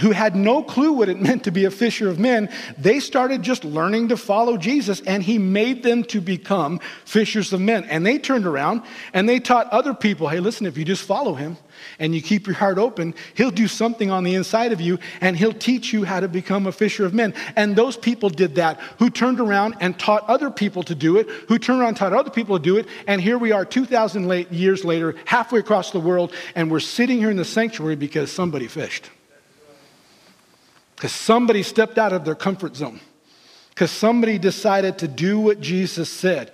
who 0.00 0.12
had 0.12 0.36
no 0.36 0.62
clue 0.62 0.92
what 0.92 1.08
it 1.08 1.20
meant 1.20 1.44
to 1.44 1.50
be 1.50 1.64
a 1.64 1.70
fisher 1.70 2.08
of 2.08 2.18
men, 2.18 2.48
they 2.78 3.00
started 3.00 3.42
just 3.42 3.64
learning 3.64 4.08
to 4.08 4.16
follow 4.16 4.56
Jesus, 4.56 5.00
and 5.00 5.22
he 5.22 5.38
made 5.38 5.82
them 5.82 6.04
to 6.04 6.20
become 6.20 6.78
fishers 7.04 7.52
of 7.52 7.60
men. 7.60 7.84
And 7.84 8.06
they 8.06 8.18
turned 8.18 8.46
around 8.46 8.82
and 9.12 9.28
they 9.28 9.40
taught 9.40 9.68
other 9.70 9.92
people 9.92 10.28
hey, 10.28 10.40
listen, 10.40 10.66
if 10.66 10.78
you 10.78 10.84
just 10.84 11.02
follow 11.02 11.34
him 11.34 11.56
and 11.98 12.14
you 12.14 12.22
keep 12.22 12.46
your 12.46 12.54
heart 12.54 12.78
open, 12.78 13.14
he'll 13.34 13.50
do 13.50 13.66
something 13.66 14.10
on 14.10 14.22
the 14.22 14.34
inside 14.34 14.72
of 14.72 14.80
you 14.80 14.98
and 15.20 15.36
he'll 15.36 15.52
teach 15.52 15.92
you 15.92 16.04
how 16.04 16.20
to 16.20 16.28
become 16.28 16.66
a 16.66 16.72
fisher 16.72 17.04
of 17.04 17.12
men. 17.12 17.34
And 17.56 17.74
those 17.74 17.96
people 17.96 18.28
did 18.28 18.54
that, 18.56 18.78
who 18.98 19.10
turned 19.10 19.40
around 19.40 19.76
and 19.80 19.98
taught 19.98 20.28
other 20.28 20.50
people 20.50 20.84
to 20.84 20.94
do 20.94 21.16
it, 21.16 21.28
who 21.48 21.58
turned 21.58 21.80
around 21.80 21.88
and 21.88 21.96
taught 21.96 22.12
other 22.12 22.30
people 22.30 22.56
to 22.56 22.62
do 22.62 22.76
it. 22.76 22.86
And 23.08 23.20
here 23.20 23.38
we 23.38 23.50
are 23.50 23.64
2,000 23.64 24.52
years 24.52 24.84
later, 24.84 25.16
halfway 25.24 25.58
across 25.58 25.90
the 25.90 26.00
world, 26.00 26.32
and 26.54 26.70
we're 26.70 26.80
sitting 26.80 27.18
here 27.18 27.30
in 27.30 27.36
the 27.36 27.44
sanctuary 27.44 27.96
because 27.96 28.30
somebody 28.30 28.68
fished. 28.68 29.10
Because 31.02 31.14
somebody 31.16 31.64
stepped 31.64 31.98
out 31.98 32.12
of 32.12 32.24
their 32.24 32.36
comfort 32.36 32.76
zone. 32.76 33.00
Because 33.70 33.90
somebody 33.90 34.38
decided 34.38 34.98
to 34.98 35.08
do 35.08 35.40
what 35.40 35.60
Jesus 35.60 36.08
said. 36.08 36.52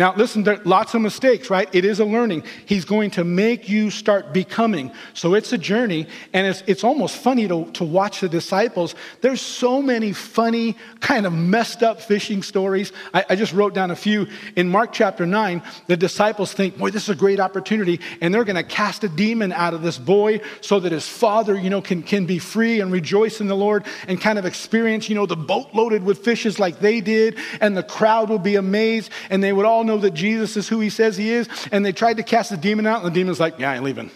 Now, 0.00 0.14
listen, 0.14 0.44
there 0.44 0.54
are 0.54 0.64
lots 0.64 0.94
of 0.94 1.02
mistakes, 1.02 1.50
right? 1.50 1.68
It 1.74 1.84
is 1.84 2.00
a 2.00 2.06
learning. 2.06 2.44
He's 2.64 2.86
going 2.86 3.10
to 3.10 3.22
make 3.22 3.68
you 3.68 3.90
start 3.90 4.32
becoming. 4.32 4.92
So 5.12 5.34
it's 5.34 5.52
a 5.52 5.58
journey, 5.58 6.06
and 6.32 6.46
it's, 6.46 6.62
it's 6.66 6.84
almost 6.84 7.18
funny 7.18 7.46
to, 7.48 7.70
to 7.72 7.84
watch 7.84 8.20
the 8.22 8.28
disciples. 8.30 8.94
There's 9.20 9.42
so 9.42 9.82
many 9.82 10.14
funny, 10.14 10.78
kind 11.00 11.26
of 11.26 11.34
messed 11.34 11.82
up 11.82 12.00
fishing 12.00 12.42
stories. 12.42 12.92
I, 13.12 13.26
I 13.28 13.36
just 13.36 13.52
wrote 13.52 13.74
down 13.74 13.90
a 13.90 13.94
few. 13.94 14.26
In 14.56 14.70
Mark 14.70 14.94
chapter 14.94 15.26
9, 15.26 15.62
the 15.86 15.98
disciples 15.98 16.54
think, 16.54 16.78
boy, 16.78 16.88
this 16.88 17.02
is 17.02 17.10
a 17.10 17.14
great 17.14 17.38
opportunity, 17.38 18.00
and 18.22 18.32
they're 18.32 18.44
going 18.44 18.56
to 18.56 18.62
cast 18.62 19.04
a 19.04 19.08
demon 19.10 19.52
out 19.52 19.74
of 19.74 19.82
this 19.82 19.98
boy 19.98 20.40
so 20.62 20.80
that 20.80 20.92
his 20.92 21.06
father, 21.06 21.54
you 21.54 21.68
know, 21.68 21.82
can, 21.82 22.02
can 22.02 22.24
be 22.24 22.38
free 22.38 22.80
and 22.80 22.90
rejoice 22.90 23.42
in 23.42 23.48
the 23.48 23.56
Lord 23.56 23.84
and 24.08 24.18
kind 24.18 24.38
of 24.38 24.46
experience, 24.46 25.10
you 25.10 25.14
know, 25.14 25.26
the 25.26 25.36
boat 25.36 25.74
loaded 25.74 26.04
with 26.04 26.20
fishes 26.20 26.58
like 26.58 26.80
they 26.80 27.02
did, 27.02 27.36
and 27.60 27.76
the 27.76 27.82
crowd 27.82 28.30
will 28.30 28.38
be 28.38 28.56
amazed, 28.56 29.10
and 29.28 29.44
they 29.44 29.52
would 29.52 29.66
all 29.66 29.89
know 29.90 29.98
that 29.98 30.14
Jesus 30.14 30.56
is 30.56 30.68
who 30.68 30.80
he 30.80 30.90
says 30.90 31.16
he 31.16 31.30
is. 31.30 31.48
And 31.72 31.84
they 31.84 31.92
tried 31.92 32.16
to 32.16 32.22
cast 32.22 32.50
the 32.50 32.56
demon 32.56 32.86
out, 32.86 33.04
and 33.04 33.14
the 33.14 33.18
demon's 33.18 33.40
like, 33.40 33.58
Yeah, 33.58 33.70
I 33.70 33.74
ain't 33.74 33.84
leaving. 33.84 34.10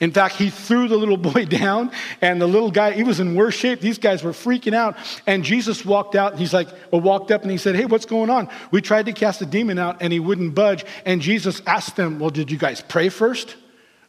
In 0.00 0.10
fact, 0.10 0.34
he 0.36 0.50
threw 0.50 0.88
the 0.88 0.96
little 0.96 1.16
boy 1.32 1.46
down, 1.46 1.90
and 2.20 2.40
the 2.40 2.46
little 2.46 2.70
guy, 2.70 2.92
he 2.92 3.02
was 3.02 3.20
in 3.20 3.34
worse 3.34 3.54
shape. 3.54 3.80
These 3.80 3.98
guys 3.98 4.22
were 4.22 4.32
freaking 4.32 4.74
out. 4.74 4.96
And 5.26 5.44
Jesus 5.44 5.84
walked 5.84 6.14
out, 6.14 6.36
he's 6.36 6.52
like, 6.52 6.68
well, 6.90 7.00
walked 7.00 7.30
up 7.30 7.42
and 7.42 7.50
he 7.50 7.58
said, 7.58 7.76
Hey, 7.76 7.86
what's 7.86 8.06
going 8.06 8.30
on? 8.30 8.48
We 8.70 8.80
tried 8.80 9.06
to 9.06 9.12
cast 9.12 9.40
the 9.40 9.46
demon 9.46 9.78
out, 9.78 9.98
and 10.00 10.12
he 10.12 10.20
wouldn't 10.20 10.54
budge. 10.54 10.84
And 11.04 11.20
Jesus 11.20 11.62
asked 11.66 11.96
them, 11.96 12.18
Well, 12.18 12.30
did 12.30 12.50
you 12.50 12.58
guys 12.58 12.80
pray 12.80 13.08
first? 13.08 13.56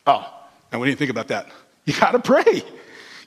Oh, 0.07 0.31
and 0.71 0.79
what 0.79 0.85
do 0.85 0.91
you 0.91 0.97
think 0.97 1.11
about 1.11 1.29
that? 1.29 1.47
You 1.85 1.93
got 1.93 2.11
to 2.11 2.19
pray. 2.19 2.63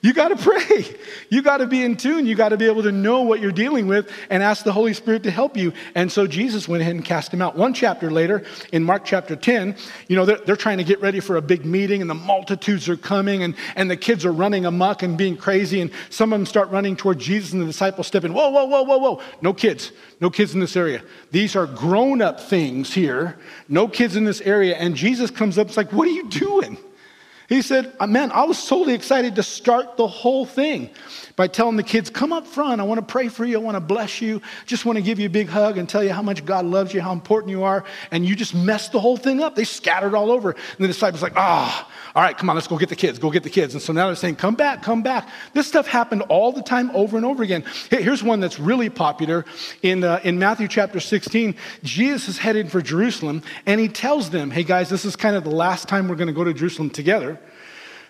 You 0.01 0.12
got 0.12 0.28
to 0.28 0.36
pray. 0.36 0.96
You 1.28 1.42
got 1.42 1.59
to 1.59 1.66
be 1.66 1.82
in 1.82 1.96
tune. 1.96 2.26
You 2.26 2.34
got 2.34 2.51
to 2.51 2.57
be 2.57 2.66
able 2.66 2.84
to 2.84 2.92
know 2.92 3.22
what 3.22 3.40
you're 3.40 3.53
dealing 3.53 3.86
with 3.86 4.11
and 4.30 4.42
ask 4.42 4.64
the 4.64 4.72
Holy 4.72 4.94
Spirit 4.94 5.24
to 5.24 5.30
help 5.30 5.57
you. 5.57 5.72
And 5.94 6.11
so 6.11 6.26
Jesus 6.26 6.68
went 6.68 6.82
ahead 6.82 6.94
and 6.94 7.05
cast 7.05 7.34
him 7.34 7.42
out. 7.42 7.57
One 7.57 7.74
chapter 7.74 8.11
later, 8.11 8.44
in 8.72 8.84
Mark 8.84 9.05
chapter 9.05 9.34
10, 9.34 9.76
you 10.07 10.16
know, 10.16 10.24
they're, 10.24 10.38
they're 10.38 10.57
trying 10.57 10.78
to 10.78 10.84
get 10.84 11.01
ready 11.01 11.20
for 11.20 11.36
a 11.36 11.42
big 11.42 11.64
meeting 11.64 12.01
and 12.01 12.09
the 12.09 12.14
multitudes 12.14 12.88
are 12.88 12.96
coming 12.96 13.42
and, 13.42 13.57
and 13.74 13.90
the 13.90 13.96
kids 13.96 14.24
are 14.24 14.32
running 14.32 14.66
amok 14.66 15.03
and 15.03 15.18
being 15.18 15.36
crazy. 15.36 15.80
And 15.80 15.90
some 16.11 16.32
of 16.32 16.38
them 16.38 16.46
start 16.46 16.70
running 16.70 16.96
toward 16.96 17.18
Jesus 17.18 17.53
and 17.53 17.61
the 17.61 17.66
disciples 17.66 18.07
step 18.07 18.24
in. 18.24 18.32
Whoa, 18.32 18.51
whoa, 18.51 18.64
whoa, 18.66 18.82
whoa, 18.82 18.99
whoa. 18.99 19.22
No 19.42 19.53
kids. 19.53 19.90
No 20.20 20.30
kids 20.30 20.55
in 20.55 20.61
this 20.61 20.76
area. 20.76 21.03
These 21.32 21.57
are 21.57 21.66
grown 21.66 22.22
up 22.22 22.40
things 22.40 22.94
here. 22.94 23.36
No 23.68 23.88
kids 23.88 24.14
in 24.14 24.24
this 24.24 24.40
area. 24.42 24.76
And 24.76 24.94
Jesus 24.94 25.30
comes 25.30 25.59
up. 25.59 25.66
It's 25.66 25.76
like, 25.76 25.92
what 25.92 26.07
are 26.07 26.12
you 26.12 26.28
doing? 26.28 26.78
He 27.49 27.62
said, 27.62 27.94
uh, 27.99 28.07
Man, 28.07 28.30
I 28.30 28.44
was 28.44 28.66
totally 28.66 28.94
excited 28.94 29.36
to 29.36 29.42
start 29.42 29.96
the 29.96 30.07
whole 30.07 30.44
thing 30.44 30.90
by 31.34 31.49
telling 31.49 31.76
the 31.76 31.82
kids, 31.82 32.11
Come 32.11 32.30
up 32.30 32.46
front. 32.46 32.78
I 32.78 32.84
want 32.84 32.99
to 33.01 33.07
pray 33.07 33.28
for 33.28 33.44
you. 33.46 33.59
I 33.59 33.62
want 33.62 33.76
to 33.76 33.80
bless 33.80 34.20
you. 34.20 34.42
Just 34.66 34.84
want 34.84 34.96
to 34.96 35.03
give 35.03 35.18
you 35.18 35.26
a 35.26 35.30
big 35.30 35.49
hug 35.49 35.78
and 35.78 35.88
tell 35.88 36.05
you 36.05 36.12
how 36.12 36.20
much 36.20 36.44
God 36.44 36.66
loves 36.66 36.92
you, 36.92 37.01
how 37.01 37.12
important 37.12 37.51
you 37.51 37.64
are. 37.64 37.84
And 38.11 38.26
you 38.26 38.36
just 38.36 38.55
messed 38.55 38.92
the 38.92 39.01
whole 39.01 39.16
thing 39.16 39.42
up. 39.42 39.55
They 39.55 39.64
scattered 39.64 40.14
all 40.14 40.30
over. 40.30 40.51
And 40.51 40.78
the 40.78 40.88
disciples, 40.88 41.22
like, 41.22 41.32
Ah, 41.36 41.88
oh, 41.88 41.92
all 42.14 42.22
right, 42.22 42.36
come 42.36 42.51
on, 42.51 42.57
let's 42.57 42.66
go 42.66 42.76
get 42.76 42.90
the 42.90 42.96
kids. 42.96 43.18
Go 43.18 43.30
get 43.30 43.44
the 43.44 43.51
kids. 43.51 43.72
And 43.72 43.82
so 43.82 43.94
now 43.94 44.09
they're 44.09 44.16
saying, 44.16 44.36
Come 44.36 44.55
back, 44.55 44.82
come 44.82 45.03
back. 45.03 45.26
This 45.55 45.66
stuff 45.66 45.86
happened 45.86 46.22
all 46.28 46.53
the 46.53 46.62
time 46.62 46.90
over 46.92 47.16
and 47.16 47.24
over 47.24 47.42
again. 47.42 47.64
Here's 47.88 48.22
one 48.22 48.40
that's 48.40 48.61
really 48.61 48.90
popular. 48.90 49.46
In, 49.80 50.05
uh, 50.05 50.20
in 50.22 50.38
Matthew 50.38 50.68
chapter 50.68 51.01
16, 51.01 51.55
Jesus 51.82 52.28
is 52.28 52.36
headed 52.36 52.70
for 52.70 52.82
Jerusalem 52.82 53.42
and 53.64 53.80
he 53.80 53.88
tells 53.88 54.28
them, 54.28 54.51
Hey 54.51 54.64
guys, 54.64 54.90
this 54.90 55.07
is 55.07 55.16
kind 55.16 55.34
of 55.34 55.44
the 55.44 55.51
last 55.51 55.88
time 55.88 56.09
we're 56.09 56.16
going 56.16 56.26
to 56.26 56.34
go 56.34 56.44
to 56.44 56.53
Jerusalem 56.53 56.90
together 56.90 57.38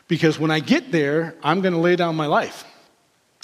because 0.08 0.38
when 0.38 0.50
I 0.50 0.60
get 0.60 0.90
there, 0.90 1.36
I'm 1.42 1.60
going 1.60 1.74
to 1.74 1.80
lay 1.80 1.96
down 1.96 2.16
my 2.16 2.26
life. 2.26 2.64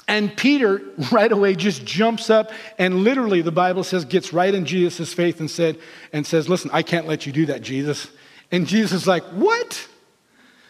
And 0.09 0.37
Peter 0.37 0.83
right 1.13 1.31
away 1.31 1.55
just 1.55 1.85
jumps 1.85 2.31
up 2.31 2.51
and 2.79 3.05
literally 3.05 3.43
the 3.43 3.53
Bible 3.53 3.85
says 3.85 4.05
gets 4.05 4.33
right 4.33 4.55
in 4.55 4.67
Jesus' 4.67 5.15
faith 5.15 5.41
and 5.41 5.51
said 5.51 5.79
and 6.13 6.27
says, 6.27 6.49
"Listen, 6.49 6.71
I 6.73 6.83
can't 6.83 7.07
let 7.07 7.27
you 7.27 7.33
do 7.33 7.47
that, 7.47 7.63
Jesus." 7.63 8.09
And 8.51 8.67
Jesus 8.67 9.03
is 9.03 9.07
like, 9.07 9.25
"What? 9.25 9.89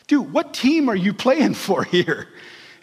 Dude, 0.07 0.33
what 0.33 0.53
team 0.53 0.89
are 0.89 0.97
you 0.97 1.15
playing 1.15 1.55
for 1.55 1.85
here?" 1.97 2.29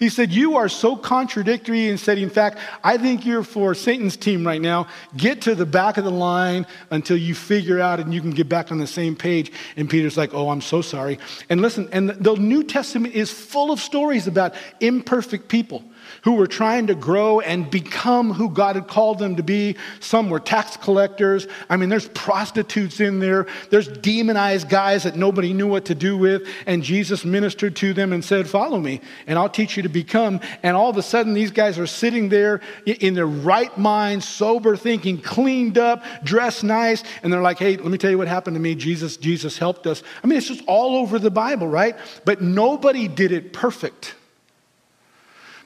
He 0.02 0.10
said, 0.10 0.32
You 0.32 0.58
are 0.58 0.68
so 0.68 0.96
contradictory 0.96 1.88
and 1.88 2.00
said, 2.00 2.18
In 2.18 2.32
fact, 2.32 2.58
I 2.84 2.98
think 2.98 3.24
you're 3.24 3.44
for 3.44 3.76
Satan's 3.76 4.18
team 4.18 4.46
right 4.46 4.60
now. 4.60 4.88
Get 5.16 5.42
to 5.44 5.54
the 5.54 5.68
back 5.68 5.98
of 5.98 6.04
the 6.04 6.12
line 6.12 6.66
until 6.90 7.18
you 7.18 7.36
figure 7.36 7.80
out 7.80 8.00
and 8.00 8.12
you 8.12 8.20
can 8.20 8.32
get 8.32 8.50
back 8.50 8.72
on 8.72 8.80
the 8.80 8.88
same 8.88 9.16
page. 9.16 9.52
And 9.78 9.88
Peter's 9.88 10.18
like, 10.18 10.34
Oh, 10.34 10.50
I'm 10.50 10.60
so 10.60 10.82
sorry. 10.82 11.20
And 11.52 11.62
listen, 11.62 11.88
and 11.92 12.10
the 12.10 12.34
New 12.34 12.64
Testament 12.64 13.14
is 13.14 13.30
full 13.30 13.72
of 13.72 13.80
stories 13.80 14.26
about 14.26 14.56
imperfect 14.80 15.50
people 15.50 15.84
who 16.24 16.34
were 16.34 16.48
trying 16.48 16.88
to 16.88 16.96
grow 16.96 17.40
and 17.40 17.70
become 17.70 18.34
who 18.34 18.50
God 18.50 18.76
had 18.76 18.88
called 18.88 19.20
them 19.20 19.36
to 19.36 19.44
be. 19.44 19.76
Some 20.00 20.30
were 20.30 20.40
tax 20.40 20.78
collectors. 20.78 21.48
I 21.70 21.78
mean, 21.78 21.90
there's 21.90 22.08
prostitutes 22.10 23.00
in 23.00 23.20
there. 23.20 23.48
There's 23.70 23.88
demonized 23.88 24.70
guys 24.70 25.04
that 25.04 25.16
nobody 25.16 25.54
knew 25.54 25.68
what 25.68 25.86
to 25.86 25.96
do 25.96 26.18
with. 26.18 26.48
And 26.66 26.84
Jesus 26.84 27.26
ministered 27.26 27.76
to 27.78 27.94
them 27.94 28.14
and 28.14 28.24
said, 28.24 28.48
Follow 28.48 28.80
me, 28.80 29.02
and 29.28 29.38
I'll 29.38 29.50
teach 29.50 29.78
you 29.78 29.84
to 29.84 29.90
become. 29.90 30.40
And 30.64 30.76
all 30.76 30.90
of 30.90 30.98
a 30.98 31.04
sudden, 31.04 31.34
these 31.34 31.52
guys 31.52 31.80
are 31.80 31.88
sitting 31.88 32.30
there 32.30 32.62
in 32.86 33.14
their 33.14 33.28
right 33.28 33.76
mind, 33.78 34.24
sober 34.24 34.76
thinking, 34.76 35.20
cleaned 35.22 35.78
up, 35.78 36.04
dressed 36.24 36.64
nice. 36.64 37.04
And 37.24 37.32
they're 37.32 37.42
like, 37.42 37.60
Hey, 37.60 37.78
let 37.78 37.92
me 37.92 37.98
tell 37.98 38.12
you 38.12 38.18
what 38.18 38.28
happened 38.28 38.56
to 38.56 38.62
me. 38.62 38.76
Jesus, 38.76 39.18
Jesus 39.18 39.58
helped 39.58 39.88
us. 39.88 40.04
I 40.24 40.28
mean, 40.28 40.38
it's 40.38 40.48
just 40.48 40.64
all 40.68 40.96
over 40.96 41.20
the 41.20 41.32
Bible, 41.32 41.68
right? 41.68 41.98
But 42.26 42.42
nobody 42.42 43.08
did 43.08 43.32
it 43.32 43.54
perfect. 43.54 44.16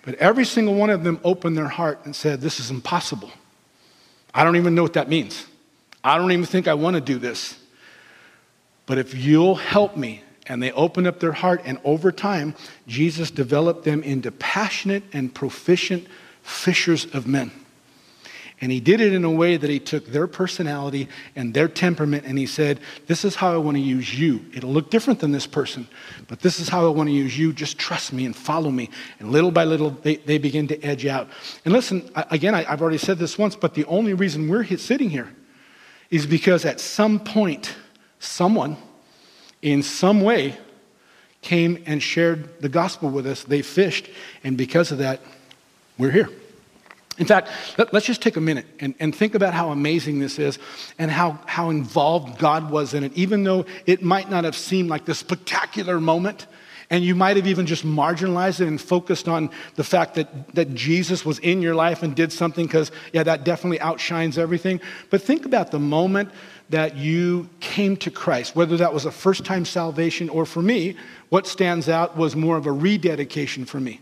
But 0.06 0.16
every 0.16 0.46
single 0.46 0.76
one 0.76 0.92
of 0.92 1.04
them 1.04 1.20
opened 1.24 1.58
their 1.58 1.68
heart 1.68 2.06
and 2.06 2.16
said, 2.16 2.40
This 2.40 2.60
is 2.60 2.70
impossible. 2.70 3.32
I 4.34 4.44
don't 4.44 4.56
even 4.56 4.76
know 4.76 4.84
what 4.84 4.94
that 4.94 5.10
means. 5.10 5.46
I 6.04 6.18
don't 6.18 6.32
even 6.32 6.46
think 6.46 6.68
I 6.68 6.76
want 6.76 6.94
to 6.96 7.02
do 7.02 7.18
this. 7.18 7.58
But 8.86 9.00
if 9.00 9.16
you'll 9.16 9.56
help 9.56 9.98
me, 9.98 10.22
and 10.48 10.62
they 10.62 10.72
opened 10.74 11.08
up 11.08 11.20
their 11.20 11.32
heart, 11.32 11.64
and 11.66 11.80
over 11.84 12.12
time, 12.12 12.54
Jesus 12.88 13.32
developed 13.32 13.84
them 13.84 14.04
into 14.04 14.32
passionate 14.32 15.04
and 15.12 15.34
proficient 15.34 16.08
fishers 16.44 17.06
of 17.16 17.26
men. 17.26 17.52
And 18.62 18.72
he 18.72 18.80
did 18.80 19.02
it 19.02 19.12
in 19.12 19.26
a 19.26 19.30
way 19.30 19.58
that 19.58 19.70
he 19.70 19.80
took 19.80 20.06
their 20.08 20.28
personality 20.28 21.10
and 21.36 21.54
their 21.54 21.68
temperament 21.68 22.24
and 22.26 22.38
he 22.38 22.46
said, 22.46 22.80
This 23.06 23.26
is 23.26 23.36
how 23.36 23.54
I 23.54 23.58
want 23.58 23.76
to 23.76 23.82
use 23.82 24.18
you. 24.18 24.46
It'll 24.54 24.72
look 24.72 24.90
different 24.90 25.20
than 25.20 25.34
this 25.34 25.46
person, 25.46 25.88
but 26.28 26.40
this 26.40 26.60
is 26.60 26.70
how 26.70 26.86
I 26.86 26.90
want 26.90 27.10
to 27.10 27.14
use 27.14 27.38
you. 27.38 27.52
Just 27.52 27.78
trust 27.78 28.14
me 28.14 28.26
and 28.26 28.34
follow 28.36 28.72
me. 28.72 28.90
And 29.20 29.32
little 29.32 29.52
by 29.52 29.66
little, 29.66 29.90
they, 29.90 30.16
they 30.16 30.38
begin 30.38 30.70
to 30.70 30.82
edge 30.82 31.06
out. 31.06 31.28
And 31.66 31.74
listen, 31.74 32.10
again, 32.32 32.56
I, 32.56 32.66
I've 32.72 32.82
already 32.82 32.98
said 32.98 33.18
this 33.18 33.38
once, 33.38 33.58
but 33.58 33.74
the 33.74 33.86
only 33.86 34.14
reason 34.14 34.48
we're 34.48 34.66
sitting 34.78 35.10
here 35.10 35.34
is 36.10 36.26
because 36.26 36.64
at 36.64 36.80
some 36.80 37.20
point, 37.20 37.76
someone 38.20 38.78
in 39.62 39.84
some 39.84 40.22
way 40.22 40.58
came 41.42 41.84
and 41.86 42.02
shared 42.02 42.62
the 42.62 42.70
gospel 42.70 43.10
with 43.10 43.28
us. 43.28 43.44
They 43.44 43.62
fished, 43.62 44.10
and 44.46 44.58
because 44.58 44.94
of 44.94 45.00
that, 45.00 45.20
we're 45.98 46.12
here. 46.12 46.30
In 47.18 47.26
fact, 47.26 47.50
let, 47.78 47.94
us 47.94 48.04
just 48.04 48.22
take 48.22 48.36
a 48.36 48.42
minute 48.42 48.66
and, 48.80 48.94
and 49.00 49.16
think 49.16 49.36
about 49.36 49.54
how 49.54 49.72
amazing 49.72 50.20
this 50.20 50.38
is 50.38 50.60
and 51.00 51.10
how, 51.10 51.40
how 51.46 51.70
involved 51.70 52.38
God 52.38 52.70
was 52.70 52.94
in 52.94 53.04
it. 53.06 53.14
Even 53.14 53.44
though 53.44 53.66
it 53.86 54.04
might 54.04 54.30
not 54.30 54.44
have 54.44 54.56
seemed 54.56 54.90
like 54.90 55.06
this 55.06 55.20
spectacular 55.20 56.02
moment, 56.02 56.46
And 56.90 57.04
you 57.04 57.16
might 57.16 57.36
have 57.36 57.48
even 57.48 57.66
just 57.66 57.86
marginalized 57.86 58.62
it 58.62 58.68
and 58.68 58.80
focused 58.80 59.28
on 59.28 59.50
the 59.76 59.84
fact 59.84 60.16
that, 60.16 60.54
that 60.56 60.74
Jesus 60.76 61.26
was 61.26 61.40
in 61.40 61.62
your 61.62 61.76
life 61.76 62.04
and 62.04 62.16
did 62.16 62.32
something 62.32 62.66
because, 62.66 62.92
yeah, 63.12 63.24
that 63.24 63.44
definitely 63.44 63.80
outshines 63.80 64.38
everything. 64.38 64.80
But 65.10 65.22
think 65.22 65.46
about 65.46 65.72
the 65.72 65.80
moment 65.80 66.30
that 66.70 66.96
you 66.96 67.50
came 67.60 67.98
to 67.98 68.12
Christ, 68.12 68.56
whether 68.56 68.78
that 68.78 68.94
was 68.94 69.06
a 69.06 69.12
first 69.12 69.46
time 69.46 69.66
salvation 69.66 70.30
or 70.30 70.46
for 70.46 70.62
me, 70.62 70.96
what 71.30 71.48
stands 71.48 71.90
out 71.90 72.18
was 72.18 72.36
more 72.36 72.58
of 72.58 72.66
a 72.66 72.72
rededication 72.72 73.66
for 73.66 73.80
me. 73.80 74.00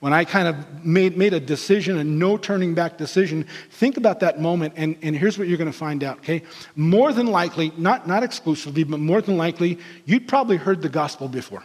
When 0.00 0.12
I 0.12 0.24
kind 0.24 0.46
of 0.46 0.84
made, 0.84 1.16
made 1.16 1.32
a 1.32 1.40
decision, 1.40 1.96
a 1.98 2.04
no 2.04 2.36
turning 2.36 2.74
back 2.74 2.98
decision, 2.98 3.46
think 3.70 3.96
about 3.96 4.20
that 4.20 4.40
moment, 4.40 4.74
and, 4.76 4.96
and 5.02 5.16
here's 5.16 5.38
what 5.38 5.48
you're 5.48 5.56
going 5.56 5.72
to 5.72 5.76
find 5.76 6.04
out, 6.04 6.18
okay? 6.18 6.42
More 6.74 7.12
than 7.12 7.26
likely, 7.26 7.72
not, 7.78 8.06
not 8.06 8.22
exclusively, 8.22 8.84
but 8.84 9.00
more 9.00 9.22
than 9.22 9.38
likely, 9.38 9.78
you'd 10.04 10.28
probably 10.28 10.58
heard 10.58 10.82
the 10.82 10.90
gospel 10.90 11.28
before. 11.28 11.64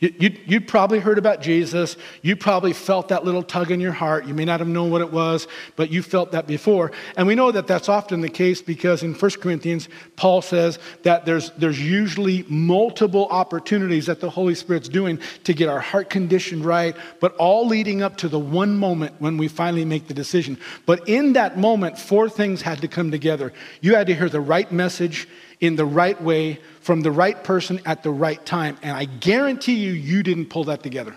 You, 0.00 0.14
you, 0.16 0.36
you 0.46 0.60
probably 0.60 1.00
heard 1.00 1.18
about 1.18 1.42
Jesus. 1.42 1.96
You 2.22 2.36
probably 2.36 2.72
felt 2.72 3.08
that 3.08 3.24
little 3.24 3.42
tug 3.42 3.72
in 3.72 3.80
your 3.80 3.92
heart. 3.92 4.26
You 4.26 4.34
may 4.34 4.44
not 4.44 4.60
have 4.60 4.68
known 4.68 4.92
what 4.92 5.00
it 5.00 5.12
was, 5.12 5.48
but 5.74 5.90
you 5.90 6.02
felt 6.02 6.30
that 6.32 6.46
before. 6.46 6.92
And 7.16 7.26
we 7.26 7.34
know 7.34 7.50
that 7.50 7.66
that's 7.66 7.88
often 7.88 8.20
the 8.20 8.28
case 8.28 8.62
because 8.62 9.02
in 9.02 9.14
1 9.14 9.30
Corinthians, 9.40 9.88
Paul 10.14 10.40
says 10.40 10.78
that 11.02 11.26
there's, 11.26 11.50
there's 11.52 11.80
usually 11.80 12.44
multiple 12.48 13.26
opportunities 13.30 14.06
that 14.06 14.20
the 14.20 14.30
Holy 14.30 14.54
Spirit's 14.54 14.88
doing 14.88 15.18
to 15.42 15.52
get 15.52 15.68
our 15.68 15.80
heart 15.80 16.10
conditioned 16.10 16.64
right, 16.64 16.94
but 17.18 17.34
all 17.34 17.66
leading 17.66 18.00
up 18.00 18.16
to 18.18 18.28
the 18.28 18.38
one 18.38 18.76
moment 18.76 19.14
when 19.18 19.36
we 19.36 19.48
finally 19.48 19.84
make 19.84 20.06
the 20.06 20.14
decision. 20.14 20.58
But 20.86 21.08
in 21.08 21.32
that 21.32 21.58
moment, 21.58 21.98
four 21.98 22.28
things 22.28 22.62
had 22.62 22.80
to 22.82 22.88
come 22.88 23.10
together. 23.10 23.52
You 23.80 23.96
had 23.96 24.06
to 24.06 24.14
hear 24.14 24.28
the 24.28 24.40
right 24.40 24.70
message 24.70 25.26
in 25.60 25.74
the 25.74 25.84
right 25.84 26.20
way 26.22 26.60
from 26.88 27.02
the 27.02 27.10
right 27.10 27.44
person 27.44 27.78
at 27.84 28.02
the 28.02 28.10
right 28.10 28.46
time. 28.46 28.78
And 28.82 28.96
I 28.96 29.04
guarantee 29.04 29.74
you, 29.74 29.92
you 29.92 30.22
didn't 30.22 30.46
pull 30.46 30.64
that 30.64 30.82
together. 30.82 31.14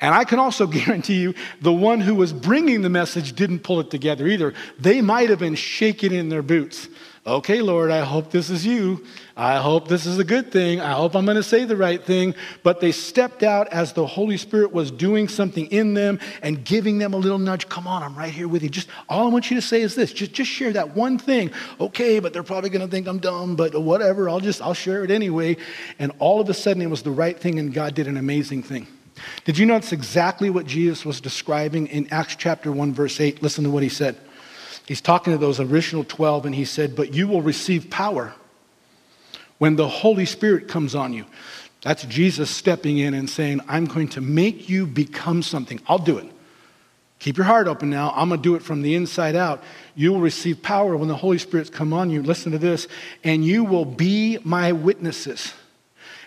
And 0.00 0.14
I 0.14 0.22
can 0.22 0.38
also 0.38 0.66
guarantee 0.78 1.20
you, 1.20 1.34
the 1.60 1.72
one 1.72 2.00
who 2.00 2.14
was 2.14 2.32
bringing 2.32 2.82
the 2.82 2.88
message 2.88 3.32
didn't 3.32 3.64
pull 3.64 3.80
it 3.80 3.90
together 3.90 4.28
either. 4.28 4.54
They 4.78 5.00
might 5.00 5.30
have 5.30 5.40
been 5.40 5.56
shaking 5.56 6.12
in 6.12 6.28
their 6.28 6.42
boots. 6.42 6.88
Okay, 7.26 7.60
Lord, 7.60 7.90
I 7.90 8.02
hope 8.02 8.30
this 8.30 8.50
is 8.50 8.64
you. 8.64 9.04
I 9.36 9.56
hope 9.56 9.88
this 9.88 10.06
is 10.06 10.20
a 10.20 10.24
good 10.24 10.52
thing. 10.52 10.80
I 10.80 10.92
hope 10.92 11.16
I'm 11.16 11.24
going 11.24 11.36
to 11.36 11.42
say 11.42 11.64
the 11.64 11.76
right 11.76 12.00
thing. 12.00 12.36
But 12.62 12.80
they 12.80 12.92
stepped 12.92 13.42
out 13.42 13.66
as 13.68 13.92
the 13.92 14.06
Holy 14.06 14.36
Spirit 14.36 14.72
was 14.72 14.92
doing 14.92 15.26
something 15.26 15.66
in 15.66 15.94
them 15.94 16.20
and 16.40 16.64
giving 16.64 16.98
them 16.98 17.14
a 17.14 17.16
little 17.16 17.38
nudge. 17.38 17.68
Come 17.68 17.88
on, 17.88 18.04
I'm 18.04 18.14
right 18.14 18.32
here 18.32 18.46
with 18.46 18.62
you. 18.62 18.68
Just 18.68 18.88
all 19.08 19.26
I 19.26 19.30
want 19.30 19.50
you 19.50 19.56
to 19.56 19.62
say 19.62 19.80
is 19.80 19.96
this. 19.96 20.12
Just, 20.12 20.32
just 20.34 20.50
share 20.50 20.72
that 20.74 20.94
one 20.94 21.18
thing. 21.18 21.50
Okay, 21.80 22.20
but 22.20 22.32
they're 22.32 22.44
probably 22.44 22.70
going 22.70 22.86
to 22.86 22.90
think 22.90 23.08
I'm 23.08 23.18
dumb, 23.18 23.56
but 23.56 23.74
whatever. 23.80 24.28
I'll 24.28 24.38
just, 24.38 24.62
I'll 24.62 24.72
share 24.72 25.02
it 25.02 25.10
anyway. 25.10 25.56
And 25.98 26.12
all 26.20 26.40
of 26.40 26.48
a 26.48 26.54
sudden 26.54 26.80
it 26.80 26.90
was 26.90 27.02
the 27.02 27.10
right 27.10 27.36
thing 27.38 27.58
and 27.58 27.74
God 27.74 27.94
did 27.94 28.06
an 28.06 28.16
amazing 28.16 28.62
thing. 28.62 28.86
Did 29.44 29.58
you 29.58 29.66
notice 29.66 29.92
exactly 29.92 30.48
what 30.48 30.66
Jesus 30.66 31.04
was 31.04 31.20
describing 31.20 31.88
in 31.88 32.06
Acts 32.12 32.36
chapter 32.36 32.70
1, 32.70 32.94
verse 32.94 33.20
8? 33.20 33.42
Listen 33.42 33.64
to 33.64 33.70
what 33.70 33.82
he 33.82 33.88
said. 33.88 34.16
He's 34.86 35.00
talking 35.00 35.32
to 35.32 35.38
those 35.38 35.60
original 35.60 36.04
12, 36.04 36.46
and 36.46 36.54
he 36.54 36.64
said, 36.64 36.94
But 36.94 37.14
you 37.14 37.26
will 37.26 37.42
receive 37.42 37.90
power 37.90 38.34
when 39.58 39.76
the 39.76 39.88
Holy 39.88 40.26
Spirit 40.26 40.68
comes 40.68 40.94
on 40.94 41.12
you. 41.12 41.24
That's 41.82 42.04
Jesus 42.04 42.50
stepping 42.50 42.98
in 42.98 43.14
and 43.14 43.28
saying, 43.28 43.60
I'm 43.68 43.84
going 43.84 44.08
to 44.08 44.20
make 44.20 44.68
you 44.68 44.86
become 44.86 45.42
something. 45.42 45.80
I'll 45.86 45.98
do 45.98 46.18
it. 46.18 46.30
Keep 47.18 47.36
your 47.36 47.46
heart 47.46 47.68
open 47.68 47.90
now. 47.90 48.12
I'm 48.16 48.28
going 48.28 48.40
to 48.40 48.48
do 48.48 48.54
it 48.54 48.62
from 48.62 48.82
the 48.82 48.94
inside 48.94 49.36
out. 49.36 49.62
You 49.94 50.12
will 50.12 50.20
receive 50.20 50.62
power 50.62 50.96
when 50.96 51.08
the 51.08 51.16
Holy 51.16 51.38
Spirit's 51.38 51.70
come 51.70 51.92
on 51.92 52.10
you. 52.10 52.22
Listen 52.22 52.52
to 52.52 52.58
this. 52.58 52.88
And 53.22 53.44
you 53.44 53.64
will 53.64 53.84
be 53.84 54.38
my 54.44 54.72
witnesses 54.72 55.52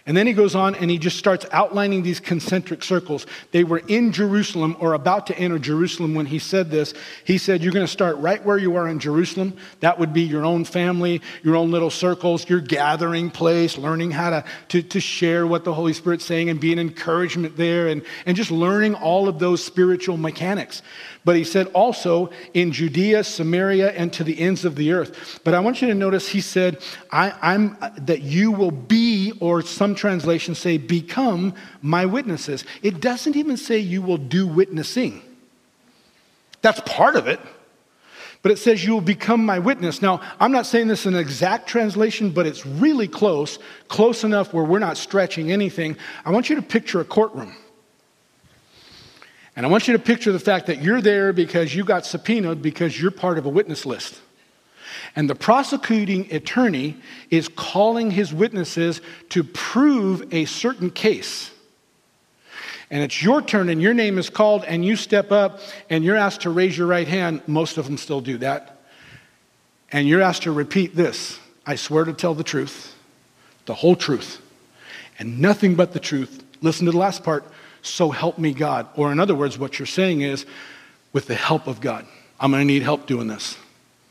and 0.07 0.15
then 0.15 0.25
he 0.25 0.31
goes 0.31 0.55
on 0.55 0.73
and 0.75 0.89
he 0.89 0.97
just 0.97 1.17
starts 1.17 1.45
outlining 1.51 2.01
these 2.01 2.21
concentric 2.21 2.81
circles. 2.81 3.27
They 3.51 3.65
were 3.65 3.79
in 3.89 4.13
Jerusalem 4.13 4.77
or 4.79 4.93
about 4.93 5.27
to 5.27 5.37
enter 5.37 5.59
Jerusalem 5.59 6.15
when 6.15 6.25
he 6.25 6.39
said 6.39 6.71
this. 6.71 6.93
He 7.25 7.37
said, 7.37 7.61
You're 7.61 7.73
going 7.73 7.85
to 7.85 7.91
start 7.91 8.15
right 8.15 8.43
where 8.43 8.57
you 8.57 8.77
are 8.77 8.87
in 8.87 8.99
Jerusalem. 8.99 9.57
That 9.81 9.99
would 9.99 10.13
be 10.13 10.21
your 10.21 10.45
own 10.45 10.63
family, 10.63 11.21
your 11.43 11.57
own 11.57 11.71
little 11.71 11.89
circles, 11.89 12.49
your 12.49 12.61
gathering 12.61 13.29
place, 13.29 13.77
learning 13.77 14.11
how 14.11 14.29
to, 14.29 14.45
to, 14.69 14.81
to 14.81 15.01
share 15.01 15.45
what 15.45 15.65
the 15.65 15.73
Holy 15.73 15.91
Spirit's 15.91 16.23
saying 16.23 16.49
and 16.49 16.57
be 16.57 16.71
an 16.71 16.79
encouragement 16.79 17.57
there 17.57 17.89
and, 17.89 18.01
and 18.25 18.37
just 18.37 18.49
learning 18.49 18.95
all 18.95 19.27
of 19.27 19.39
those 19.39 19.61
spiritual 19.61 20.15
mechanics. 20.15 20.81
But 21.27 21.35
he 21.35 21.43
said 21.43 21.67
also 21.73 22.29
in 22.53 22.71
Judea, 22.71 23.21
Samaria, 23.21 23.91
and 23.91 24.13
to 24.13 24.23
the 24.23 24.39
ends 24.39 24.63
of 24.63 24.77
the 24.77 24.93
earth. 24.93 25.41
But 25.43 25.53
I 25.53 25.59
want 25.59 25.81
you 25.81 25.89
to 25.89 25.93
notice 25.93 26.29
he 26.29 26.39
said, 26.39 26.81
I, 27.11 27.33
am 27.53 27.77
that 27.97 28.21
you 28.21 28.49
will 28.49 28.71
be, 28.71 29.33
or 29.41 29.61
some 29.61 29.93
translations 29.93 30.57
say, 30.57 30.77
become 30.77 31.53
my 31.81 32.05
witnesses. 32.05 32.63
It 32.81 33.01
doesn't 33.01 33.35
even 33.35 33.57
say 33.57 33.77
you 33.77 34.01
will 34.01 34.15
do 34.15 34.47
witnessing. 34.47 35.21
That's 36.61 36.79
part 36.85 37.17
of 37.17 37.27
it. 37.27 37.41
But 38.41 38.53
it 38.53 38.57
says 38.57 38.85
you 38.85 38.93
will 38.93 39.01
become 39.01 39.45
my 39.45 39.59
witness. 39.59 40.01
Now, 40.01 40.21
I'm 40.39 40.53
not 40.53 40.65
saying 40.65 40.87
this 40.87 41.05
in 41.05 41.13
an 41.13 41.19
exact 41.19 41.67
translation, 41.67 42.29
but 42.29 42.47
it's 42.47 42.65
really 42.65 43.09
close, 43.09 43.59
close 43.89 44.23
enough 44.23 44.53
where 44.53 44.63
we're 44.63 44.79
not 44.79 44.95
stretching 44.95 45.51
anything. 45.51 45.97
I 46.23 46.31
want 46.31 46.49
you 46.49 46.55
to 46.55 46.61
picture 46.61 47.01
a 47.01 47.05
courtroom. 47.05 47.53
And 49.57 49.65
I 49.65 49.69
want 49.69 49.87
you 49.87 49.93
to 49.93 49.99
picture 49.99 50.31
the 50.31 50.39
fact 50.39 50.67
that 50.67 50.83
you're 50.83 51.01
there 51.01 51.33
because 51.33 51.73
you 51.73 51.83
got 51.83 52.05
subpoenaed 52.05 52.61
because 52.61 53.01
you're 53.01 53.09
part 53.09 53.39
of 53.39 53.47
a 53.47 53.49
witness 53.49 53.87
list. 53.87 54.21
And 55.15 55.27
the 55.27 55.33
prosecuting 55.33 56.31
attorney 56.31 56.95
is 57.31 57.47
calling 57.47 58.11
his 58.11 58.31
witnesses 58.31 59.01
to 59.29 59.43
prove 59.43 60.31
a 60.31 60.45
certain 60.45 60.91
case. 60.91 61.49
And 62.91 63.01
it's 63.01 63.23
your 63.23 63.41
turn, 63.41 63.69
and 63.69 63.81
your 63.81 63.95
name 63.95 64.19
is 64.19 64.29
called, 64.29 64.63
and 64.63 64.85
you 64.85 64.95
step 64.95 65.31
up 65.31 65.59
and 65.89 66.03
you're 66.03 66.15
asked 66.15 66.41
to 66.41 66.51
raise 66.51 66.77
your 66.77 66.87
right 66.87 67.07
hand. 67.07 67.41
Most 67.47 67.79
of 67.79 67.85
them 67.85 67.97
still 67.97 68.21
do 68.21 68.37
that. 68.37 68.79
And 69.91 70.07
you're 70.07 70.21
asked 70.21 70.43
to 70.43 70.51
repeat 70.51 70.95
this 70.95 71.39
I 71.65 71.77
swear 71.77 72.05
to 72.05 72.13
tell 72.13 72.35
the 72.35 72.43
truth, 72.43 72.93
the 73.65 73.73
whole 73.73 73.95
truth, 73.95 74.39
and 75.17 75.39
nothing 75.39 75.73
but 75.73 75.93
the 75.93 75.99
truth. 75.99 76.43
Listen 76.61 76.85
to 76.85 76.91
the 76.91 76.97
last 76.99 77.23
part 77.23 77.43
so 77.87 78.11
help 78.11 78.37
me 78.37 78.53
God. 78.53 78.87
Or, 78.95 79.11
in 79.11 79.19
other 79.19 79.35
words, 79.35 79.57
what 79.57 79.79
you're 79.79 79.85
saying 79.85 80.21
is, 80.21 80.45
with 81.13 81.27
the 81.27 81.35
help 81.35 81.67
of 81.67 81.81
God, 81.81 82.05
I'm 82.39 82.51
going 82.51 82.61
to 82.61 82.73
need 82.73 82.83
help 82.83 83.07
doing 83.07 83.27
this. 83.27 83.57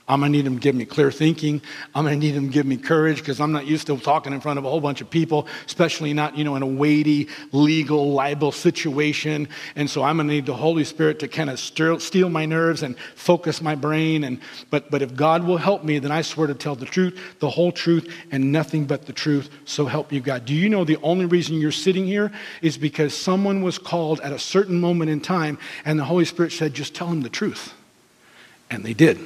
I'm 0.09 0.21
to 0.21 0.29
need 0.29 0.47
him 0.47 0.55
to 0.55 0.61
give 0.61 0.77
me 0.77 0.85
clear 0.85 1.11
thinking. 1.11 1.61
I'm 1.93 2.05
to 2.05 2.15
need 2.15 2.35
him 2.35 2.47
to 2.47 2.53
give 2.53 2.65
me 2.65 2.77
courage 2.77 3.19
because 3.19 3.41
I'm 3.41 3.51
not 3.51 3.67
used 3.67 3.89
to 3.89 3.97
talking 3.97 4.33
in 4.33 4.41
front 4.41 4.57
of 4.57 4.65
a 4.65 4.69
whole 4.69 4.81
bunch 4.81 5.01
of 5.01 5.11
people, 5.11 5.49
especially 5.67 6.13
not, 6.13 6.39
you 6.39 6.45
know, 6.45 6.55
in 6.55 6.63
a 6.63 6.67
weighty 6.67 7.29
legal 7.51 8.13
libel 8.13 8.53
situation. 8.53 9.49
And 9.75 9.91
so 9.91 10.05
I'm 10.05 10.19
to 10.19 10.25
need 10.25 10.47
the 10.47 10.55
Holy 10.55 10.85
Spirit 10.85 11.19
to 11.21 11.29
kind 11.29 11.51
of 11.51 11.59
steel 11.59 12.29
my 12.29 12.47
nerves 12.47 12.85
and 12.85 12.97
focus 13.17 13.61
my 13.61 13.75
brain. 13.75 14.23
And, 14.23 14.39
but, 14.71 14.93
but 14.93 15.03
if 15.03 15.17
God 15.17 15.43
will 15.43 15.57
help 15.57 15.83
me, 15.83 15.99
then 15.99 16.13
I 16.13 16.23
swear 16.23 16.47
to 16.47 16.55
tell 16.55 16.77
the 16.77 16.87
truth, 16.87 17.19
the 17.41 17.51
whole 17.51 17.73
truth, 17.73 18.15
and 18.31 18.53
nothing 18.53 18.85
but 18.85 19.07
the 19.07 19.13
truth. 19.13 19.51
So 19.65 19.87
help 19.87 20.13
you 20.13 20.21
God. 20.21 20.45
Do 20.45 20.55
you 20.55 20.69
know 20.69 20.85
the 20.85 20.99
only 20.99 21.27
reason 21.27 21.57
you're 21.57 21.73
sitting 21.73 22.07
here 22.07 22.31
is 22.63 22.79
because 22.79 23.13
someone 23.13 23.61
was 23.61 23.77
called 23.77 24.21
at 24.21 24.33
a 24.33 24.39
certain 24.39 24.81
moment 24.81 25.11
in 25.11 25.21
time 25.21 25.59
and 25.85 25.99
the 25.99 26.05
Holy 26.05 26.25
Spirit 26.25 26.53
said, 26.53 26.75
just 26.75 26.95
tell 26.95 27.09
him 27.09 27.23
the 27.23 27.29
truth. 27.29 27.75
And 28.71 28.85
they 28.85 28.95
did. 28.95 29.19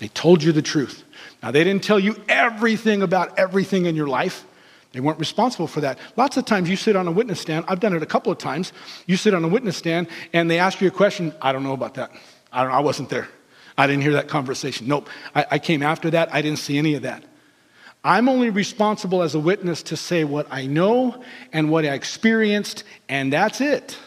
They 0.00 0.08
told 0.08 0.42
you 0.42 0.50
the 0.50 0.62
truth. 0.62 1.04
Now, 1.42 1.50
they 1.50 1.62
didn't 1.62 1.84
tell 1.84 2.00
you 2.00 2.16
everything 2.26 3.02
about 3.02 3.38
everything 3.38 3.84
in 3.84 3.94
your 3.94 4.08
life. 4.08 4.46
They 4.92 5.00
weren't 5.00 5.20
responsible 5.20 5.66
for 5.66 5.82
that. 5.82 5.98
Lots 6.16 6.38
of 6.38 6.46
times 6.46 6.70
you 6.70 6.76
sit 6.76 6.96
on 6.96 7.06
a 7.06 7.12
witness 7.12 7.38
stand. 7.38 7.66
I've 7.68 7.80
done 7.80 7.94
it 7.94 8.02
a 8.02 8.06
couple 8.06 8.32
of 8.32 8.38
times. 8.38 8.72
You 9.06 9.18
sit 9.18 9.34
on 9.34 9.44
a 9.44 9.48
witness 9.48 9.76
stand 9.76 10.08
and 10.32 10.50
they 10.50 10.58
ask 10.58 10.80
you 10.80 10.88
a 10.88 10.90
question. 10.90 11.34
I 11.40 11.52
don't 11.52 11.62
know 11.62 11.74
about 11.74 11.94
that. 11.94 12.10
I, 12.50 12.62
don't, 12.64 12.72
I 12.72 12.80
wasn't 12.80 13.10
there. 13.10 13.28
I 13.76 13.86
didn't 13.86 14.02
hear 14.02 14.14
that 14.14 14.26
conversation. 14.26 14.88
Nope. 14.88 15.08
I, 15.34 15.46
I 15.52 15.58
came 15.58 15.82
after 15.82 16.10
that. 16.10 16.34
I 16.34 16.40
didn't 16.40 16.58
see 16.58 16.78
any 16.78 16.94
of 16.94 17.02
that. 17.02 17.22
I'm 18.02 18.28
only 18.28 18.48
responsible 18.48 19.22
as 19.22 19.34
a 19.34 19.38
witness 19.38 19.82
to 19.84 19.96
say 19.96 20.24
what 20.24 20.46
I 20.50 20.66
know 20.66 21.22
and 21.52 21.70
what 21.70 21.84
I 21.84 21.92
experienced, 21.92 22.84
and 23.10 23.30
that's 23.30 23.60
it. 23.60 23.98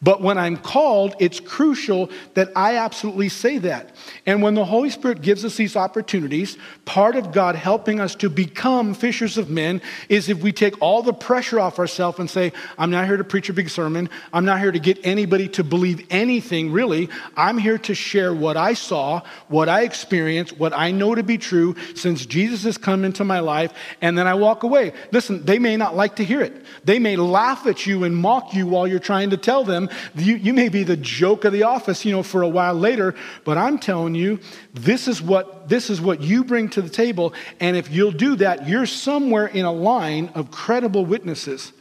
But 0.00 0.20
when 0.22 0.38
I'm 0.38 0.56
called, 0.56 1.16
it's 1.18 1.40
crucial 1.40 2.08
that 2.34 2.50
I 2.54 2.76
absolutely 2.76 3.28
say 3.28 3.58
that. 3.58 3.96
And 4.26 4.42
when 4.42 4.54
the 4.54 4.64
Holy 4.64 4.90
Spirit 4.90 5.22
gives 5.22 5.44
us 5.44 5.56
these 5.56 5.74
opportunities, 5.74 6.56
part 6.84 7.16
of 7.16 7.32
God 7.32 7.56
helping 7.56 7.98
us 7.98 8.14
to 8.16 8.30
become 8.30 8.94
fishers 8.94 9.36
of 9.38 9.50
men 9.50 9.82
is 10.08 10.28
if 10.28 10.40
we 10.40 10.52
take 10.52 10.80
all 10.80 11.02
the 11.02 11.12
pressure 11.12 11.58
off 11.58 11.80
ourselves 11.80 12.20
and 12.20 12.30
say, 12.30 12.52
I'm 12.78 12.92
not 12.92 13.06
here 13.06 13.16
to 13.16 13.24
preach 13.24 13.48
a 13.48 13.52
big 13.52 13.70
sermon. 13.70 14.08
I'm 14.32 14.44
not 14.44 14.60
here 14.60 14.70
to 14.70 14.78
get 14.78 15.04
anybody 15.04 15.48
to 15.48 15.64
believe 15.64 16.06
anything, 16.10 16.70
really. 16.70 17.08
I'm 17.36 17.58
here 17.58 17.78
to 17.78 17.94
share 17.94 18.32
what 18.32 18.56
I 18.56 18.74
saw, 18.74 19.22
what 19.48 19.68
I 19.68 19.82
experienced, 19.82 20.58
what 20.58 20.72
I 20.72 20.92
know 20.92 21.16
to 21.16 21.24
be 21.24 21.38
true 21.38 21.74
since 21.96 22.24
Jesus 22.24 22.62
has 22.62 22.78
come 22.78 23.04
into 23.04 23.24
my 23.24 23.40
life, 23.40 23.72
and 24.00 24.16
then 24.16 24.28
I 24.28 24.34
walk 24.34 24.62
away. 24.62 24.92
Listen, 25.10 25.44
they 25.44 25.58
may 25.58 25.76
not 25.76 25.96
like 25.96 26.16
to 26.16 26.24
hear 26.24 26.40
it. 26.40 26.64
They 26.84 27.00
may 27.00 27.16
laugh 27.16 27.66
at 27.66 27.84
you 27.84 28.04
and 28.04 28.14
mock 28.14 28.54
you 28.54 28.68
while 28.68 28.86
you're 28.86 29.00
trying 29.00 29.30
to 29.30 29.36
tell 29.36 29.64
them 29.64 29.87
You, 30.14 30.36
you 30.36 30.52
may 30.52 30.68
be 30.68 30.82
the 30.82 30.96
joke 30.96 31.44
of 31.44 31.52
the 31.52 31.64
office, 31.64 32.04
you 32.04 32.12
know, 32.12 32.22
for 32.22 32.42
a 32.42 32.48
while 32.48 32.74
later, 32.74 33.14
but 33.44 33.58
I'm 33.58 33.78
telling 33.78 34.14
you, 34.14 34.40
this 34.74 35.08
is 35.08 35.20
what 35.20 35.68
this 35.68 35.90
is 35.90 36.00
what 36.00 36.20
you 36.20 36.44
bring 36.44 36.70
to 36.70 36.82
the 36.82 36.88
table. 36.88 37.34
And 37.60 37.76
if 37.76 37.90
you'll 37.90 38.12
do 38.12 38.36
that, 38.36 38.68
you're 38.68 38.86
somewhere 38.86 39.46
in 39.46 39.64
a 39.64 39.72
line 39.72 40.30
of 40.34 40.50
credible 40.50 41.04
witnesses 41.04 41.72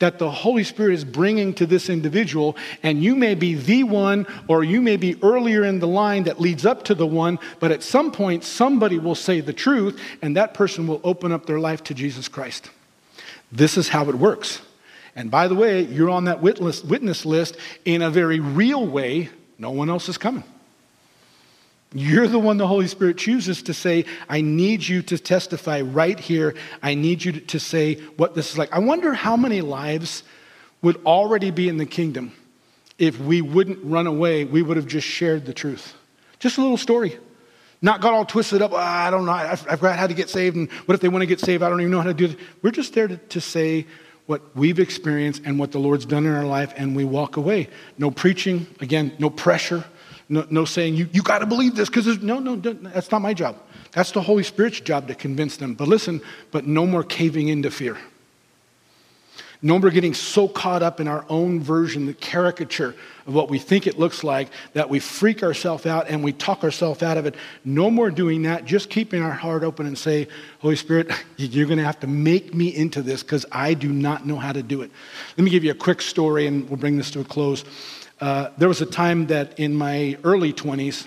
that 0.00 0.18
the 0.18 0.30
Holy 0.30 0.64
Spirit 0.64 0.94
is 0.94 1.04
bringing 1.04 1.54
to 1.54 1.66
this 1.66 1.88
individual, 1.88 2.56
and 2.82 3.02
you 3.02 3.14
may 3.14 3.34
be 3.34 3.54
the 3.54 3.84
one, 3.84 4.26
or 4.48 4.64
you 4.64 4.80
may 4.80 4.96
be 4.96 5.22
earlier 5.22 5.62
in 5.64 5.78
the 5.78 5.86
line 5.86 6.24
that 6.24 6.40
leads 6.40 6.66
up 6.66 6.84
to 6.84 6.94
the 6.94 7.06
one, 7.06 7.38
but 7.60 7.70
at 7.70 7.82
some 7.82 8.10
point, 8.10 8.42
somebody 8.42 8.98
will 8.98 9.14
say 9.14 9.40
the 9.40 9.52
truth, 9.52 10.00
and 10.22 10.36
that 10.36 10.54
person 10.54 10.86
will 10.86 11.00
open 11.04 11.32
up 11.32 11.46
their 11.46 11.60
life 11.60 11.84
to 11.84 11.94
Jesus 11.94 12.28
Christ. 12.28 12.70
This 13.52 13.76
is 13.76 13.90
how 13.90 14.08
it 14.08 14.14
works. 14.14 14.62
And 15.16 15.30
by 15.30 15.48
the 15.48 15.54
way, 15.54 15.82
you're 15.82 16.10
on 16.10 16.24
that 16.24 16.40
witness, 16.40 16.84
witness 16.84 17.26
list 17.26 17.56
in 17.84 18.02
a 18.02 18.10
very 18.10 18.40
real 18.40 18.86
way. 18.86 19.28
No 19.58 19.70
one 19.70 19.90
else 19.90 20.08
is 20.08 20.18
coming. 20.18 20.44
You're 21.92 22.28
the 22.28 22.38
one 22.38 22.56
the 22.56 22.68
Holy 22.68 22.86
Spirit 22.86 23.18
chooses 23.18 23.62
to 23.64 23.74
say, 23.74 24.04
I 24.28 24.40
need 24.40 24.86
you 24.86 25.02
to 25.02 25.18
testify 25.18 25.80
right 25.80 26.18
here. 26.18 26.54
I 26.82 26.94
need 26.94 27.24
you 27.24 27.32
to 27.32 27.58
say 27.58 27.94
what 28.16 28.34
this 28.34 28.52
is 28.52 28.58
like. 28.58 28.72
I 28.72 28.78
wonder 28.78 29.12
how 29.12 29.36
many 29.36 29.60
lives 29.60 30.22
would 30.82 31.04
already 31.04 31.50
be 31.50 31.68
in 31.68 31.78
the 31.78 31.86
kingdom 31.86 32.32
if 33.00 33.18
we 33.18 33.40
wouldn't 33.40 33.78
run 33.82 34.06
away, 34.06 34.44
we 34.44 34.62
would 34.62 34.76
have 34.76 34.86
just 34.86 35.06
shared 35.06 35.46
the 35.46 35.54
truth. 35.54 35.94
Just 36.38 36.58
a 36.58 36.60
little 36.60 36.76
story. 36.76 37.16
Not 37.82 38.02
got 38.02 38.12
all 38.12 38.26
twisted 38.26 38.60
up. 38.60 38.72
Oh, 38.72 38.76
I 38.76 39.10
don't 39.10 39.24
know. 39.24 39.32
I, 39.32 39.56
forgot 39.56 39.98
how 39.98 40.06
to 40.06 40.12
get 40.12 40.28
saved. 40.28 40.54
And 40.54 40.70
what 40.84 40.94
if 40.94 41.00
they 41.00 41.08
want 41.08 41.22
to 41.22 41.26
get 41.26 41.40
saved? 41.40 41.62
I 41.62 41.70
don't 41.70 41.80
even 41.80 41.90
know 41.90 42.02
how 42.02 42.08
to 42.08 42.14
do 42.14 42.26
it. 42.26 42.36
We're 42.62 42.70
just 42.70 42.92
there 42.92 43.08
to, 43.08 43.16
to 43.16 43.40
say 43.40 43.86
what 44.30 44.54
we've 44.54 44.78
experienced 44.78 45.42
and 45.44 45.58
what 45.58 45.72
the 45.72 45.78
Lord's 45.80 46.06
done 46.06 46.24
in 46.24 46.32
our 46.32 46.44
life, 46.44 46.72
and 46.76 46.94
we 46.94 47.02
walk 47.02 47.36
away. 47.36 47.68
No 47.98 48.12
preaching, 48.12 48.64
again, 48.78 49.12
no 49.18 49.28
pressure, 49.28 49.84
no, 50.28 50.46
no 50.50 50.64
saying, 50.64 50.94
you, 50.94 51.08
you 51.12 51.20
got 51.20 51.40
to 51.40 51.46
believe 51.46 51.74
this 51.74 51.88
because 51.88 52.22
no, 52.22 52.38
no, 52.38 52.54
that's 52.54 53.10
not 53.10 53.22
my 53.22 53.34
job. 53.34 53.56
That's 53.90 54.12
the 54.12 54.22
Holy 54.22 54.44
Spirit's 54.44 54.78
job 54.78 55.08
to 55.08 55.16
convince 55.16 55.56
them. 55.56 55.74
But 55.74 55.88
listen, 55.88 56.22
but 56.52 56.64
no 56.64 56.86
more 56.86 57.02
caving 57.02 57.48
into 57.48 57.72
fear. 57.72 57.98
No 59.62 59.78
more 59.78 59.90
getting 59.90 60.14
so 60.14 60.48
caught 60.48 60.82
up 60.82 61.00
in 61.00 61.08
our 61.08 61.24
own 61.28 61.60
version, 61.60 62.06
the 62.06 62.14
caricature 62.14 62.94
of 63.26 63.34
what 63.34 63.50
we 63.50 63.58
think 63.58 63.86
it 63.86 63.98
looks 63.98 64.24
like, 64.24 64.48
that 64.72 64.88
we 64.88 65.00
freak 65.00 65.42
ourselves 65.42 65.84
out 65.84 66.08
and 66.08 66.24
we 66.24 66.32
talk 66.32 66.64
ourselves 66.64 67.02
out 67.02 67.18
of 67.18 67.26
it. 67.26 67.34
No 67.62 67.90
more 67.90 68.10
doing 68.10 68.42
that. 68.42 68.64
Just 68.64 68.88
keeping 68.88 69.22
our 69.22 69.32
heart 69.32 69.62
open 69.62 69.86
and 69.86 69.98
say, 69.98 70.28
Holy 70.60 70.76
Spirit, 70.76 71.10
you're 71.36 71.66
going 71.66 71.78
to 71.78 71.84
have 71.84 72.00
to 72.00 72.06
make 72.06 72.54
me 72.54 72.74
into 72.74 73.02
this 73.02 73.22
because 73.22 73.44
I 73.52 73.74
do 73.74 73.92
not 73.92 74.26
know 74.26 74.36
how 74.36 74.52
to 74.52 74.62
do 74.62 74.80
it. 74.80 74.90
Let 75.36 75.44
me 75.44 75.50
give 75.50 75.62
you 75.62 75.72
a 75.72 75.74
quick 75.74 76.00
story 76.00 76.46
and 76.46 76.68
we'll 76.70 76.78
bring 76.78 76.96
this 76.96 77.10
to 77.10 77.20
a 77.20 77.24
close. 77.24 77.64
Uh, 78.18 78.48
there 78.56 78.68
was 78.68 78.80
a 78.80 78.86
time 78.86 79.26
that 79.26 79.58
in 79.58 79.74
my 79.74 80.16
early 80.24 80.54
20s, 80.54 81.06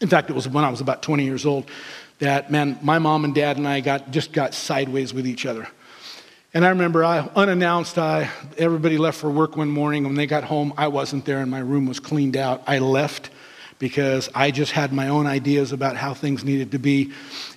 in 0.00 0.08
fact, 0.08 0.30
it 0.30 0.34
was 0.34 0.48
when 0.48 0.64
I 0.64 0.70
was 0.70 0.80
about 0.80 1.02
20 1.02 1.24
years 1.24 1.46
old, 1.46 1.68
that 2.20 2.50
man, 2.50 2.78
my 2.82 3.00
mom 3.00 3.24
and 3.24 3.34
dad 3.34 3.56
and 3.56 3.66
I 3.66 3.80
got 3.80 4.12
just 4.12 4.32
got 4.32 4.54
sideways 4.54 5.12
with 5.12 5.26
each 5.26 5.46
other. 5.46 5.66
And 6.54 6.66
I 6.66 6.68
remember 6.68 7.02
I, 7.02 7.20
unannounced, 7.34 7.96
I, 7.96 8.28
everybody 8.58 8.98
left 8.98 9.18
for 9.18 9.30
work 9.30 9.56
one 9.56 9.70
morning. 9.70 10.04
When 10.04 10.16
they 10.16 10.26
got 10.26 10.44
home, 10.44 10.74
I 10.76 10.88
wasn't 10.88 11.24
there 11.24 11.38
and 11.38 11.50
my 11.50 11.60
room 11.60 11.86
was 11.86 11.98
cleaned 11.98 12.36
out. 12.36 12.62
I 12.66 12.78
left 12.78 13.30
because 13.78 14.28
I 14.34 14.50
just 14.50 14.72
had 14.72 14.92
my 14.92 15.08
own 15.08 15.26
ideas 15.26 15.72
about 15.72 15.96
how 15.96 16.12
things 16.12 16.44
needed 16.44 16.72
to 16.72 16.78
be. 16.78 17.12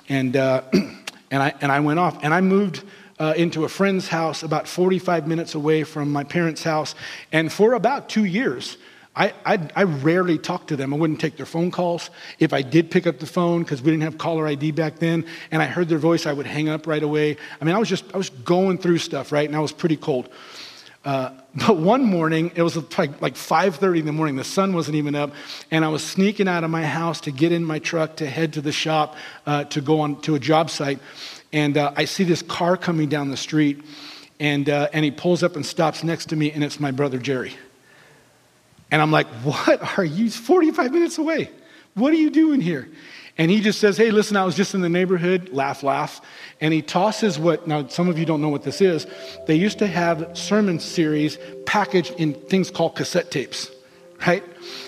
And, 0.07 0.37
uh, 0.37 0.61
and, 0.73 1.43
I, 1.43 1.53
and 1.59 1.73
I 1.73 1.81
went 1.81 1.99
off. 1.99 2.23
And 2.23 2.33
I 2.33 2.39
moved 2.39 2.85
uh, 3.19 3.33
into 3.35 3.65
a 3.65 3.69
friend's 3.69 4.07
house 4.07 4.43
about 4.43 4.65
45 4.65 5.27
minutes 5.27 5.55
away 5.55 5.83
from 5.83 6.09
my 6.09 6.23
parents' 6.23 6.63
house. 6.63 6.95
And 7.33 7.51
for 7.51 7.73
about 7.73 8.07
two 8.07 8.23
years, 8.23 8.77
I, 9.15 9.33
I, 9.45 9.69
I, 9.75 9.83
rarely 9.83 10.37
talked 10.37 10.67
to 10.69 10.75
them. 10.75 10.93
I 10.93 10.97
wouldn't 10.97 11.21
take 11.21 11.37
their 11.37 11.45
phone 11.45 11.71
calls. 11.71 12.09
If 12.37 12.51
I 12.51 12.61
did 12.61 12.91
pick 12.91 13.07
up 13.07 13.19
the 13.19 13.25
phone, 13.25 13.63
because 13.63 13.81
we 13.81 13.91
didn't 13.91 14.03
have 14.03 14.17
caller 14.17 14.45
ID 14.45 14.71
back 14.71 14.99
then, 14.99 15.25
and 15.51 15.61
I 15.61 15.67
heard 15.67 15.87
their 15.87 15.99
voice, 15.99 16.25
I 16.25 16.33
would 16.33 16.45
hang 16.45 16.67
up 16.67 16.85
right 16.85 17.01
away. 17.01 17.37
I 17.61 17.65
mean, 17.65 17.73
I 17.73 17.79
was 17.79 17.87
just, 17.87 18.03
I 18.13 18.17
was 18.17 18.29
going 18.29 18.77
through 18.77 18.97
stuff, 18.97 19.31
right? 19.31 19.47
And 19.47 19.55
I 19.55 19.61
was 19.61 19.71
pretty 19.71 19.95
cold. 19.95 20.29
Uh, 21.05 21.31
but 21.55 21.77
one 21.77 22.03
morning, 22.03 22.51
it 22.55 22.61
was 22.61 22.75
like, 22.97 23.21
like 23.21 23.35
5.30 23.35 23.99
in 23.99 24.05
the 24.05 24.11
morning. 24.11 24.35
The 24.35 24.43
sun 24.43 24.73
wasn't 24.73 24.95
even 24.97 25.15
up. 25.15 25.31
And 25.71 25.85
I 25.85 25.87
was 25.87 26.03
sneaking 26.03 26.49
out 26.49 26.65
of 26.65 26.69
my 26.69 26.83
house 26.85 27.21
to 27.21 27.31
get 27.31 27.53
in 27.53 27.63
my 27.63 27.79
truck 27.79 28.17
to 28.17 28.27
head 28.27 28.53
to 28.53 28.61
the 28.61 28.73
shop 28.73 29.15
uh, 29.45 29.63
to 29.65 29.79
go 29.79 30.01
on 30.01 30.19
to 30.21 30.35
a 30.35 30.39
job 30.39 30.69
site. 30.69 30.99
And 31.53 31.77
uh, 31.77 31.93
I 31.95 32.03
see 32.03 32.25
this 32.25 32.41
car 32.41 32.75
coming 32.75 33.07
down 33.07 33.29
the 33.29 33.37
street. 33.37 33.81
And, 34.41 34.69
uh, 34.69 34.89
and 34.91 35.05
he 35.05 35.11
pulls 35.11 35.43
up 35.43 35.55
and 35.55 35.65
stops 35.65 36.03
next 36.03 36.25
to 36.29 36.35
me, 36.35 36.51
and 36.51 36.61
it's 36.61 36.81
my 36.81 36.91
brother 36.91 37.17
Jerry. 37.17 37.53
And 38.91 39.01
I'm 39.01 39.11
like, 39.11 39.27
What 39.43 39.97
are 39.97 40.05
you 40.05 40.29
45 40.29 40.91
minutes 40.91 41.17
away? 41.17 41.49
What 41.93 42.13
are 42.13 42.17
you 42.17 42.29
doing 42.29 42.61
here? 42.61 42.89
And 43.37 43.51
he 43.51 43.59
just 43.59 43.79
says, 43.79 43.97
Hey, 43.97 44.11
listen, 44.11 44.37
I 44.37 44.45
was 44.45 44.55
just 44.55 44.73
in 44.73 44.81
the 44.81 44.89
neighborhood, 44.89 45.49
laugh, 45.49 45.83
laugh. 45.83 46.21
And 46.61 46.73
he 46.73 46.81
tosses 46.81 47.37
what, 47.37 47.67
now 47.67 47.87
some 47.87 48.07
of 48.07 48.17
you 48.17 48.25
don't 48.25 48.41
know 48.41 48.49
what 48.49 48.63
this 48.63 48.81
is. 48.81 49.07
They 49.47 49.55
used 49.55 49.79
to 49.79 49.87
have 49.87 50.37
sermon 50.37 50.79
series 50.79 51.37
packaged 51.65 52.13
in 52.17 52.33
things 52.33 52.71
called 52.71 52.95
cassette 52.95 53.31
tapes, 53.31 53.71
right? 54.25 54.43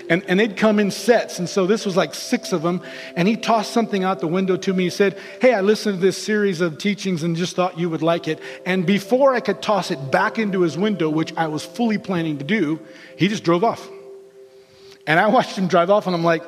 And, 0.09 0.23
and 0.27 0.39
they'd 0.39 0.55
come 0.55 0.79
in 0.79 0.91
sets. 0.91 1.39
And 1.39 1.49
so 1.49 1.67
this 1.67 1.85
was 1.85 1.97
like 1.97 2.13
six 2.13 2.53
of 2.53 2.61
them. 2.61 2.81
And 3.15 3.27
he 3.27 3.35
tossed 3.35 3.71
something 3.71 4.03
out 4.03 4.19
the 4.19 4.27
window 4.27 4.57
to 4.57 4.73
me. 4.73 4.85
He 4.85 4.89
said, 4.89 5.17
Hey, 5.41 5.53
I 5.53 5.61
listened 5.61 5.99
to 5.99 6.05
this 6.05 6.21
series 6.21 6.61
of 6.61 6.77
teachings 6.77 7.23
and 7.23 7.35
just 7.35 7.55
thought 7.55 7.77
you 7.77 7.89
would 7.89 8.01
like 8.01 8.27
it. 8.27 8.39
And 8.65 8.85
before 8.85 9.33
I 9.33 9.39
could 9.39 9.61
toss 9.61 9.91
it 9.91 10.11
back 10.11 10.39
into 10.39 10.61
his 10.61 10.77
window, 10.77 11.09
which 11.09 11.35
I 11.35 11.47
was 11.47 11.63
fully 11.65 11.97
planning 11.97 12.37
to 12.37 12.45
do, 12.45 12.79
he 13.17 13.27
just 13.27 13.43
drove 13.43 13.63
off. 13.63 13.87
And 15.05 15.19
I 15.19 15.27
watched 15.29 15.57
him 15.57 15.67
drive 15.67 15.89
off 15.89 16.07
and 16.07 16.15
I'm 16.15 16.23
like, 16.23 16.43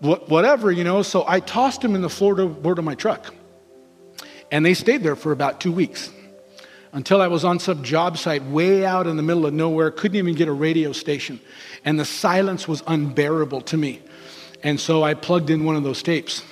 whatever, 0.00 0.72
you 0.72 0.84
know. 0.84 1.02
So 1.02 1.24
I 1.26 1.40
tossed 1.40 1.84
him 1.84 1.94
in 1.94 2.00
the 2.00 2.08
floorboard 2.08 2.78
of 2.78 2.84
my 2.84 2.94
truck. 2.94 3.34
And 4.50 4.64
they 4.64 4.74
stayed 4.74 5.02
there 5.02 5.16
for 5.16 5.32
about 5.32 5.60
two 5.60 5.72
weeks 5.72 6.10
until 6.94 7.20
I 7.20 7.26
was 7.26 7.44
on 7.44 7.58
some 7.58 7.82
job 7.82 8.16
site 8.16 8.44
way 8.44 8.86
out 8.86 9.08
in 9.08 9.16
the 9.16 9.22
middle 9.22 9.46
of 9.46 9.52
nowhere, 9.52 9.90
couldn't 9.90 10.16
even 10.16 10.36
get 10.36 10.46
a 10.46 10.52
radio 10.52 10.92
station. 10.92 11.40
And 11.84 11.98
the 11.98 12.04
silence 12.04 12.68
was 12.68 12.84
unbearable 12.86 13.62
to 13.62 13.76
me. 13.76 14.00
And 14.62 14.78
so 14.80 15.02
I 15.02 15.14
plugged 15.14 15.50
in 15.50 15.64
one 15.64 15.74
of 15.74 15.82
those 15.82 16.04
tapes. 16.04 16.44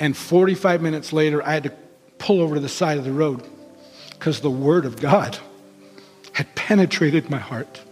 And 0.00 0.16
45 0.16 0.80
minutes 0.80 1.12
later, 1.12 1.46
I 1.46 1.52
had 1.52 1.64
to 1.64 1.72
pull 2.16 2.40
over 2.40 2.54
to 2.54 2.60
the 2.60 2.68
side 2.68 2.96
of 2.96 3.04
the 3.04 3.12
road 3.12 3.46
because 4.10 4.40
the 4.40 4.50
Word 4.50 4.86
of 4.86 5.00
God 5.00 5.38
had 6.32 6.52
penetrated 6.54 7.28
my 7.28 7.38
heart. 7.38 7.82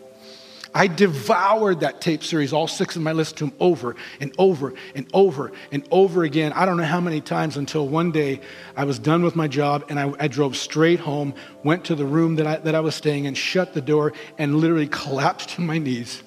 I 0.75 0.89
devoured 0.89 1.81
that 1.81 2.01
tape 2.01 2.25
series, 2.25 2.53
all 2.53 2.67
six 2.67 2.97
of 2.97 3.03
them. 3.03 3.07
I 3.07 3.13
listened 3.13 3.39
to 3.39 3.45
them 3.47 3.55
over 3.61 3.95
and 4.21 4.35
over 4.39 4.75
and 4.97 5.07
over 5.15 5.53
and 5.71 5.87
over 5.93 6.25
again. 6.25 6.53
I 6.53 6.67
don't 6.67 6.77
know 6.77 6.85
how 6.85 7.01
many 7.01 7.21
times 7.21 7.57
until 7.57 7.89
one 7.89 8.11
day 8.11 8.41
I 8.77 8.85
was 8.85 8.99
done 8.99 9.23
with 9.23 9.37
my 9.37 9.47
job 9.47 9.85
and 9.89 10.01
I, 10.01 10.13
I 10.19 10.27
drove 10.27 10.57
straight 10.57 10.99
home, 10.99 11.33
went 11.63 11.85
to 11.85 11.95
the 11.95 12.05
room 12.05 12.35
that 12.37 12.47
I, 12.47 12.57
that 12.57 12.75
I 12.75 12.81
was 12.81 12.97
staying 12.97 13.27
in, 13.27 13.35
shut 13.35 13.73
the 13.73 13.81
door, 13.81 14.13
and 14.37 14.57
literally 14.57 14.89
collapsed 14.89 15.51
to 15.51 15.61
my 15.61 15.79
knees 15.79 16.25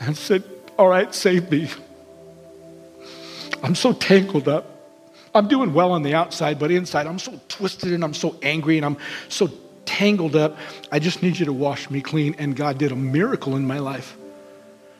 and 0.00 0.16
said, 0.16 0.42
All 0.78 0.88
right, 0.88 1.14
save 1.14 1.50
me. 1.50 1.68
I'm 3.62 3.74
so 3.74 3.92
tangled 3.92 4.48
up. 4.48 4.66
I'm 5.34 5.48
doing 5.48 5.74
well 5.74 5.92
on 5.92 6.02
the 6.02 6.14
outside, 6.14 6.58
but 6.58 6.70
inside 6.70 7.06
I'm 7.06 7.18
so 7.18 7.38
twisted 7.48 7.92
and 7.92 8.02
I'm 8.02 8.14
so 8.14 8.38
angry 8.42 8.78
and 8.78 8.84
I'm 8.86 8.96
so 9.28 9.50
tangled 9.84 10.36
up. 10.36 10.56
I 10.90 10.98
just 10.98 11.22
need 11.22 11.38
you 11.38 11.46
to 11.46 11.52
wash 11.52 11.90
me 11.90 12.00
clean. 12.00 12.34
And 12.38 12.56
God 12.56 12.78
did 12.78 12.92
a 12.92 12.96
miracle 12.96 13.56
in 13.56 13.66
my 13.66 13.78
life. 13.78 14.16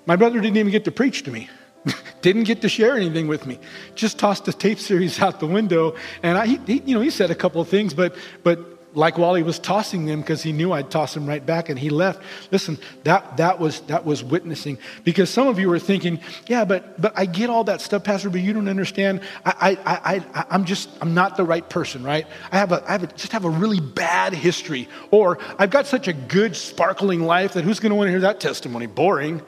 My 0.06 0.16
brother 0.16 0.40
didn't 0.40 0.56
even 0.56 0.72
get 0.72 0.84
to 0.84 0.92
preach 0.92 1.22
to 1.24 1.30
me. 1.30 1.48
didn't 2.22 2.44
get 2.44 2.62
to 2.62 2.68
share 2.68 2.96
anything 2.96 3.28
with 3.28 3.46
me. 3.46 3.58
Just 3.94 4.18
tossed 4.18 4.44
the 4.44 4.52
tape 4.52 4.78
series 4.78 5.20
out 5.20 5.40
the 5.40 5.46
window, 5.46 5.96
and 6.22 6.38
I, 6.38 6.46
he, 6.46 6.82
you 6.84 6.94
know, 6.94 7.00
he 7.00 7.10
said 7.10 7.30
a 7.30 7.34
couple 7.34 7.60
of 7.60 7.68
things, 7.68 7.94
but 7.94 8.14
but 8.42 8.71
like 8.94 9.18
while 9.18 9.34
he 9.34 9.42
was 9.42 9.58
tossing 9.58 10.06
them 10.06 10.20
because 10.20 10.42
he 10.42 10.52
knew 10.52 10.72
I'd 10.72 10.90
toss 10.90 11.14
them 11.14 11.26
right 11.26 11.44
back 11.44 11.68
and 11.68 11.78
he 11.78 11.90
left. 11.90 12.22
Listen, 12.50 12.78
that, 13.04 13.36
that, 13.38 13.58
was, 13.58 13.80
that 13.82 14.04
was 14.04 14.22
witnessing. 14.22 14.78
Because 15.04 15.30
some 15.30 15.48
of 15.48 15.58
you 15.58 15.70
are 15.72 15.78
thinking, 15.78 16.20
yeah, 16.46 16.64
but, 16.64 17.00
but 17.00 17.12
I 17.16 17.26
get 17.26 17.50
all 17.50 17.64
that 17.64 17.80
stuff, 17.80 18.04
Pastor, 18.04 18.30
but 18.30 18.40
you 18.40 18.52
don't 18.52 18.68
understand. 18.68 19.20
I, 19.44 19.78
I, 19.84 20.16
I, 20.16 20.44
I'm 20.50 20.64
just, 20.64 20.90
I'm 21.00 21.14
not 21.14 21.36
the 21.36 21.44
right 21.44 21.68
person, 21.68 22.02
right? 22.02 22.26
I, 22.50 22.58
have 22.58 22.72
a, 22.72 22.84
I 22.86 22.92
have 22.92 23.02
a, 23.04 23.06
just 23.08 23.32
have 23.32 23.44
a 23.44 23.50
really 23.50 23.80
bad 23.80 24.34
history. 24.34 24.88
Or 25.10 25.38
I've 25.58 25.70
got 25.70 25.86
such 25.86 26.08
a 26.08 26.12
good, 26.12 26.56
sparkling 26.56 27.22
life 27.22 27.54
that 27.54 27.64
who's 27.64 27.80
going 27.80 27.90
to 27.90 27.96
want 27.96 28.08
to 28.08 28.12
hear 28.12 28.20
that 28.20 28.40
testimony? 28.40 28.86
Boring. 28.86 29.42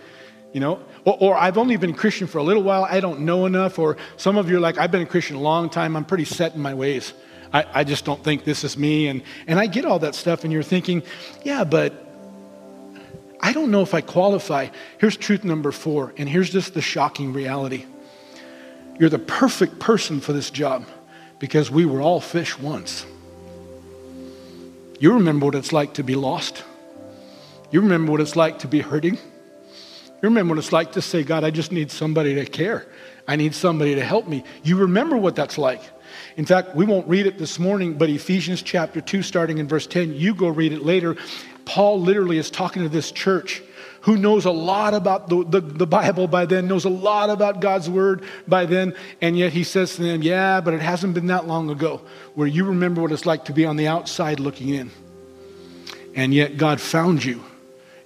You 0.52 0.60
know, 0.60 0.80
or, 1.04 1.16
or, 1.18 1.36
I've 1.36 1.58
only 1.58 1.76
been 1.76 1.94
Christian 1.94 2.28
for 2.28 2.38
a 2.38 2.42
little 2.44 2.62
while, 2.62 2.86
I 2.88 3.00
don't 3.00 3.22
know 3.22 3.44
enough, 3.44 3.76
or 3.76 3.96
some 4.16 4.36
of 4.36 4.48
you 4.48 4.58
are 4.58 4.60
like, 4.60 4.78
I've 4.78 4.92
been 4.92 5.02
a 5.02 5.06
Christian 5.06 5.34
a 5.34 5.40
long 5.40 5.68
time, 5.68 5.96
I'm 5.96 6.04
pretty 6.04 6.24
set 6.24 6.54
in 6.54 6.60
my 6.60 6.74
ways. 6.74 7.12
I, 7.54 7.64
I 7.72 7.84
just 7.84 8.04
don't 8.04 8.22
think 8.22 8.44
this 8.44 8.64
is 8.64 8.76
me. 8.76 9.06
And, 9.06 9.22
and 9.46 9.58
I 9.60 9.66
get 9.66 9.84
all 9.84 10.00
that 10.00 10.16
stuff, 10.16 10.42
and 10.42 10.52
you're 10.52 10.64
thinking, 10.64 11.04
yeah, 11.44 11.62
but 11.62 11.94
I 13.40 13.52
don't 13.52 13.70
know 13.70 13.82
if 13.82 13.94
I 13.94 14.00
qualify. 14.00 14.68
Here's 14.98 15.16
truth 15.16 15.44
number 15.44 15.70
four, 15.70 16.12
and 16.18 16.28
here's 16.28 16.50
just 16.50 16.74
the 16.74 16.82
shocking 16.82 17.32
reality 17.32 17.86
you're 18.96 19.10
the 19.10 19.18
perfect 19.18 19.80
person 19.80 20.20
for 20.20 20.32
this 20.32 20.50
job 20.50 20.86
because 21.40 21.68
we 21.68 21.84
were 21.84 22.00
all 22.00 22.20
fish 22.20 22.56
once. 22.56 23.04
You 25.00 25.14
remember 25.14 25.46
what 25.46 25.56
it's 25.56 25.72
like 25.72 25.94
to 25.94 26.04
be 26.04 26.14
lost. 26.14 26.62
You 27.72 27.80
remember 27.80 28.12
what 28.12 28.20
it's 28.20 28.36
like 28.36 28.60
to 28.60 28.68
be 28.68 28.80
hurting? 28.80 29.14
You 29.14 30.20
remember 30.22 30.54
what 30.54 30.58
it's 30.58 30.70
like 30.70 30.92
to 30.92 31.02
say, 31.02 31.24
God, 31.24 31.42
I 31.42 31.50
just 31.50 31.72
need 31.72 31.90
somebody 31.90 32.36
to 32.36 32.46
care. 32.46 32.86
I 33.26 33.34
need 33.34 33.52
somebody 33.52 33.96
to 33.96 34.04
help 34.04 34.28
me. 34.28 34.44
You 34.62 34.76
remember 34.76 35.16
what 35.16 35.34
that's 35.34 35.58
like. 35.58 35.82
In 36.36 36.46
fact, 36.46 36.74
we 36.74 36.84
won't 36.84 37.06
read 37.06 37.26
it 37.26 37.38
this 37.38 37.58
morning, 37.58 37.94
but 37.94 38.10
Ephesians 38.10 38.62
chapter 38.62 39.00
2, 39.00 39.22
starting 39.22 39.58
in 39.58 39.68
verse 39.68 39.86
10, 39.86 40.14
you 40.14 40.34
go 40.34 40.48
read 40.48 40.72
it 40.72 40.82
later. 40.82 41.16
Paul 41.64 42.00
literally 42.00 42.38
is 42.38 42.50
talking 42.50 42.82
to 42.82 42.88
this 42.88 43.12
church 43.12 43.62
who 44.02 44.18
knows 44.18 44.44
a 44.44 44.50
lot 44.50 44.92
about 44.92 45.28
the, 45.28 45.44
the, 45.44 45.60
the, 45.60 45.86
Bible 45.86 46.28
by 46.28 46.44
then, 46.44 46.68
knows 46.68 46.84
a 46.84 46.90
lot 46.90 47.30
about 47.30 47.60
God's 47.60 47.88
word 47.88 48.22
by 48.46 48.66
then, 48.66 48.94
and 49.22 49.38
yet 49.38 49.52
he 49.52 49.64
says 49.64 49.96
to 49.96 50.02
them, 50.02 50.22
Yeah, 50.22 50.60
but 50.60 50.74
it 50.74 50.82
hasn't 50.82 51.14
been 51.14 51.28
that 51.28 51.46
long 51.46 51.70
ago 51.70 52.02
where 52.34 52.46
you 52.46 52.66
remember 52.66 53.00
what 53.00 53.12
it's 53.12 53.24
like 53.24 53.46
to 53.46 53.52
be 53.52 53.64
on 53.64 53.76
the 53.76 53.86
outside 53.86 54.40
looking 54.40 54.68
in. 54.68 54.90
And 56.14 56.34
yet 56.34 56.58
God 56.58 56.80
found 56.80 57.24
you 57.24 57.42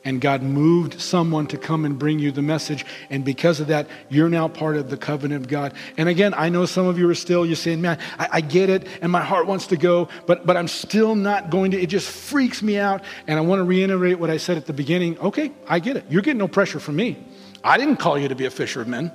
and 0.08 0.22
God 0.22 0.42
moved 0.42 1.02
someone 1.02 1.46
to 1.48 1.58
come 1.58 1.84
and 1.84 1.98
bring 1.98 2.18
you 2.18 2.32
the 2.32 2.40
message. 2.40 2.86
And 3.10 3.26
because 3.26 3.60
of 3.60 3.66
that, 3.66 3.86
you're 4.08 4.30
now 4.30 4.48
part 4.48 4.78
of 4.78 4.88
the 4.88 4.96
covenant 4.96 5.44
of 5.44 5.50
God. 5.50 5.74
And 5.98 6.08
again, 6.08 6.32
I 6.32 6.48
know 6.48 6.64
some 6.64 6.86
of 6.86 6.98
you 6.98 7.06
are 7.10 7.14
still, 7.14 7.44
you're 7.44 7.56
saying, 7.56 7.82
man, 7.82 7.98
I, 8.18 8.28
I, 8.32 8.40
get 8.40 8.70
it, 8.70 8.88
and 9.02 9.12
my 9.12 9.20
heart 9.20 9.46
wants 9.46 9.66
to 9.66 9.76
go, 9.76 10.08
but, 10.24 10.46
but 10.46 10.56
I'm 10.56 10.66
still 10.66 11.14
not 11.14 11.50
going 11.50 11.72
to. 11.72 11.78
It 11.82 11.88
just 11.88 12.08
freaks 12.08 12.62
me 12.62 12.78
out. 12.78 13.04
And 13.26 13.38
I 13.38 13.42
want 13.42 13.60
to 13.60 13.64
reiterate 13.64 14.18
what 14.18 14.30
I 14.30 14.38
said 14.38 14.56
at 14.56 14.64
the 14.64 14.72
beginning. 14.72 15.18
Okay, 15.18 15.52
I 15.68 15.78
get 15.78 15.98
it. 15.98 16.06
You're 16.08 16.22
getting 16.22 16.38
no 16.38 16.48
pressure 16.48 16.80
from 16.80 16.96
me. 16.96 17.22
I 17.62 17.76
didn't 17.76 17.96
call 17.96 18.18
you 18.18 18.28
to 18.28 18.34
be 18.34 18.46
a 18.46 18.50
fisher 18.50 18.80
of 18.80 18.88
men. 18.88 19.12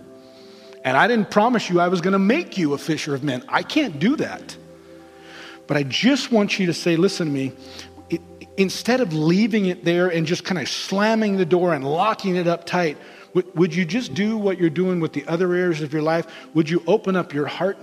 And 0.85 0.95
I 0.95 1.07
didn't 1.07 1.31
promise 1.31 1.71
you 1.71 1.79
I 1.79 1.87
was 1.87 2.01
going 2.01 2.13
to 2.13 2.19
make 2.19 2.55
you 2.55 2.75
a 2.75 2.77
fisher 2.77 3.15
of 3.15 3.23
men. 3.23 3.43
I 3.49 3.63
can't 3.63 3.97
do 3.97 4.15
that. 4.17 4.55
But 5.65 5.75
I 5.75 5.81
just 5.81 6.31
want 6.31 6.59
you 6.59 6.67
to 6.67 6.73
say, 6.73 6.97
listen 6.97 7.25
to 7.25 7.33
me, 7.33 7.53
instead 8.57 9.01
of 9.01 9.13
leaving 9.13 9.65
it 9.65 9.83
there 9.83 10.09
and 10.09 10.25
just 10.25 10.43
kind 10.43 10.59
of 10.59 10.67
slamming 10.69 11.37
the 11.37 11.45
door 11.45 11.73
and 11.73 11.83
locking 11.83 12.35
it 12.35 12.47
up 12.47 12.65
tight, 12.65 12.97
would, 13.33 13.55
would 13.55 13.75
you 13.75 13.85
just 13.85 14.13
do 14.13 14.37
what 14.37 14.59
you're 14.59 14.69
doing 14.69 14.99
with 14.99 15.13
the 15.13 15.25
other 15.27 15.53
areas 15.53 15.81
of 15.81 15.91
your 15.91 16.01
life? 16.01 16.27
Would 16.53 16.69
you 16.69 16.83
open 16.85 17.15
up 17.15 17.33
your 17.33 17.47
heart? 17.47 17.77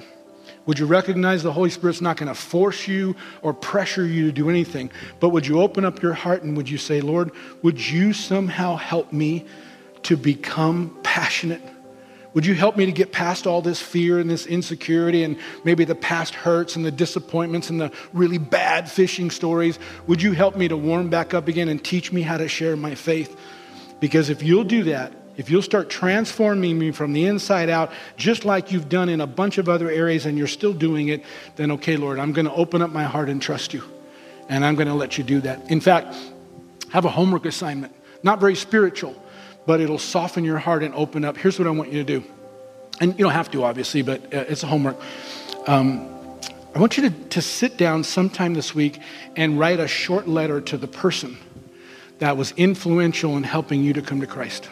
Would 0.67 0.79
you 0.79 0.87
recognize 0.87 1.43
the 1.43 1.53
Holy 1.53 1.71
Spirit's 1.71 2.01
not 2.01 2.17
going 2.17 2.29
to 2.29 2.35
force 2.35 2.87
you 2.87 3.17
or 3.43 3.53
pressure 3.53 4.07
you 4.07 4.27
to 4.27 4.33
do 4.33 4.49
anything? 4.49 4.91
But 5.19 5.31
would 5.31 5.47
you 5.47 5.61
open 5.61 5.85
up 5.85 6.03
your 6.03 6.13
heart 6.13 6.43
and 6.43 6.57
would 6.57 6.69
you 6.69 6.79
say, 6.79 7.01
Lord, 7.01 7.33
would 7.63 7.81
you 7.85 8.13
somehow 8.13 8.77
help 8.77 9.13
me 9.13 9.47
to 10.05 10.17
become 10.17 10.97
passionate 11.03 11.63
would 12.33 12.47
you 12.47 12.55
help 12.55 12.77
me 12.77 12.87
to 12.87 12.93
get 12.93 13.11
past 13.11 13.47
all 13.47 13.61
this 13.61 13.81
fear 13.81 14.21
and 14.21 14.31
this 14.31 14.47
insecurity 14.47 15.25
and 15.25 15.37
maybe 15.65 15.85
the 15.85 15.97
past 15.97 16.35
hurts 16.35 16.77
and 16.77 16.85
the 16.85 16.91
disappointments 16.91 17.71
and 17.71 17.81
the 17.81 17.93
really 18.13 18.39
bad 18.39 18.91
fishing 18.91 19.31
stories? 19.31 19.79
Would 20.07 20.23
you 20.23 20.33
help 20.33 20.57
me 20.57 20.69
to 20.69 20.77
warm 20.77 21.11
back 21.11 21.35
up 21.35 21.49
again 21.49 21.69
and 21.69 21.83
teach 21.83 22.13
me 22.13 22.23
how 22.23 22.37
to 22.37 22.47
share 22.47 22.77
my 22.77 22.95
faith? 22.95 23.37
Because 23.99 24.31
if 24.31 24.43
you'll 24.43 24.65
do 24.65 24.85
that, 24.85 25.13
if 25.37 25.51
you'll 25.51 25.63
start 25.63 25.91
transforming 25.91 26.79
me 26.79 26.91
from 26.93 27.13
the 27.13 27.27
inside 27.27 27.69
out, 27.69 27.91
just 28.17 28.45
like 28.45 28.71
you've 28.71 28.89
done 28.89 29.09
in 29.09 29.21
a 29.21 29.27
bunch 29.27 29.59
of 29.59 29.69
other 29.69 29.91
areas 29.91 30.27
and 30.27 30.39
you're 30.39 30.47
still 30.47 30.73
doing 30.73 31.09
it, 31.09 31.25
then 31.57 31.71
okay, 31.73 31.97
Lord, 31.97 32.19
I'm 32.19 32.33
going 32.33 32.47
to 32.47 32.53
open 32.53 32.83
up 32.83 32.91
my 32.91 33.05
heart 33.05 33.29
and 33.29 33.41
trust 33.41 33.75
you. 33.75 33.83
And 34.49 34.65
I'm 34.65 34.75
going 34.75 34.89
to 34.89 34.95
let 34.95 35.17
you 35.17 35.25
do 35.25 35.41
that. 35.43 35.71
In 35.71 35.81
fact, 35.81 36.15
have 36.91 37.05
a 37.05 37.09
homework 37.09 37.45
assignment, 37.45 37.95
not 38.23 38.41
very 38.41 38.55
spiritual 38.55 39.20
but 39.67 39.81
it'll 39.81 39.99
soften 39.99 40.45
your 40.45 40.59
heart 40.59 40.83
and 40.83 40.95
open 40.95 41.25
up. 41.25 41.37
Here's 41.37 41.59
what 41.59 41.69
I 41.69 41.71
want 41.71 41.93
you 41.93 42.05
to 42.05 42.21
do. 42.21 42.25
And 43.01 43.13
you 43.19 43.25
don't 43.25 43.33
have 43.33 43.51
to, 43.53 43.65
obviously, 43.65 44.03
but 44.03 44.23
uh, 44.35 44.45
it's 44.49 44.63
a 44.63 44.67
homework. 44.67 44.97
Um, 45.67 46.07
I 46.75 46.79
want 46.79 46.97
you 46.97 47.09
to, 47.09 47.11
to 47.31 47.43
sit 47.43 47.77
down 47.77 48.05
sometime 48.05 48.55
this 48.55 48.75
week 48.75 49.01
and 49.37 49.59
write 49.59 49.81
a 49.81 49.89
short 49.89 50.29
letter 50.29 50.61
to 50.61 50.77
the 50.77 50.87
person 50.87 51.37
that 52.19 52.37
was 52.37 52.53
influential 52.53 53.37
in 53.37 53.43
helping 53.43 53.83
you 53.83 53.93
to 53.95 54.03
come 54.03 54.21
to 54.21 54.27
Christ. 54.27 54.69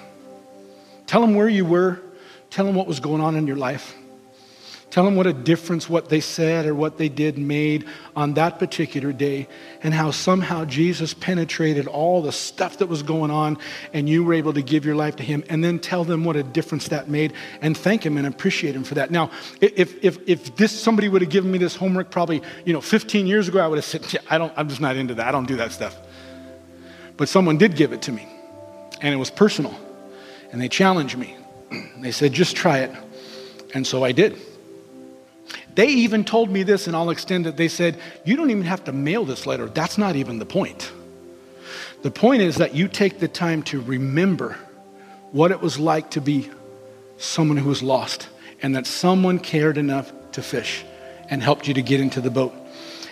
Tell 1.06 1.20
them 1.20 1.34
where 1.34 1.48
you 1.48 1.64
were, 1.64 2.00
tell 2.50 2.66
them 2.66 2.74
what 2.74 2.86
was 2.86 3.00
going 3.00 3.20
on 3.20 3.34
in 3.36 3.46
your 3.46 3.56
life. 3.56 3.96
Tell 4.90 5.04
them 5.04 5.16
what 5.16 5.26
a 5.26 5.34
difference 5.34 5.86
what 5.86 6.08
they 6.08 6.20
said 6.20 6.64
or 6.64 6.74
what 6.74 6.96
they 6.96 7.10
did 7.10 7.36
made 7.36 7.84
on 8.16 8.34
that 8.34 8.58
particular 8.58 9.12
day, 9.12 9.46
and 9.82 9.92
how 9.92 10.10
somehow 10.10 10.64
Jesus 10.64 11.12
penetrated 11.12 11.86
all 11.86 12.22
the 12.22 12.32
stuff 12.32 12.78
that 12.78 12.86
was 12.86 13.02
going 13.02 13.30
on, 13.30 13.58
and 13.92 14.08
you 14.08 14.24
were 14.24 14.32
able 14.32 14.54
to 14.54 14.62
give 14.62 14.86
your 14.86 14.96
life 14.96 15.16
to 15.16 15.22
Him. 15.22 15.44
And 15.50 15.62
then 15.62 15.78
tell 15.78 16.04
them 16.04 16.24
what 16.24 16.36
a 16.36 16.42
difference 16.42 16.88
that 16.88 17.08
made, 17.08 17.34
and 17.60 17.76
thank 17.76 18.04
Him 18.04 18.16
and 18.16 18.26
appreciate 18.26 18.74
Him 18.74 18.82
for 18.82 18.94
that. 18.94 19.10
Now, 19.10 19.30
if 19.60 20.02
if 20.02 20.26
if 20.26 20.56
this 20.56 20.72
somebody 20.72 21.10
would 21.10 21.20
have 21.20 21.30
given 21.30 21.50
me 21.50 21.58
this 21.58 21.76
homework 21.76 22.10
probably 22.10 22.42
you 22.64 22.72
know 22.72 22.80
15 22.80 23.26
years 23.26 23.46
ago, 23.46 23.60
I 23.60 23.66
would 23.66 23.76
have 23.76 23.84
said, 23.84 24.10
yeah, 24.10 24.20
I 24.30 24.38
don't. 24.38 24.52
I'm 24.56 24.70
just 24.70 24.80
not 24.80 24.96
into 24.96 25.14
that. 25.16 25.28
I 25.28 25.32
don't 25.32 25.46
do 25.46 25.56
that 25.56 25.72
stuff. 25.72 25.98
But 27.18 27.28
someone 27.28 27.58
did 27.58 27.76
give 27.76 27.92
it 27.92 28.00
to 28.02 28.12
me, 28.12 28.26
and 29.02 29.12
it 29.12 29.18
was 29.18 29.30
personal, 29.30 29.78
and 30.50 30.62
they 30.62 30.68
challenged 30.68 31.18
me. 31.18 31.36
They 31.98 32.12
said, 32.12 32.32
just 32.32 32.54
try 32.56 32.78
it, 32.78 32.92
and 33.74 33.86
so 33.86 34.04
I 34.04 34.12
did. 34.12 34.40
They 35.78 35.90
even 35.90 36.24
told 36.24 36.50
me 36.50 36.64
this, 36.64 36.88
and 36.88 36.96
I'll 36.96 37.10
extend 37.10 37.46
it. 37.46 37.56
They 37.56 37.68
said, 37.68 38.00
You 38.24 38.34
don't 38.34 38.50
even 38.50 38.64
have 38.64 38.82
to 38.86 38.92
mail 38.92 39.24
this 39.24 39.46
letter. 39.46 39.66
That's 39.66 39.96
not 39.96 40.16
even 40.16 40.40
the 40.40 40.44
point. 40.44 40.90
The 42.02 42.10
point 42.10 42.42
is 42.42 42.56
that 42.56 42.74
you 42.74 42.88
take 42.88 43.20
the 43.20 43.28
time 43.28 43.62
to 43.64 43.80
remember 43.80 44.58
what 45.30 45.52
it 45.52 45.60
was 45.60 45.78
like 45.78 46.10
to 46.10 46.20
be 46.20 46.50
someone 47.16 47.56
who 47.58 47.68
was 47.68 47.80
lost, 47.80 48.28
and 48.60 48.74
that 48.74 48.88
someone 48.88 49.38
cared 49.38 49.78
enough 49.78 50.10
to 50.32 50.42
fish 50.42 50.84
and 51.30 51.40
helped 51.40 51.68
you 51.68 51.74
to 51.74 51.82
get 51.82 52.00
into 52.00 52.20
the 52.20 52.30
boat. 52.30 52.52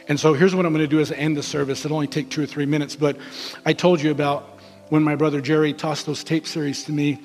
And 0.08 0.18
so 0.18 0.34
here's 0.34 0.52
what 0.52 0.66
I'm 0.66 0.72
going 0.72 0.82
to 0.84 0.88
do 0.88 0.98
as 0.98 1.12
I 1.12 1.14
end 1.14 1.36
the 1.36 1.44
service. 1.44 1.84
It'll 1.84 1.94
only 1.96 2.08
take 2.08 2.30
two 2.30 2.42
or 2.42 2.46
three 2.46 2.66
minutes, 2.66 2.96
but 2.96 3.16
I 3.64 3.74
told 3.74 4.00
you 4.00 4.10
about 4.10 4.58
when 4.88 5.04
my 5.04 5.14
brother 5.14 5.40
Jerry 5.40 5.72
tossed 5.72 6.04
those 6.04 6.24
tape 6.24 6.48
series 6.48 6.82
to 6.86 6.92
me, 6.92 7.20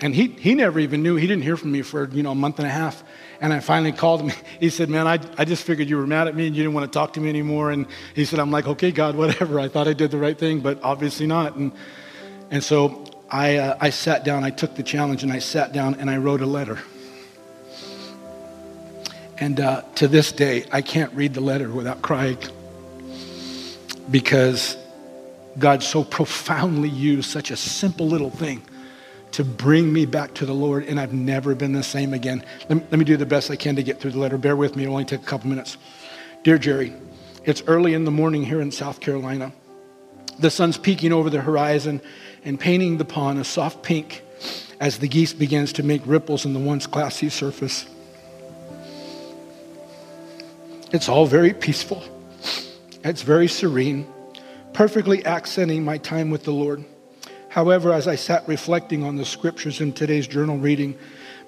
and 0.00 0.14
he, 0.14 0.28
he 0.28 0.54
never 0.54 0.78
even 0.78 1.02
knew. 1.02 1.16
He 1.16 1.26
didn't 1.26 1.42
hear 1.42 1.56
from 1.56 1.72
me 1.72 1.82
for, 1.82 2.08
you 2.10 2.22
know, 2.22 2.30
a 2.30 2.36
month 2.36 2.60
and 2.60 2.68
a 2.68 2.70
half. 2.70 3.02
And 3.44 3.52
I 3.52 3.60
finally 3.60 3.92
called 3.92 4.22
him. 4.22 4.32
He 4.58 4.70
said, 4.70 4.88
Man, 4.88 5.06
I, 5.06 5.18
I 5.36 5.44
just 5.44 5.64
figured 5.64 5.90
you 5.90 5.98
were 5.98 6.06
mad 6.06 6.28
at 6.28 6.34
me 6.34 6.46
and 6.46 6.56
you 6.56 6.62
didn't 6.62 6.74
want 6.74 6.90
to 6.90 6.98
talk 6.98 7.12
to 7.12 7.20
me 7.20 7.28
anymore. 7.28 7.72
And 7.72 7.86
he 8.14 8.24
said, 8.24 8.38
I'm 8.38 8.50
like, 8.50 8.66
Okay, 8.66 8.90
God, 8.90 9.16
whatever. 9.16 9.60
I 9.60 9.68
thought 9.68 9.86
I 9.86 9.92
did 9.92 10.10
the 10.10 10.16
right 10.16 10.38
thing, 10.38 10.60
but 10.60 10.82
obviously 10.82 11.26
not. 11.26 11.54
And, 11.54 11.70
and 12.50 12.64
so 12.64 13.04
I, 13.28 13.56
uh, 13.58 13.76
I 13.78 13.90
sat 13.90 14.24
down, 14.24 14.44
I 14.44 14.50
took 14.50 14.76
the 14.76 14.82
challenge, 14.82 15.22
and 15.24 15.30
I 15.30 15.40
sat 15.40 15.74
down 15.74 15.96
and 15.96 16.08
I 16.08 16.16
wrote 16.16 16.40
a 16.40 16.46
letter. 16.46 16.78
And 19.36 19.60
uh, 19.60 19.82
to 19.96 20.08
this 20.08 20.32
day, 20.32 20.64
I 20.72 20.80
can't 20.80 21.12
read 21.12 21.34
the 21.34 21.42
letter 21.42 21.70
without 21.70 22.00
crying 22.00 22.38
because 24.10 24.74
God 25.58 25.82
so 25.82 26.02
profoundly 26.02 26.88
used 26.88 27.28
such 27.30 27.50
a 27.50 27.56
simple 27.56 28.06
little 28.06 28.30
thing 28.30 28.62
to 29.34 29.44
bring 29.44 29.92
me 29.92 30.06
back 30.06 30.32
to 30.34 30.46
the 30.46 30.54
Lord, 30.54 30.84
and 30.84 31.00
I've 31.00 31.12
never 31.12 31.56
been 31.56 31.72
the 31.72 31.82
same 31.82 32.14
again. 32.14 32.44
Let 32.68 32.78
me, 32.78 32.84
let 32.92 32.98
me 32.98 33.04
do 33.04 33.16
the 33.16 33.26
best 33.26 33.50
I 33.50 33.56
can 33.56 33.74
to 33.74 33.82
get 33.82 33.98
through 33.98 34.12
the 34.12 34.18
letter. 34.18 34.38
Bear 34.38 34.54
with 34.54 34.76
me, 34.76 34.84
it'll 34.84 34.94
only 34.94 35.04
take 35.04 35.22
a 35.22 35.24
couple 35.24 35.50
minutes. 35.50 35.76
Dear 36.44 36.56
Jerry, 36.56 36.92
it's 37.44 37.60
early 37.66 37.94
in 37.94 38.04
the 38.04 38.12
morning 38.12 38.44
here 38.44 38.60
in 38.60 38.70
South 38.70 39.00
Carolina. 39.00 39.52
The 40.38 40.50
sun's 40.50 40.78
peeking 40.78 41.12
over 41.12 41.30
the 41.30 41.40
horizon 41.40 42.00
and 42.44 42.60
painting 42.60 42.98
the 42.98 43.04
pond 43.04 43.40
a 43.40 43.44
soft 43.44 43.82
pink 43.82 44.22
as 44.78 44.98
the 44.98 45.08
geese 45.08 45.32
begins 45.32 45.72
to 45.74 45.82
make 45.82 46.02
ripples 46.06 46.44
in 46.44 46.52
the 46.52 46.60
once 46.60 46.86
glassy 46.86 47.28
surface. 47.28 47.86
It's 50.92 51.08
all 51.08 51.26
very 51.26 51.52
peaceful. 51.52 52.04
It's 53.02 53.22
very 53.22 53.48
serene, 53.48 54.06
perfectly 54.72 55.26
accenting 55.26 55.84
my 55.84 55.98
time 55.98 56.30
with 56.30 56.44
the 56.44 56.52
Lord. 56.52 56.84
However, 57.54 57.92
as 57.92 58.08
I 58.08 58.16
sat 58.16 58.48
reflecting 58.48 59.04
on 59.04 59.14
the 59.14 59.24
scriptures 59.24 59.80
in 59.80 59.92
today's 59.92 60.26
journal 60.26 60.58
reading, 60.58 60.98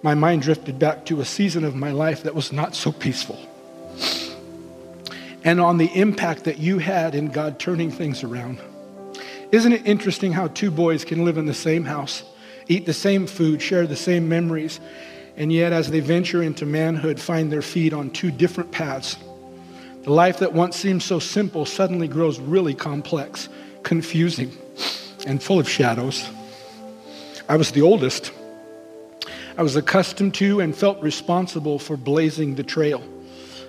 my 0.04 0.14
mind 0.14 0.42
drifted 0.42 0.78
back 0.78 1.04
to 1.07 1.20
a 1.20 1.24
season 1.24 1.64
of 1.64 1.74
my 1.74 1.90
life 1.90 2.22
that 2.22 2.32
was 2.36 2.52
not 2.52 2.76
so 2.76 2.92
peaceful. 2.92 3.36
And 5.42 5.61
on 5.61 5.78
the 5.78 5.90
impact 5.98 6.44
that 6.44 6.61
you 6.61 6.78
had 6.78 7.16
in 7.16 7.26
God 7.32 7.59
turning 7.59 7.90
things 7.90 8.22
around. 8.22 8.61
Isn't 9.50 9.72
it 9.72 9.84
interesting 9.84 10.30
how 10.30 10.46
two 10.46 10.70
boys 10.70 11.04
can 11.04 11.24
live 11.24 11.38
in 11.38 11.46
the 11.46 11.52
same 11.52 11.84
house, 11.84 12.22
eat 12.68 12.86
the 12.86 12.94
same 12.94 13.26
food, 13.26 13.61
share 13.61 13.88
the 13.88 13.96
same 13.96 14.28
memories, 14.28 14.78
and 15.36 15.52
yet 15.52 15.72
as 15.72 15.90
they 15.90 15.98
venture 15.98 16.40
into 16.40 16.66
manhood, 16.66 17.18
find 17.18 17.50
their 17.50 17.62
feet 17.62 17.92
on 17.92 18.11
two 18.11 18.30
different 18.30 18.70
paths? 18.70 19.16
The 20.04 20.12
life 20.12 20.38
that 20.38 20.52
once 20.52 20.76
seemed 20.76 21.02
so 21.02 21.18
simple 21.18 21.66
suddenly 21.66 22.07
grows 22.07 22.38
really 22.38 22.74
complex, 22.74 23.48
confusing 23.82 24.57
and 25.27 25.43
full 25.43 25.59
of 25.61 25.68
shadows. 25.68 26.31
I 27.49 27.57
was 27.57 27.72
the 27.72 27.83
oldest. 27.83 28.33
I 29.59 29.62
was 29.62 29.77
accustomed 29.77 30.35
to 30.35 30.61
and 30.61 30.74
felt 30.74 31.01
responsible 31.03 31.79
for 31.79 31.97
blazing 31.97 32.55
the 32.55 32.62
trail. 32.62 33.03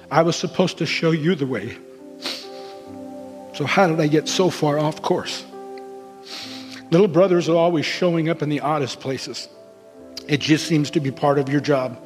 I 0.10 0.22
was 0.22 0.38
supposed 0.38 0.78
to 0.78 0.86
show 0.86 1.12
you 1.12 1.36
the 1.36 1.46
way. 1.46 1.78
So, 3.54 3.66
how 3.66 3.88
did 3.88 4.00
I 4.00 4.08
get 4.08 4.30
so 4.30 4.50
far 4.50 4.80
off 4.80 5.02
course? 5.02 5.44
Little 6.92 7.08
brothers 7.08 7.50
are 7.50 7.58
always 7.58 7.86
showing 7.86 8.30
up 8.30 8.42
in 8.42 8.50
the 8.50 8.62
oddest 8.62 9.00
places. 9.00 9.50
It 10.28 10.40
just 10.40 10.68
seems 10.68 10.92
to 10.92 11.00
be 11.00 11.12
part 11.12 11.40
of 11.40 11.50
your 11.50 11.62
job. 11.62 12.02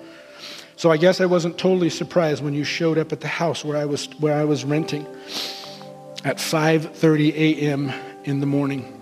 So 0.75 0.89
I 0.89 0.97
guess 0.97 1.21
I 1.21 1.25
wasn't 1.25 1.57
totally 1.59 1.89
surprised 1.89 2.43
when 2.43 2.53
you 2.53 2.63
showed 2.63 2.97
up 2.97 3.11
at 3.11 3.21
the 3.21 3.27
house 3.27 3.63
where 3.63 3.77
I 3.77 3.85
was 3.85 4.07
where 4.19 4.33
I 4.33 4.45
was 4.45 4.65
renting 4.65 5.05
at 6.23 6.37
5:30 6.37 7.33
a.m. 7.35 7.93
in 8.23 8.39
the 8.39 8.47
morning. 8.47 9.00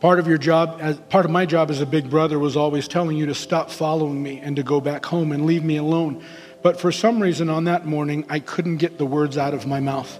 Part 0.00 0.18
of 0.18 0.26
your 0.26 0.38
job, 0.38 0.78
as, 0.80 0.96
part 0.96 1.26
of 1.26 1.30
my 1.30 1.44
job 1.44 1.70
as 1.70 1.82
a 1.82 1.86
big 1.86 2.08
brother 2.08 2.38
was 2.38 2.56
always 2.56 2.88
telling 2.88 3.18
you 3.18 3.26
to 3.26 3.34
stop 3.34 3.70
following 3.70 4.22
me 4.22 4.38
and 4.38 4.56
to 4.56 4.62
go 4.62 4.80
back 4.80 5.04
home 5.04 5.30
and 5.30 5.44
leave 5.44 5.62
me 5.62 5.76
alone. 5.76 6.24
But 6.62 6.80
for 6.80 6.90
some 6.90 7.20
reason 7.20 7.50
on 7.50 7.64
that 7.64 7.84
morning, 7.84 8.24
I 8.30 8.40
couldn't 8.40 8.78
get 8.78 8.96
the 8.96 9.04
words 9.04 9.36
out 9.36 9.52
of 9.52 9.66
my 9.66 9.78
mouth. 9.78 10.18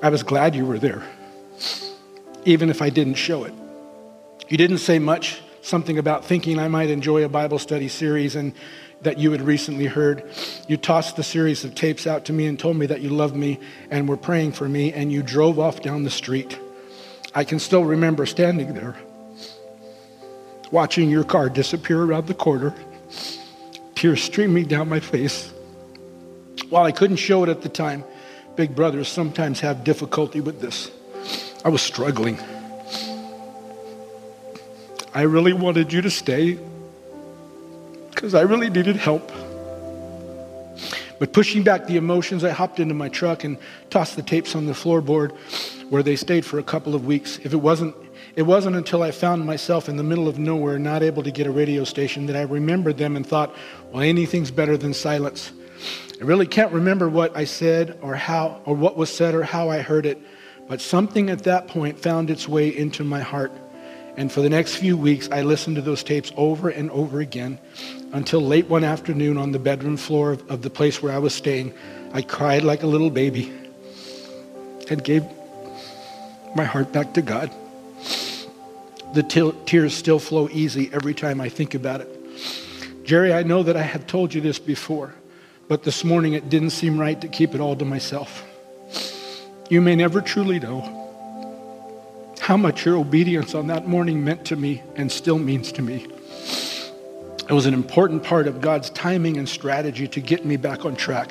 I 0.00 0.10
was 0.10 0.22
glad 0.22 0.54
you 0.54 0.64
were 0.64 0.78
there, 0.78 1.02
even 2.44 2.70
if 2.70 2.80
I 2.80 2.90
didn't 2.90 3.14
show 3.14 3.42
it. 3.42 3.52
You 4.48 4.56
didn't 4.56 4.78
say 4.78 5.00
much, 5.00 5.40
something 5.62 5.98
about 5.98 6.24
thinking 6.24 6.60
I 6.60 6.68
might 6.68 6.88
enjoy 6.88 7.24
a 7.24 7.28
Bible 7.28 7.58
study 7.58 7.88
series 7.88 8.36
and 8.36 8.52
that 9.02 9.18
you 9.18 9.32
had 9.32 9.40
recently 9.40 9.86
heard. 9.86 10.22
You 10.68 10.76
tossed 10.76 11.16
the 11.16 11.24
series 11.24 11.64
of 11.64 11.74
tapes 11.74 12.06
out 12.06 12.24
to 12.26 12.32
me 12.32 12.46
and 12.46 12.56
told 12.56 12.76
me 12.76 12.86
that 12.86 13.00
you 13.00 13.10
loved 13.10 13.34
me 13.34 13.58
and 13.90 14.08
were 14.08 14.16
praying 14.16 14.52
for 14.52 14.68
me, 14.68 14.92
and 14.92 15.10
you 15.10 15.24
drove 15.24 15.58
off 15.58 15.82
down 15.82 16.04
the 16.04 16.10
street. 16.10 16.56
I 17.34 17.42
can 17.42 17.58
still 17.58 17.84
remember 17.84 18.24
standing 18.24 18.74
there 18.74 18.96
watching 20.70 21.10
your 21.10 21.24
car 21.24 21.48
disappear 21.48 22.02
around 22.02 22.26
the 22.26 22.34
corner, 22.34 22.74
tears 23.94 24.22
streaming 24.22 24.66
down 24.66 24.88
my 24.88 25.00
face. 25.00 25.52
While 26.68 26.84
I 26.84 26.92
couldn't 26.92 27.16
show 27.16 27.42
it 27.44 27.48
at 27.48 27.62
the 27.62 27.68
time, 27.68 28.04
big 28.56 28.74
brothers 28.74 29.08
sometimes 29.08 29.60
have 29.60 29.84
difficulty 29.84 30.40
with 30.40 30.60
this. 30.60 30.90
I 31.64 31.70
was 31.70 31.82
struggling. 31.82 32.38
I 35.14 35.22
really 35.22 35.52
wanted 35.52 35.92
you 35.92 36.02
to 36.02 36.10
stay 36.10 36.58
because 38.10 38.34
I 38.34 38.42
really 38.42 38.68
needed 38.68 38.96
help. 38.96 39.32
But 41.18 41.32
pushing 41.32 41.64
back 41.64 41.86
the 41.86 41.96
emotions, 41.96 42.44
I 42.44 42.50
hopped 42.50 42.78
into 42.78 42.94
my 42.94 43.08
truck 43.08 43.42
and 43.42 43.58
tossed 43.90 44.16
the 44.16 44.22
tapes 44.22 44.54
on 44.54 44.66
the 44.66 44.72
floorboard 44.72 45.32
where 45.90 46.02
they 46.02 46.14
stayed 46.14 46.44
for 46.44 46.58
a 46.58 46.62
couple 46.62 46.94
of 46.94 47.06
weeks. 47.06 47.38
If 47.42 47.52
it 47.52 47.56
wasn't 47.56 47.94
it 48.36 48.42
wasn't 48.42 48.76
until 48.76 49.02
I 49.02 49.10
found 49.10 49.44
myself 49.44 49.88
in 49.88 49.96
the 49.96 50.02
middle 50.02 50.28
of 50.28 50.38
nowhere, 50.38 50.78
not 50.78 51.02
able 51.02 51.22
to 51.22 51.30
get 51.30 51.46
a 51.46 51.50
radio 51.50 51.84
station, 51.84 52.26
that 52.26 52.36
I 52.36 52.42
remembered 52.42 52.96
them 52.96 53.16
and 53.16 53.26
thought, 53.26 53.54
well, 53.90 54.02
anything's 54.02 54.50
better 54.50 54.76
than 54.76 54.94
silence. 54.94 55.52
I 56.20 56.24
really 56.24 56.46
can't 56.46 56.72
remember 56.72 57.08
what 57.08 57.36
I 57.36 57.44
said 57.44 57.98
or 58.02 58.14
how, 58.14 58.60
or 58.64 58.74
what 58.74 58.96
was 58.96 59.14
said 59.14 59.34
or 59.34 59.44
how 59.44 59.70
I 59.70 59.80
heard 59.80 60.06
it, 60.06 60.20
but 60.68 60.80
something 60.80 61.30
at 61.30 61.44
that 61.44 61.68
point 61.68 61.98
found 61.98 62.30
its 62.30 62.48
way 62.48 62.68
into 62.68 63.04
my 63.04 63.20
heart. 63.20 63.52
And 64.16 64.32
for 64.32 64.40
the 64.40 64.50
next 64.50 64.76
few 64.76 64.96
weeks, 64.96 65.28
I 65.30 65.42
listened 65.42 65.76
to 65.76 65.82
those 65.82 66.02
tapes 66.02 66.32
over 66.36 66.68
and 66.68 66.90
over 66.90 67.20
again 67.20 67.58
until 68.12 68.40
late 68.40 68.66
one 68.66 68.82
afternoon 68.82 69.38
on 69.38 69.52
the 69.52 69.60
bedroom 69.60 69.96
floor 69.96 70.32
of, 70.32 70.50
of 70.50 70.62
the 70.62 70.70
place 70.70 71.00
where 71.00 71.12
I 71.12 71.18
was 71.18 71.34
staying. 71.34 71.72
I 72.12 72.22
cried 72.22 72.64
like 72.64 72.82
a 72.82 72.88
little 72.88 73.10
baby 73.10 73.52
and 74.90 75.02
gave 75.04 75.24
my 76.56 76.64
heart 76.64 76.92
back 76.92 77.14
to 77.14 77.22
God 77.22 77.52
the 79.14 79.22
tears 79.66 79.94
still 79.94 80.18
flow 80.18 80.48
easy 80.50 80.90
every 80.92 81.14
time 81.14 81.40
I 81.40 81.48
think 81.48 81.74
about 81.74 82.00
it. 82.00 83.04
Jerry, 83.04 83.32
I 83.32 83.42
know 83.42 83.62
that 83.62 83.76
I 83.76 83.82
have 83.82 84.06
told 84.06 84.34
you 84.34 84.40
this 84.40 84.58
before, 84.58 85.14
but 85.66 85.82
this 85.82 86.04
morning 86.04 86.34
it 86.34 86.50
didn't 86.50 86.70
seem 86.70 86.98
right 86.98 87.18
to 87.20 87.28
keep 87.28 87.54
it 87.54 87.60
all 87.60 87.74
to 87.76 87.84
myself. 87.84 88.44
You 89.70 89.80
may 89.80 89.96
never 89.96 90.20
truly 90.20 90.58
know 90.58 90.94
how 92.40 92.56
much 92.56 92.84
your 92.84 92.96
obedience 92.96 93.54
on 93.54 93.66
that 93.66 93.86
morning 93.86 94.24
meant 94.24 94.44
to 94.46 94.56
me 94.56 94.82
and 94.96 95.10
still 95.10 95.38
means 95.38 95.72
to 95.72 95.82
me. 95.82 96.06
It 97.48 97.52
was 97.52 97.66
an 97.66 97.74
important 97.74 98.22
part 98.22 98.46
of 98.46 98.60
God's 98.60 98.90
timing 98.90 99.38
and 99.38 99.48
strategy 99.48 100.06
to 100.08 100.20
get 100.20 100.44
me 100.44 100.56
back 100.56 100.84
on 100.84 100.96
track. 100.96 101.30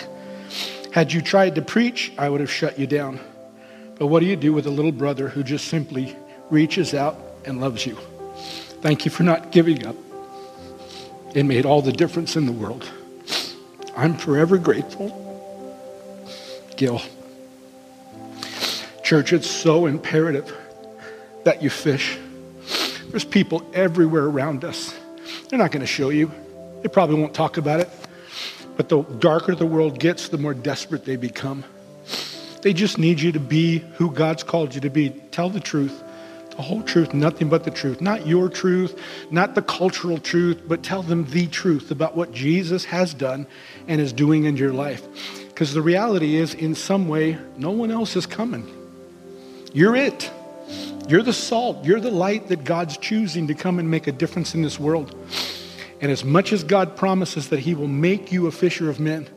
Had 0.91 1.13
you 1.13 1.21
tried 1.21 1.55
to 1.55 1.61
preach, 1.61 2.11
I 2.17 2.29
would 2.29 2.39
have 2.41 2.51
shut 2.51 2.79
you 2.79 2.87
down. 2.87 3.19
But 3.99 4.07
what 4.07 4.19
do 4.21 4.25
you 4.25 4.35
do 4.35 4.51
with 4.51 4.65
a 4.65 4.71
little 4.71 4.91
brother 4.91 5.29
who 5.29 5.43
just 5.43 5.67
simply 5.67 6.15
reaches 6.49 6.93
out 6.93 7.19
and 7.47 7.61
loves 7.61 7.85
you. 7.85 7.97
Thank 8.81 9.05
you 9.05 9.11
for 9.11 9.23
not 9.23 9.51
giving 9.51 9.85
up. 9.85 9.95
It 11.33 11.43
made 11.43 11.65
all 11.65 11.81
the 11.81 11.91
difference 11.91 12.35
in 12.35 12.45
the 12.45 12.51
world. 12.51 12.89
I'm 13.95 14.15
forever 14.17 14.57
grateful. 14.57 15.23
Gil. 16.75 17.01
Church, 19.03 19.33
it's 19.33 19.49
so 19.49 19.85
imperative 19.85 20.55
that 21.43 21.63
you 21.63 21.69
fish. 21.69 22.17
There's 23.09 23.23
people 23.23 23.67
everywhere 23.73 24.25
around 24.25 24.63
us. 24.63 24.93
They're 25.49 25.57
not 25.57 25.71
going 25.71 25.81
to 25.81 25.87
show 25.87 26.09
you. 26.09 26.31
They 26.81 26.89
probably 26.89 27.19
won't 27.19 27.33
talk 27.33 27.57
about 27.57 27.79
it. 27.79 27.89
But 28.75 28.89
the 28.89 29.01
darker 29.01 29.55
the 29.55 29.65
world 29.65 29.99
gets, 29.99 30.29
the 30.29 30.37
more 30.37 30.53
desperate 30.53 31.05
they 31.05 31.15
become. 31.15 31.63
They 32.61 32.73
just 32.73 32.97
need 32.97 33.19
you 33.19 33.31
to 33.31 33.39
be 33.39 33.79
who 33.95 34.11
God's 34.11 34.43
called 34.43 34.75
you 34.75 34.81
to 34.81 34.89
be. 34.89 35.09
Tell 35.31 35.49
the 35.49 35.59
truth 35.59 36.03
the 36.57 36.63
whole 36.63 36.81
truth, 36.81 37.13
nothing 37.13 37.49
but 37.49 37.63
the 37.63 37.71
truth. 37.71 38.01
Not 38.01 38.25
your 38.25 38.49
truth, 38.49 38.99
not 39.29 39.53
the 39.53 39.61
cultural 39.61 40.17
truth, 40.17 40.63
but 40.67 40.81
tell 40.81 41.03
them 41.03 41.23
the 41.25 41.45
truth 41.47 41.91
about 41.91 42.17
what 42.17 42.31
Jesus 42.31 42.83
has 42.85 43.13
done 43.13 43.45
and 43.87 44.01
is 44.01 44.11
doing 44.11 44.45
in 44.45 44.57
your 44.57 44.73
life. 44.73 45.07
Because 45.49 45.73
the 45.73 45.83
reality 45.83 46.35
is, 46.35 46.55
in 46.55 46.73
some 46.73 47.07
way, 47.07 47.37
no 47.57 47.69
one 47.69 47.91
else 47.91 48.15
is 48.15 48.25
coming. 48.25 48.67
You're 49.71 49.95
it. 49.95 50.31
You're 51.07 51.21
the 51.21 51.31
salt. 51.31 51.85
You're 51.85 51.99
the 51.99 52.11
light 52.11 52.47
that 52.47 52.63
God's 52.63 52.97
choosing 52.97 53.47
to 53.47 53.53
come 53.53 53.77
and 53.77 53.89
make 53.89 54.07
a 54.07 54.11
difference 54.11 54.55
in 54.55 54.63
this 54.63 54.79
world. 54.79 55.15
And 56.01 56.11
as 56.11 56.23
much 56.23 56.51
as 56.53 56.63
God 56.63 56.95
promises 56.95 57.49
that 57.49 57.59
He 57.59 57.75
will 57.75 57.87
make 57.87 58.31
you 58.31 58.47
a 58.47 58.51
fisher 58.51 58.89
of 58.89 58.99
men, 58.99 59.29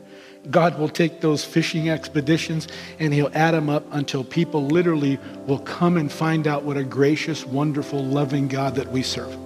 God 0.49 0.79
will 0.79 0.89
take 0.89 1.21
those 1.21 1.43
fishing 1.43 1.89
expeditions 1.89 2.67
and 2.99 3.13
He'll 3.13 3.31
add 3.33 3.51
them 3.51 3.69
up 3.69 3.85
until 3.91 4.23
people 4.23 4.65
literally 4.65 5.19
will 5.45 5.59
come 5.59 5.97
and 5.97 6.11
find 6.11 6.47
out 6.47 6.63
what 6.63 6.77
a 6.77 6.83
gracious, 6.83 7.45
wonderful, 7.45 8.03
loving 8.03 8.47
God 8.47 8.75
that 8.75 8.87
we 8.91 9.03
serve. 9.03 9.37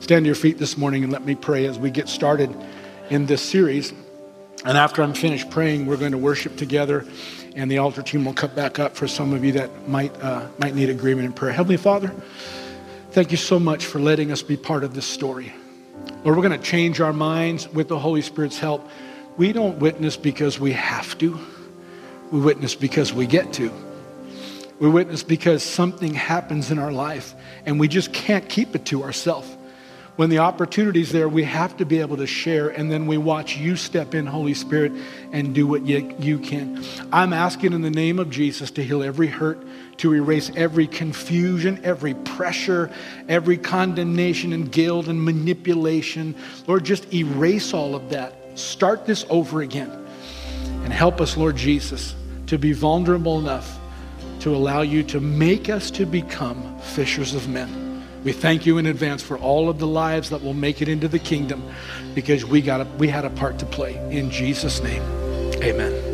Stand 0.00 0.24
to 0.24 0.26
your 0.26 0.34
feet 0.34 0.58
this 0.58 0.76
morning 0.76 1.02
and 1.02 1.12
let 1.12 1.24
me 1.24 1.34
pray 1.34 1.66
as 1.66 1.78
we 1.78 1.90
get 1.90 2.08
started 2.08 2.54
in 3.10 3.26
this 3.26 3.42
series. 3.42 3.92
And 4.64 4.78
after 4.78 5.02
I'm 5.02 5.12
finished 5.12 5.50
praying, 5.50 5.86
we're 5.86 5.98
going 5.98 6.12
to 6.12 6.18
worship 6.18 6.56
together, 6.56 7.04
and 7.54 7.70
the 7.70 7.78
altar 7.78 8.02
team 8.02 8.24
will 8.24 8.32
cut 8.32 8.54
back 8.54 8.78
up 8.78 8.96
for 8.96 9.06
some 9.06 9.34
of 9.34 9.44
you 9.44 9.52
that 9.52 9.88
might, 9.88 10.14
uh, 10.22 10.48
might 10.58 10.74
need 10.74 10.88
agreement 10.88 11.26
in 11.26 11.32
prayer. 11.34 11.52
Heavenly 11.52 11.76
Father, 11.76 12.12
thank 13.10 13.30
you 13.30 13.36
so 13.36 13.58
much 13.58 13.84
for 13.84 13.98
letting 13.98 14.32
us 14.32 14.42
be 14.42 14.56
part 14.56 14.84
of 14.84 14.94
this 14.94 15.06
story. 15.06 15.52
Lord, 16.24 16.36
we're 16.36 16.48
going 16.48 16.58
to 16.58 16.66
change 16.66 17.00
our 17.00 17.12
minds 17.12 17.68
with 17.68 17.88
the 17.88 17.98
Holy 17.98 18.22
Spirit's 18.22 18.58
help 18.58 18.88
we 19.36 19.52
don't 19.52 19.78
witness 19.78 20.16
because 20.16 20.58
we 20.60 20.72
have 20.72 21.16
to. 21.18 21.38
We 22.30 22.40
witness 22.40 22.74
because 22.74 23.12
we 23.12 23.26
get 23.26 23.52
to. 23.54 23.72
We 24.78 24.88
witness 24.88 25.22
because 25.22 25.62
something 25.62 26.14
happens 26.14 26.70
in 26.70 26.78
our 26.78 26.92
life 26.92 27.34
and 27.66 27.78
we 27.78 27.88
just 27.88 28.12
can't 28.12 28.48
keep 28.48 28.74
it 28.74 28.84
to 28.86 29.02
ourselves. 29.02 29.56
When 30.16 30.30
the 30.30 30.38
opportunity's 30.38 31.10
there, 31.10 31.28
we 31.28 31.42
have 31.42 31.76
to 31.78 31.84
be 31.84 31.98
able 31.98 32.18
to 32.18 32.26
share, 32.26 32.68
and 32.68 32.88
then 32.88 33.08
we 33.08 33.18
watch 33.18 33.56
you 33.56 33.74
step 33.74 34.14
in, 34.14 34.26
Holy 34.26 34.54
Spirit, 34.54 34.92
and 35.32 35.52
do 35.52 35.66
what 35.66 35.84
you, 35.84 36.14
you 36.20 36.38
can. 36.38 36.84
I'm 37.12 37.32
asking 37.32 37.72
in 37.72 37.82
the 37.82 37.90
name 37.90 38.20
of 38.20 38.30
Jesus 38.30 38.70
to 38.72 38.84
heal 38.84 39.02
every 39.02 39.26
hurt, 39.26 39.58
to 39.98 40.14
erase 40.14 40.52
every 40.54 40.86
confusion, 40.86 41.80
every 41.82 42.14
pressure, 42.14 42.92
every 43.28 43.58
condemnation 43.58 44.52
and 44.52 44.70
guilt 44.70 45.08
and 45.08 45.20
manipulation. 45.20 46.36
Lord, 46.68 46.84
just 46.84 47.12
erase 47.12 47.74
all 47.74 47.96
of 47.96 48.10
that 48.10 48.43
Start 48.54 49.06
this 49.06 49.24
over 49.30 49.62
again. 49.62 49.90
And 50.84 50.92
help 50.92 51.20
us, 51.20 51.36
Lord 51.36 51.56
Jesus, 51.56 52.14
to 52.46 52.58
be 52.58 52.72
vulnerable 52.72 53.38
enough 53.38 53.78
to 54.40 54.54
allow 54.54 54.82
you 54.82 55.02
to 55.04 55.20
make 55.20 55.68
us 55.68 55.90
to 55.92 56.04
become 56.04 56.78
fishers 56.80 57.34
of 57.34 57.48
men. 57.48 58.02
We 58.24 58.32
thank 58.32 58.66
you 58.66 58.78
in 58.78 58.86
advance 58.86 59.22
for 59.22 59.38
all 59.38 59.68
of 59.68 59.78
the 59.78 59.86
lives 59.86 60.30
that 60.30 60.42
will 60.42 60.54
make 60.54 60.82
it 60.82 60.88
into 60.88 61.08
the 61.08 61.18
kingdom 61.18 61.62
because 62.14 62.44
we 62.44 62.62
got 62.62 62.80
a, 62.80 62.84
we 62.98 63.08
had 63.08 63.24
a 63.24 63.30
part 63.30 63.58
to 63.58 63.66
play. 63.66 63.96
In 64.10 64.30
Jesus' 64.30 64.82
name, 64.82 65.02
amen. 65.62 66.13